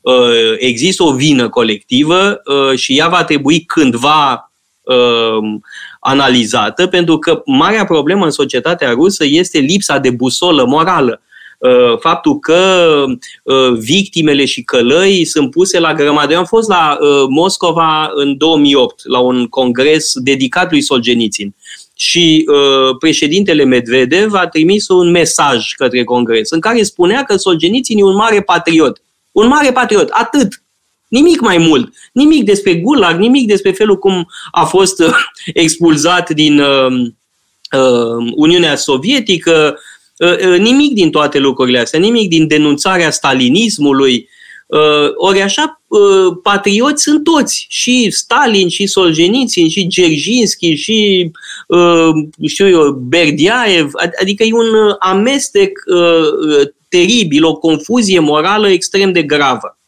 Uh, 0.00 0.54
există 0.58 1.02
o 1.02 1.14
vină 1.14 1.48
colectivă 1.48 2.40
uh, 2.44 2.78
și 2.78 2.98
ea 2.98 3.08
va 3.08 3.24
trebui 3.24 3.64
cândva 3.64 4.52
uh, 4.82 5.58
analizată, 6.00 6.86
pentru 6.86 7.18
că 7.18 7.42
marea 7.44 7.84
problemă 7.84 8.24
în 8.24 8.30
societatea 8.30 8.90
rusă 8.90 9.24
este 9.24 9.58
lipsa 9.58 9.98
de 9.98 10.10
busolă 10.10 10.64
morală. 10.64 11.20
Uh, 11.58 11.98
faptul 11.98 12.38
că 12.38 13.04
uh, 13.42 13.72
victimele 13.78 14.44
și 14.44 14.62
călăi 14.62 15.24
sunt 15.24 15.50
puse 15.50 15.78
la 15.78 15.94
grămadă. 15.94 16.32
Eu 16.32 16.38
am 16.38 16.44
fost 16.44 16.68
la 16.68 16.98
uh, 17.00 17.26
Moscova 17.28 18.10
în 18.14 18.36
2008, 18.36 19.08
la 19.08 19.18
un 19.18 19.46
congres 19.46 20.12
dedicat 20.14 20.70
lui 20.70 20.80
Solzhenitsyn. 20.80 21.54
Și 21.94 22.44
uh, 22.48 22.96
președintele 22.98 23.64
Medvedev 23.64 24.34
a 24.34 24.46
trimis 24.46 24.88
un 24.88 25.10
mesaj 25.10 25.72
către 25.72 26.04
congres 26.04 26.50
în 26.50 26.60
care 26.60 26.82
spunea 26.82 27.22
că 27.22 27.36
Solzhenitsyn 27.36 27.98
e 27.98 28.02
un 28.02 28.14
mare 28.14 28.40
patriot. 28.40 29.02
Un 29.32 29.46
mare 29.46 29.72
patriot, 29.72 30.08
atât. 30.08 30.62
Nimic 31.08 31.40
mai 31.40 31.58
mult. 31.58 31.92
Nimic 32.12 32.44
despre 32.44 32.74
Gulag, 32.74 33.18
nimic 33.18 33.46
despre 33.46 33.72
felul 33.72 33.98
cum 33.98 34.28
a 34.50 34.64
fost 34.64 35.00
uh, 35.00 35.14
expulzat 35.64 36.30
din 36.30 36.60
uh, 36.60 36.92
uh, 37.72 38.32
Uniunea 38.34 38.76
Sovietică, 38.76 39.74
uh, 39.74 39.74
uh, 39.74 39.95
nimic 40.58 40.92
din 40.92 41.10
toate 41.10 41.38
lucrurile 41.38 41.78
astea, 41.78 42.00
nimic 42.00 42.28
din 42.28 42.46
denunțarea 42.46 43.10
stalinismului. 43.10 44.28
Uh, 44.66 45.10
ori 45.14 45.42
așa, 45.42 45.82
uh, 45.86 46.36
patrioți 46.42 47.02
sunt 47.02 47.24
toți, 47.24 47.66
și 47.68 48.10
Stalin, 48.10 48.68
și 48.68 48.86
Solzhenitsyn, 48.86 49.68
și 49.68 49.86
Gerginski, 49.86 50.74
și 50.74 51.30
uh, 51.68 52.10
știu 52.46 52.68
eu, 52.68 52.90
Berdiaev, 52.92 53.90
adică 54.20 54.42
e 54.42 54.52
un 54.52 54.94
amestec 54.98 55.70
uh, 55.86 56.68
teribil, 56.88 57.44
o 57.44 57.56
confuzie 57.56 58.18
morală 58.18 58.68
extrem 58.68 59.12
de 59.12 59.22
gravă. 59.22 59.78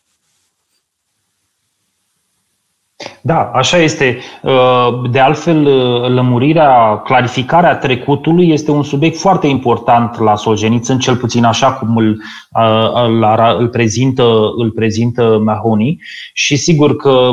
Da, 3.21 3.51
așa 3.55 3.77
este. 3.77 4.19
Uh, 4.43 5.11
de 5.11 5.19
altfel, 5.19 5.67
uh, 5.67 6.09
lămurirea, 6.09 6.97
clarificarea 7.05 7.77
trecutului 7.77 8.51
este 8.51 8.71
un 8.71 8.83
subiect 8.83 9.19
foarte 9.19 9.47
important 9.47 10.19
la 10.19 10.37
Solzhenitsyn, 10.37 10.99
cel 10.99 11.17
puțin 11.17 11.45
așa 11.45 11.73
cum 11.73 11.97
îl, 11.97 12.23
uh, 12.53 13.05
îl, 13.05 13.25
îl, 13.59 13.69
prezintă, 13.69 14.25
îl 14.57 14.71
prezintă 14.71 15.41
Mahoney. 15.45 16.01
Și 16.33 16.57
sigur 16.57 16.97
că 16.97 17.31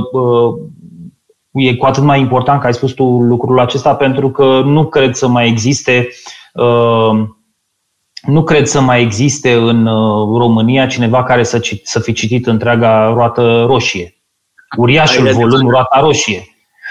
e 1.52 1.76
cu 1.76 1.86
atât 1.86 2.04
mai 2.04 2.20
important 2.20 2.60
că 2.60 2.66
ai 2.66 2.74
spus 2.74 2.92
tu 2.92 3.04
lucrul 3.04 3.60
acesta, 3.60 3.96
pentru 3.96 4.30
că 4.30 4.62
nu 4.66 4.86
cred 4.86 5.16
să 5.16 5.28
mai 5.28 5.48
existe 5.48 6.08
nu 8.22 8.44
cred 8.44 8.66
să 8.66 8.82
mai 8.82 9.02
existe 9.02 9.54
în 9.54 9.86
România 10.38 10.88
cineva 10.88 11.24
care 11.24 11.44
să, 11.44 11.62
să 11.84 12.00
fi 12.00 12.14
citit 12.14 12.48
întreaga 12.48 13.14
roată 13.14 13.66
roșie 13.68 14.15
uriașul 14.78 15.32
volum 15.32 15.70
roata 15.70 16.00
roșie. 16.00 16.50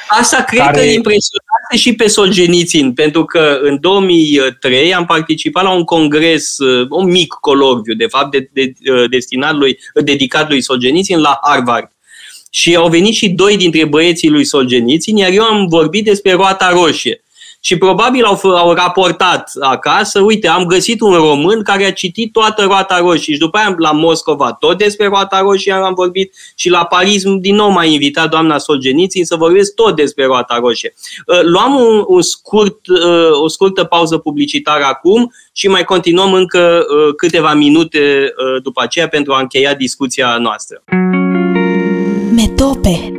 Asta 0.09 0.43
cred 0.43 0.61
care... 0.61 0.79
că 0.79 0.83
impresionează 0.85 1.77
și 1.77 1.95
pe 1.95 2.07
Solzhenitsyn, 2.07 2.93
pentru 2.93 3.25
că 3.25 3.59
în 3.63 3.81
2003 3.81 4.95
am 4.95 5.05
participat 5.05 5.63
la 5.63 5.71
un 5.71 5.85
congres, 5.85 6.59
uh, 6.59 6.87
un 6.91 7.11
mic 7.11 7.33
colorviu, 7.41 7.95
de 7.95 8.07
fapt, 8.07 8.31
de, 8.31 8.49
de, 8.53 8.73
uh, 8.93 9.11
destinat 9.11 9.55
lui, 9.55 9.79
dedicat 9.95 10.49
lui 10.49 10.63
Solzhenitsyn 10.63 11.21
la 11.21 11.39
Harvard. 11.43 11.89
Și 12.51 12.75
au 12.75 12.89
venit 12.89 13.15
și 13.15 13.29
doi 13.29 13.57
dintre 13.57 13.85
băieții 13.85 14.29
lui 14.29 14.45
Solzhenitsyn, 14.45 15.17
iar 15.17 15.31
eu 15.31 15.43
am 15.43 15.67
vorbit 15.67 16.05
despre 16.05 16.33
roata 16.33 16.71
roșie. 16.71 17.24
Și 17.67 17.79
probabil 17.79 18.25
au, 18.25 18.51
au 18.51 18.73
raportat 18.73 19.51
acasă, 19.61 20.21
uite, 20.21 20.49
am 20.49 20.65
găsit 20.65 21.01
un 21.01 21.13
român 21.13 21.63
care 21.63 21.85
a 21.85 21.93
citit 21.93 22.33
toată 22.33 22.63
roata 22.63 22.99
roșie 22.99 23.33
și 23.33 23.39
după 23.39 23.59
aia 23.59 23.75
la 23.79 23.93
Moscova 23.93 24.53
tot 24.53 24.79
despre 24.79 25.07
roata 25.07 25.41
roșie 25.41 25.73
am 25.73 25.95
vorbit 25.95 26.35
și 26.55 26.69
la 26.69 26.85
Paris 26.85 27.23
din 27.23 27.55
nou 27.55 27.71
m-a 27.71 27.85
invitat 27.85 28.31
doamna 28.31 28.59
Solgenițin 28.59 29.25
să 29.25 29.37
vorbesc 29.37 29.75
tot 29.75 29.97
despre 29.97 30.25
roata 30.25 30.59
roșie. 30.61 30.95
Uh, 31.27 31.41
luam 31.43 31.75
un, 31.75 32.05
un 32.07 32.23
scurt, 32.23 32.87
uh, 32.87 33.41
o 33.43 33.49
scurtă 33.49 33.85
pauză 33.85 34.19
publicitară 34.19 34.85
acum 34.85 35.33
și 35.53 35.69
mai 35.69 35.85
continuăm 35.85 36.33
încă 36.33 36.85
uh, 36.89 37.15
câteva 37.17 37.55
minute 37.55 38.35
după 38.63 38.83
aceea 38.83 39.09
pentru 39.09 39.33
a 39.33 39.41
încheia 39.41 39.75
discuția 39.75 40.37
noastră. 40.39 40.83
Metope 42.35 43.19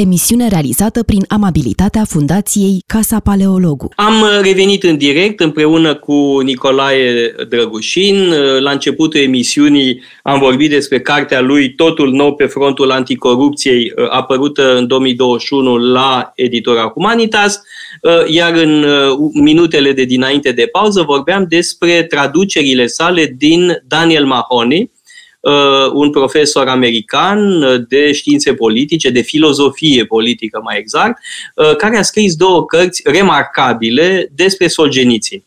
emisiune 0.00 0.48
realizată 0.48 1.02
prin 1.02 1.24
amabilitatea 1.28 2.04
Fundației 2.04 2.82
Casa 2.86 3.20
Paleologu. 3.20 3.88
Am 3.96 4.24
revenit 4.42 4.82
în 4.82 4.96
direct 4.96 5.40
împreună 5.40 5.94
cu 5.94 6.40
Nicolae 6.44 7.34
Drăgușin. 7.48 8.32
La 8.60 8.70
începutul 8.70 9.20
emisiunii 9.20 10.02
am 10.22 10.38
vorbit 10.38 10.70
despre 10.70 11.00
cartea 11.00 11.40
lui 11.40 11.74
Totul 11.74 12.10
nou 12.12 12.34
pe 12.34 12.46
frontul 12.46 12.90
anticorupției, 12.90 13.92
apărută 14.10 14.76
în 14.76 14.86
2021 14.86 15.76
la 15.76 16.32
editora 16.34 16.90
Humanitas, 16.94 17.60
iar 18.26 18.54
în 18.54 18.84
minutele 19.32 19.92
de 19.92 20.04
dinainte 20.04 20.52
de 20.52 20.68
pauză 20.72 21.02
vorbeam 21.02 21.46
despre 21.48 22.02
traducerile 22.02 22.86
sale 22.86 23.34
din 23.38 23.82
Daniel 23.88 24.24
Mahoney, 24.24 24.80
uh, 24.80 24.99
un 25.92 26.10
profesor 26.10 26.68
american 26.68 27.62
uh, 27.62 27.80
de 27.88 28.12
științe 28.12 28.54
politice, 28.54 29.10
de 29.10 29.20
filozofie 29.20 30.04
politică 30.04 30.60
mai 30.62 30.78
exact, 30.78 31.22
uh, 31.54 31.76
care 31.76 31.96
a 31.96 32.02
scris 32.02 32.34
două 32.34 32.64
cărți 32.64 33.02
remarcabile 33.04 34.30
despre 34.34 34.66
Solgenițin. 34.66 35.42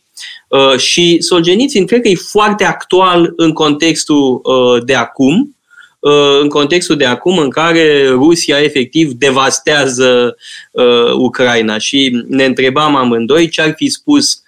Uh, 0.48 0.78
și 0.78 1.22
Solgenițin 1.22 1.86
cred 1.86 2.02
că 2.02 2.08
e 2.08 2.16
foarte 2.16 2.64
actual 2.64 3.34
în 3.36 3.52
contextul 3.52 4.42
uh, 4.44 4.84
de 4.86 4.96
acum, 4.96 5.56
uh, 6.00 6.40
în 6.42 6.50
contextul 6.50 6.96
de 6.96 7.06
acum 7.06 7.38
în 7.38 7.50
care 7.50 8.08
Rusia 8.10 8.62
efectiv 8.62 9.12
devastează 9.12 10.36
uh, 10.72 11.12
Ucraina 11.18 11.78
și 11.78 12.24
ne 12.28 12.46
întrebam 12.46 12.96
amândoi 12.96 13.50
ce 13.50 13.62
ar 13.62 13.74
fi 13.76 13.90
spus 13.90 14.38
Uh, 14.38 14.43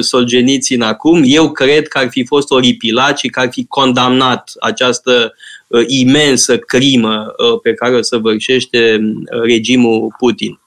Solgenițin 0.00 0.82
acum, 0.82 1.22
eu 1.24 1.50
cred 1.50 1.88
că 1.88 1.98
ar 1.98 2.08
fi 2.10 2.24
fost 2.24 2.50
oripilat 2.50 3.18
și 3.18 3.28
că 3.28 3.40
ar 3.40 3.48
fi 3.50 3.64
condamnat 3.66 4.52
această 4.60 5.34
uh, 5.66 5.84
imensă 5.86 6.58
crimă 6.58 7.26
uh, 7.26 7.60
pe 7.62 7.74
care 7.74 7.94
o 7.94 8.02
săvârșește 8.02 9.00
regimul 9.42 10.14
Putin. 10.18 10.60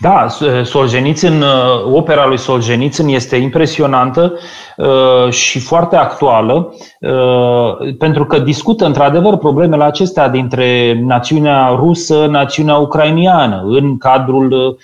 Da, 0.00 0.26
Solzhenitsyn, 0.64 1.44
opera 1.84 2.26
lui 2.26 2.38
Solzhenitsyn 2.38 3.08
este 3.08 3.36
impresionantă 3.36 4.38
și 5.30 5.58
foarte 5.58 5.96
actuală, 5.96 6.74
pentru 7.98 8.26
că 8.26 8.38
discută 8.38 8.84
într-adevăr 8.84 9.36
problemele 9.36 9.84
acestea 9.84 10.28
dintre 10.28 11.00
națiunea 11.00 11.68
rusă, 11.68 12.26
națiunea 12.26 12.76
ucrainiană, 12.76 13.62
în 13.66 13.98
cadrul 13.98 14.52
Uh, 14.52 14.76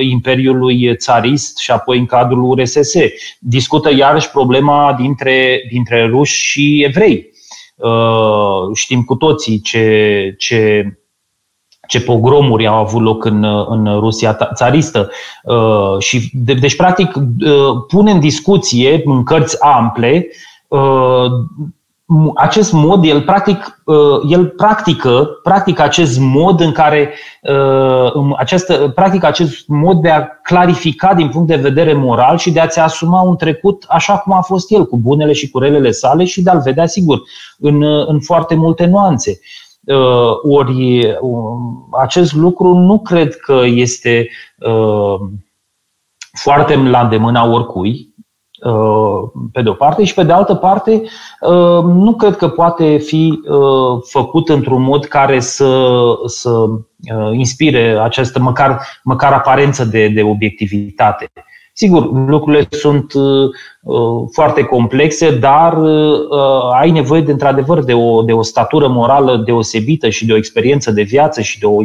Imperiului 0.00 0.96
Țarist 0.96 1.58
și 1.58 1.70
apoi 1.70 1.98
în 1.98 2.06
cadrul 2.06 2.42
URSS. 2.42 2.92
Discută 3.38 3.94
iarăși 3.94 4.30
problema 4.30 4.94
dintre, 4.98 5.60
dintre 5.70 6.06
ruși 6.06 6.44
și 6.44 6.82
evrei. 6.86 7.30
Uh, 7.76 8.74
știm 8.74 9.02
cu 9.02 9.14
toții 9.14 9.60
ce, 9.60 10.34
ce, 10.38 10.84
ce 11.88 12.00
pogromuri 12.00 12.66
au 12.66 12.74
avut 12.74 13.02
loc 13.02 13.24
în, 13.24 13.44
în 13.68 13.98
Rusia 13.98 14.38
țaristă. 14.54 15.10
Uh, 15.42 15.98
și, 15.98 16.30
de, 16.32 16.54
deci, 16.54 16.76
practic, 16.76 17.12
pune 17.88 18.10
în 18.10 18.20
discuție, 18.20 19.02
în 19.04 19.22
cărți 19.22 19.62
ample, 19.62 20.26
acest 22.34 22.72
mod, 22.72 23.04
el 23.04 23.22
practic, 23.22 23.82
uh, 23.84 24.20
el 24.28 24.46
practică, 24.46 25.28
practică 25.42 25.82
acest 25.82 26.18
mod 26.18 26.60
în 26.60 26.72
care, 26.72 27.14
uh, 27.42 28.34
această, 28.36 28.92
practică 28.94 29.26
acest 29.26 29.66
mod 29.66 30.00
de 30.00 30.10
a 30.10 30.26
clarifica 30.26 31.14
din 31.14 31.28
punct 31.28 31.48
de 31.48 31.56
vedere 31.56 31.92
moral 31.92 32.38
și 32.38 32.50
de 32.50 32.60
a-ți 32.60 32.78
asuma 32.78 33.20
un 33.20 33.36
trecut 33.36 33.84
așa 33.88 34.16
cum 34.18 34.32
a 34.32 34.40
fost 34.40 34.72
el, 34.72 34.86
cu 34.86 34.96
bunele 34.96 35.32
și 35.32 35.50
cu 35.50 35.58
relele 35.58 35.90
sale 35.90 36.24
și 36.24 36.42
de 36.42 36.50
a-l 36.50 36.60
vedea, 36.60 36.86
sigur, 36.86 37.22
în, 37.58 37.82
în 37.82 38.20
foarte 38.20 38.54
multe 38.54 38.86
nuanțe. 38.86 39.38
Uh, 39.84 40.56
ori 40.56 41.02
acest 42.00 42.34
lucru 42.34 42.74
nu 42.74 42.98
cred 42.98 43.36
că 43.36 43.60
este 43.64 44.28
foarte 46.32 46.76
la 46.76 47.00
îndemâna 47.00 47.46
oricui, 47.46 48.07
Uh, 48.07 48.07
pe 49.52 49.62
de 49.62 49.68
o 49.68 49.72
parte 49.72 50.04
și 50.04 50.14
pe 50.14 50.22
de 50.22 50.32
altă 50.32 50.54
parte 50.54 51.02
uh, 51.40 51.82
nu 51.82 52.14
cred 52.14 52.36
că 52.36 52.48
poate 52.48 52.96
fi 52.96 53.40
uh, 53.48 54.02
făcut 54.10 54.48
într-un 54.48 54.82
mod 54.82 55.04
care 55.04 55.40
să, 55.40 55.90
să 56.26 56.66
inspire 57.32 57.98
această 58.02 58.40
măcar, 58.40 58.80
măcar 59.02 59.32
aparență 59.32 59.84
de, 59.84 60.08
de 60.08 60.22
obiectivitate. 60.22 61.32
Sigur, 61.80 62.28
lucrurile 62.28 62.66
sunt 62.70 63.12
uh, 63.12 63.48
uh, 63.82 64.28
foarte 64.32 64.62
complexe, 64.62 65.38
dar 65.38 65.82
uh, 65.82 66.74
ai 66.74 66.90
nevoie 66.90 67.20
de 67.20 67.32
într-adevăr 67.32 67.84
de 67.84 67.94
o, 67.94 68.22
de 68.22 68.32
o 68.32 68.42
statură 68.42 68.88
morală 68.88 69.36
deosebită 69.36 70.08
și 70.08 70.26
de 70.26 70.32
o 70.32 70.36
experiență 70.36 70.90
de 70.90 71.02
viață 71.02 71.40
și 71.40 71.58
de 71.58 71.66
o 71.66 71.76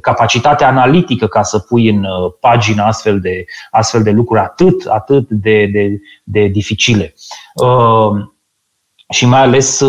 capacitate 0.00 0.64
analitică 0.64 1.26
ca 1.26 1.42
să 1.42 1.58
pui 1.58 1.88
în 1.88 2.06
pagină 2.40 2.82
astfel 2.82 3.20
de, 3.20 3.44
astfel 3.70 4.02
de 4.02 4.10
lucruri 4.10 4.40
atât, 4.40 4.84
atât 4.86 5.28
de, 5.28 5.66
de, 5.72 6.00
de 6.24 6.46
dificile. 6.46 7.14
Și 9.08 9.26
mai 9.26 9.40
ales, 9.40 9.84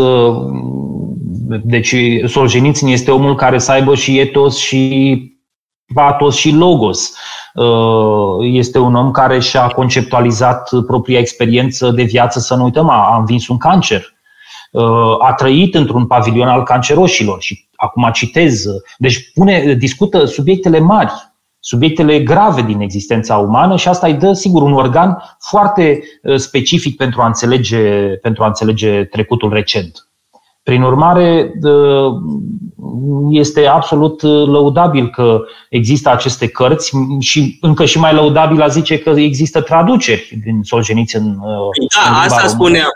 deci 1.64 1.96
Solzhenitsyn 2.26 2.88
este 2.88 3.12
omul 3.12 3.36
care 3.36 3.58
să 3.58 3.72
aibă 3.72 3.96
și 3.96 4.20
etos 4.20 4.58
și 4.58 5.22
patos 5.94 6.36
și 6.36 6.52
logos. 6.52 7.10
Uh, 7.10 7.37
este 8.42 8.80
un 8.80 8.96
om 8.96 9.12
care 9.12 9.40
și-a 9.40 9.68
conceptualizat 9.68 10.70
propria 10.86 11.20
experiență 11.20 11.92
de 11.92 12.04
viață, 12.04 12.40
să 12.40 12.56
nu 12.56 12.64
uităm, 12.64 12.90
a 12.90 13.18
învins 13.18 13.48
un 13.48 13.58
cancer. 13.58 14.16
Uh, 14.72 14.84
a 15.20 15.34
trăit 15.34 15.76
într-un 15.76 16.08
pavilion 16.08 16.48
al 16.48 16.64
canceroșilor 16.64 17.42
și 17.42 17.68
acum 17.76 18.10
citez. 18.14 18.66
Deci 18.98 19.32
pune, 19.34 19.74
discută 19.74 20.26
subiectele 20.26 20.80
mari, 20.80 21.12
subiectele 21.60 22.20
grave 22.20 22.62
din 22.62 22.82
existența 22.82 23.38
umană 23.38 23.78
și 23.78 23.88
asta 23.88 24.08
îi 24.08 24.14
dă, 24.14 24.34
sigur, 24.34 24.62
un 24.62 24.74
organ 24.74 25.38
foarte 25.40 26.02
uh, 26.24 26.36
specific 26.36 26.96
pentru 26.96 27.22
a 27.22 27.26
înțelege, 27.26 28.08
pentru 28.08 28.44
a 28.44 28.48
înțelege 28.48 29.04
trecutul 29.04 29.54
recent. 29.54 30.10
Prin 30.68 30.82
urmare, 30.82 31.54
este 33.30 33.66
absolut 33.66 34.22
lăudabil 34.22 35.10
că 35.10 35.42
există 35.70 36.10
aceste 36.10 36.48
cărți 36.48 36.92
și 37.20 37.58
încă 37.62 37.86
și 37.86 38.00
mai 38.00 38.14
lăudabil 38.14 38.62
a 38.62 38.68
zice 38.68 38.98
că 39.00 39.10
există 39.10 39.62
traduceri 39.62 40.40
din 40.44 40.60
Solzhenitsyn 40.64 41.24
în 41.26 41.36
Da, 41.36 42.10
în 42.10 42.16
asta 42.16 42.36
română. 42.36 42.48
spuneam. 42.48 42.90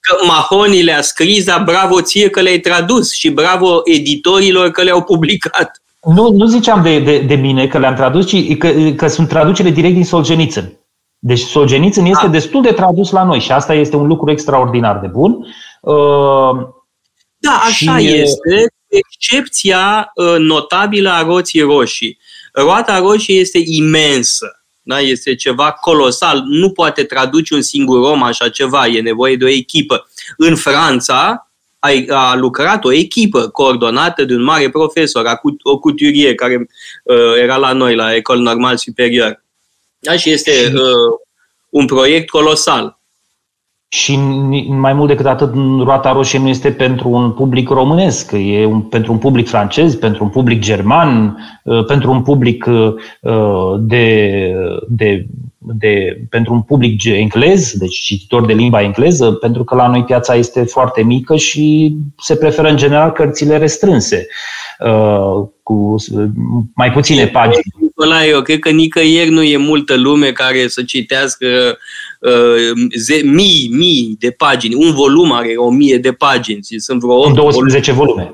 Că 0.00 0.16
Mahoni 0.26 0.82
le-a 0.82 1.00
scris, 1.00 1.44
dar 1.44 1.62
bravo 1.64 2.00
ție 2.00 2.28
că 2.28 2.40
le-ai 2.40 2.58
tradus 2.58 3.12
și 3.12 3.30
bravo 3.30 3.80
editorilor 3.84 4.70
că 4.70 4.82
le-au 4.82 5.02
publicat. 5.02 5.82
Nu, 6.14 6.32
nu 6.32 6.44
ziceam 6.44 6.82
de, 6.82 6.98
de, 6.98 7.18
de 7.18 7.34
mine 7.34 7.66
că 7.66 7.78
le-am 7.78 7.94
tradus, 7.94 8.26
ci 8.26 8.56
că, 8.56 8.68
că 8.96 9.08
sunt 9.08 9.28
traducere 9.28 9.70
direct 9.70 9.94
din 9.94 10.04
Solzhenitsyn. 10.04 10.78
Deci 11.18 11.40
Solzhenitsyn 11.40 12.04
este 12.04 12.26
ah. 12.26 12.30
destul 12.30 12.62
de 12.62 12.72
tradus 12.72 13.10
la 13.10 13.24
noi 13.24 13.38
și 13.40 13.52
asta 13.52 13.74
este 13.74 13.96
un 13.96 14.06
lucru 14.06 14.30
extraordinar 14.30 14.98
de 14.98 15.06
bun. 15.06 15.46
Uh, 15.80 16.76
da, 17.38 17.60
așa 17.64 17.98
și... 17.98 18.06
este, 18.06 18.66
excepția 18.86 20.10
uh, 20.14 20.36
notabilă 20.38 21.10
a 21.10 21.22
roții 21.22 21.60
roșii. 21.60 22.18
Roata 22.52 22.98
roșie 22.98 23.38
este 23.38 23.60
imensă. 23.64 24.62
Da? 24.82 25.00
Este 25.00 25.34
ceva 25.34 25.72
colosal. 25.72 26.42
Nu 26.46 26.70
poate 26.70 27.04
traduce 27.04 27.54
un 27.54 27.62
singur 27.62 27.98
om 27.98 28.22
așa 28.22 28.48
ceva. 28.48 28.86
E 28.86 29.00
nevoie 29.00 29.36
de 29.36 29.44
o 29.44 29.48
echipă. 29.48 30.08
În 30.36 30.56
Franța 30.56 31.48
a, 31.78 31.90
a 32.08 32.34
lucrat 32.34 32.84
o 32.84 32.92
echipă 32.92 33.48
coordonată 33.48 34.24
de 34.24 34.34
un 34.34 34.42
mare 34.42 34.70
profesor, 34.70 35.40
o 35.62 35.78
cuturie 35.78 36.34
care 36.34 36.66
uh, 37.02 37.36
era 37.40 37.56
la 37.56 37.72
noi, 37.72 37.94
la 37.94 38.14
Ecole 38.14 38.40
Normal 38.40 38.76
Superior. 38.76 39.42
Da? 39.98 40.16
Și 40.16 40.30
este 40.30 40.72
uh, 40.74 41.18
un 41.68 41.86
proiect 41.86 42.28
colosal. 42.28 42.97
Și 43.90 44.16
mai 44.68 44.92
mult 44.92 45.08
decât 45.08 45.26
atât, 45.26 45.54
roata 45.82 46.12
roșie 46.12 46.38
nu 46.38 46.48
este 46.48 46.70
pentru 46.70 47.08
un 47.08 47.32
public 47.32 47.68
românesc, 47.68 48.32
e 48.32 48.64
un, 48.64 48.80
pentru 48.80 49.12
un 49.12 49.18
public 49.18 49.48
francez, 49.48 49.94
pentru 49.94 50.24
un 50.24 50.30
public 50.30 50.60
german, 50.60 51.38
uh, 51.64 51.84
pentru 51.84 52.10
un 52.10 52.22
public 52.22 52.66
uh, 52.66 52.94
de, 53.80 54.54
de 54.88 55.26
de, 55.58 56.20
pentru 56.30 56.52
un 56.52 56.62
public 56.62 57.04
englez, 57.04 57.72
deci 57.72 57.98
cititor 57.98 58.46
de 58.46 58.52
limba 58.52 58.82
engleză, 58.82 59.32
pentru 59.32 59.64
că 59.64 59.74
la 59.74 59.88
noi 59.88 60.04
piața 60.04 60.34
este 60.34 60.62
foarte 60.64 61.02
mică 61.02 61.36
și 61.36 61.96
se 62.18 62.36
preferă 62.36 62.68
în 62.68 62.76
general 62.76 63.12
cărțile 63.12 63.58
restrânse, 63.58 64.26
cu 65.62 65.94
mai 66.74 66.92
puține 66.92 67.26
pagini. 67.26 67.62
Ăla, 67.98 68.24
eu 68.24 68.42
cred 68.42 68.58
că 68.58 68.70
nicăieri 68.70 69.30
nu 69.30 69.42
e 69.42 69.56
multă 69.56 69.96
lume 69.96 70.32
care 70.32 70.68
să 70.68 70.82
citească 70.82 71.46
uh, 72.18 73.22
mii, 73.24 73.68
mii 73.72 74.16
de 74.18 74.30
pagini. 74.30 74.74
Un 74.74 74.92
volum 74.92 75.32
are 75.32 75.54
o 75.56 75.70
mie 75.70 75.98
de 75.98 76.12
pagini. 76.12 76.60
Sunt 76.76 77.00
vreo 77.00 77.14
8 77.14 77.34
12 77.34 77.92
volume. 77.92 78.32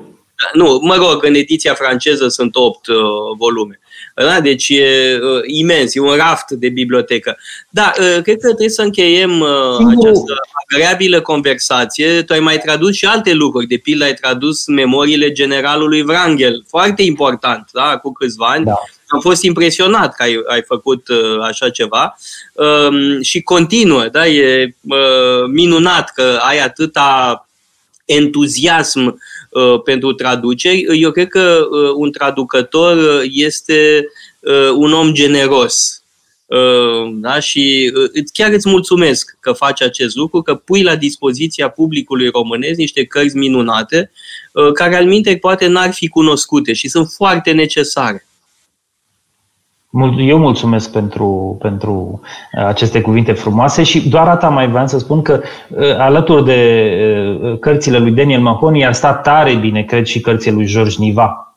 Nu, 0.53 0.79
mă 0.81 0.95
rog, 0.95 1.25
în 1.25 1.33
ediția 1.33 1.73
franceză 1.73 2.27
sunt 2.27 2.55
8 2.55 2.87
uh, 2.87 2.95
volume. 3.37 3.79
Da? 4.15 4.39
Deci 4.41 4.69
e 4.69 5.19
uh, 5.21 5.41
imens, 5.45 5.95
e 5.95 5.99
un 5.99 6.15
raft 6.15 6.51
de 6.51 6.69
bibliotecă. 6.69 7.37
Da, 7.69 7.91
uh, 7.99 8.21
cred 8.21 8.37
că 8.39 8.47
trebuie 8.47 8.69
să 8.69 8.81
încheiem 8.81 9.39
uh, 9.39 9.95
această 9.97 10.33
agreabilă 10.63 11.21
conversație. 11.21 12.21
Tu 12.21 12.33
ai 12.33 12.39
mai 12.39 12.57
tradus 12.57 12.95
și 12.95 13.05
alte 13.05 13.33
lucruri. 13.33 13.67
De 13.67 13.77
pildă, 13.77 14.03
ai 14.03 14.13
tradus 14.13 14.67
memoriile 14.67 15.31
generalului 15.31 16.01
Wrangel. 16.01 16.63
Foarte 16.67 17.03
important, 17.03 17.69
da? 17.73 17.97
cu 17.97 18.11
câțiva 18.11 18.45
ani. 18.45 18.65
Da. 18.65 18.75
Am 19.15 19.21
fost 19.21 19.43
impresionat 19.43 20.15
că 20.15 20.23
ai, 20.23 20.43
ai 20.47 20.61
făcut 20.61 21.07
uh, 21.07 21.39
așa 21.41 21.69
ceva 21.69 22.17
uh, 22.53 23.21
și 23.21 23.41
continuă. 23.41 24.07
Da? 24.11 24.27
E 24.27 24.75
uh, 24.81 24.97
minunat 25.51 26.11
că 26.15 26.39
ai 26.41 26.59
atâta 26.59 27.39
entuziasm 28.05 29.21
uh, 29.49 29.81
pentru 29.83 30.13
traduceri. 30.13 30.85
Eu 31.01 31.11
cred 31.11 31.27
că 31.27 31.67
uh, 31.69 31.91
un 31.95 32.11
traducător 32.11 32.97
uh, 32.97 33.29
este 33.31 34.05
uh, 34.39 34.69
un 34.75 34.93
om 34.93 35.13
generos. 35.13 36.03
Uh, 36.45 37.11
da? 37.13 37.39
Și 37.39 37.91
uh, 37.95 38.23
chiar 38.33 38.51
îți 38.51 38.69
mulțumesc 38.69 39.37
că 39.39 39.51
faci 39.51 39.81
acest 39.81 40.15
lucru, 40.15 40.41
că 40.41 40.55
pui 40.55 40.83
la 40.83 40.95
dispoziția 40.95 41.69
publicului 41.69 42.29
românesc 42.29 42.77
niște 42.77 43.05
cărți 43.05 43.37
minunate, 43.37 44.11
uh, 44.51 44.71
care 44.71 44.95
al 44.95 45.05
minte 45.05 45.37
poate 45.37 45.67
n-ar 45.67 45.93
fi 45.93 46.07
cunoscute 46.07 46.73
și 46.73 46.87
sunt 46.87 47.07
foarte 47.15 47.51
necesare. 47.51 48.25
Eu 50.17 50.37
mulțumesc 50.37 50.91
pentru, 50.91 51.57
pentru 51.61 52.21
uh, 52.57 52.65
aceste 52.65 53.01
cuvinte 53.01 53.31
frumoase 53.31 53.83
și 53.83 54.09
doar 54.09 54.27
atât 54.27 54.49
mai 54.49 54.67
vreau 54.67 54.87
să 54.87 54.97
spun 54.97 55.21
că 55.21 55.41
uh, 55.69 55.97
alături 55.97 56.45
de 56.45 56.91
uh, 57.41 57.59
cărțile 57.59 57.97
lui 57.97 58.11
Daniel 58.11 58.41
Mahoney 58.41 58.85
ar 58.85 58.93
sta 58.93 59.13
tare 59.13 59.55
bine, 59.55 59.83
cred, 59.83 60.05
și 60.05 60.19
cărțile 60.19 60.53
lui 60.53 60.65
George 60.65 60.95
Niva. 60.99 61.55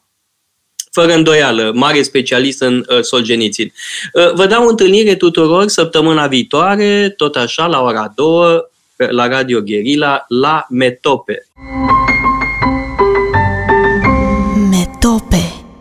Fără 0.90 1.12
îndoială, 1.12 1.72
mare 1.74 2.02
specialist 2.02 2.62
în 2.62 2.84
uh, 2.88 3.00
Solgenițin. 3.00 3.72
Uh, 4.12 4.32
vă 4.34 4.46
dau 4.46 4.66
întâlnire 4.66 5.14
tuturor 5.14 5.66
săptămâna 5.66 6.26
viitoare, 6.26 7.14
tot 7.16 7.36
așa, 7.36 7.66
la 7.66 7.82
ora 7.82 8.12
2, 8.14 8.60
la 8.96 9.28
Radio 9.28 9.60
Guerilla, 9.60 10.24
la 10.28 10.66
Metope. 10.68 11.46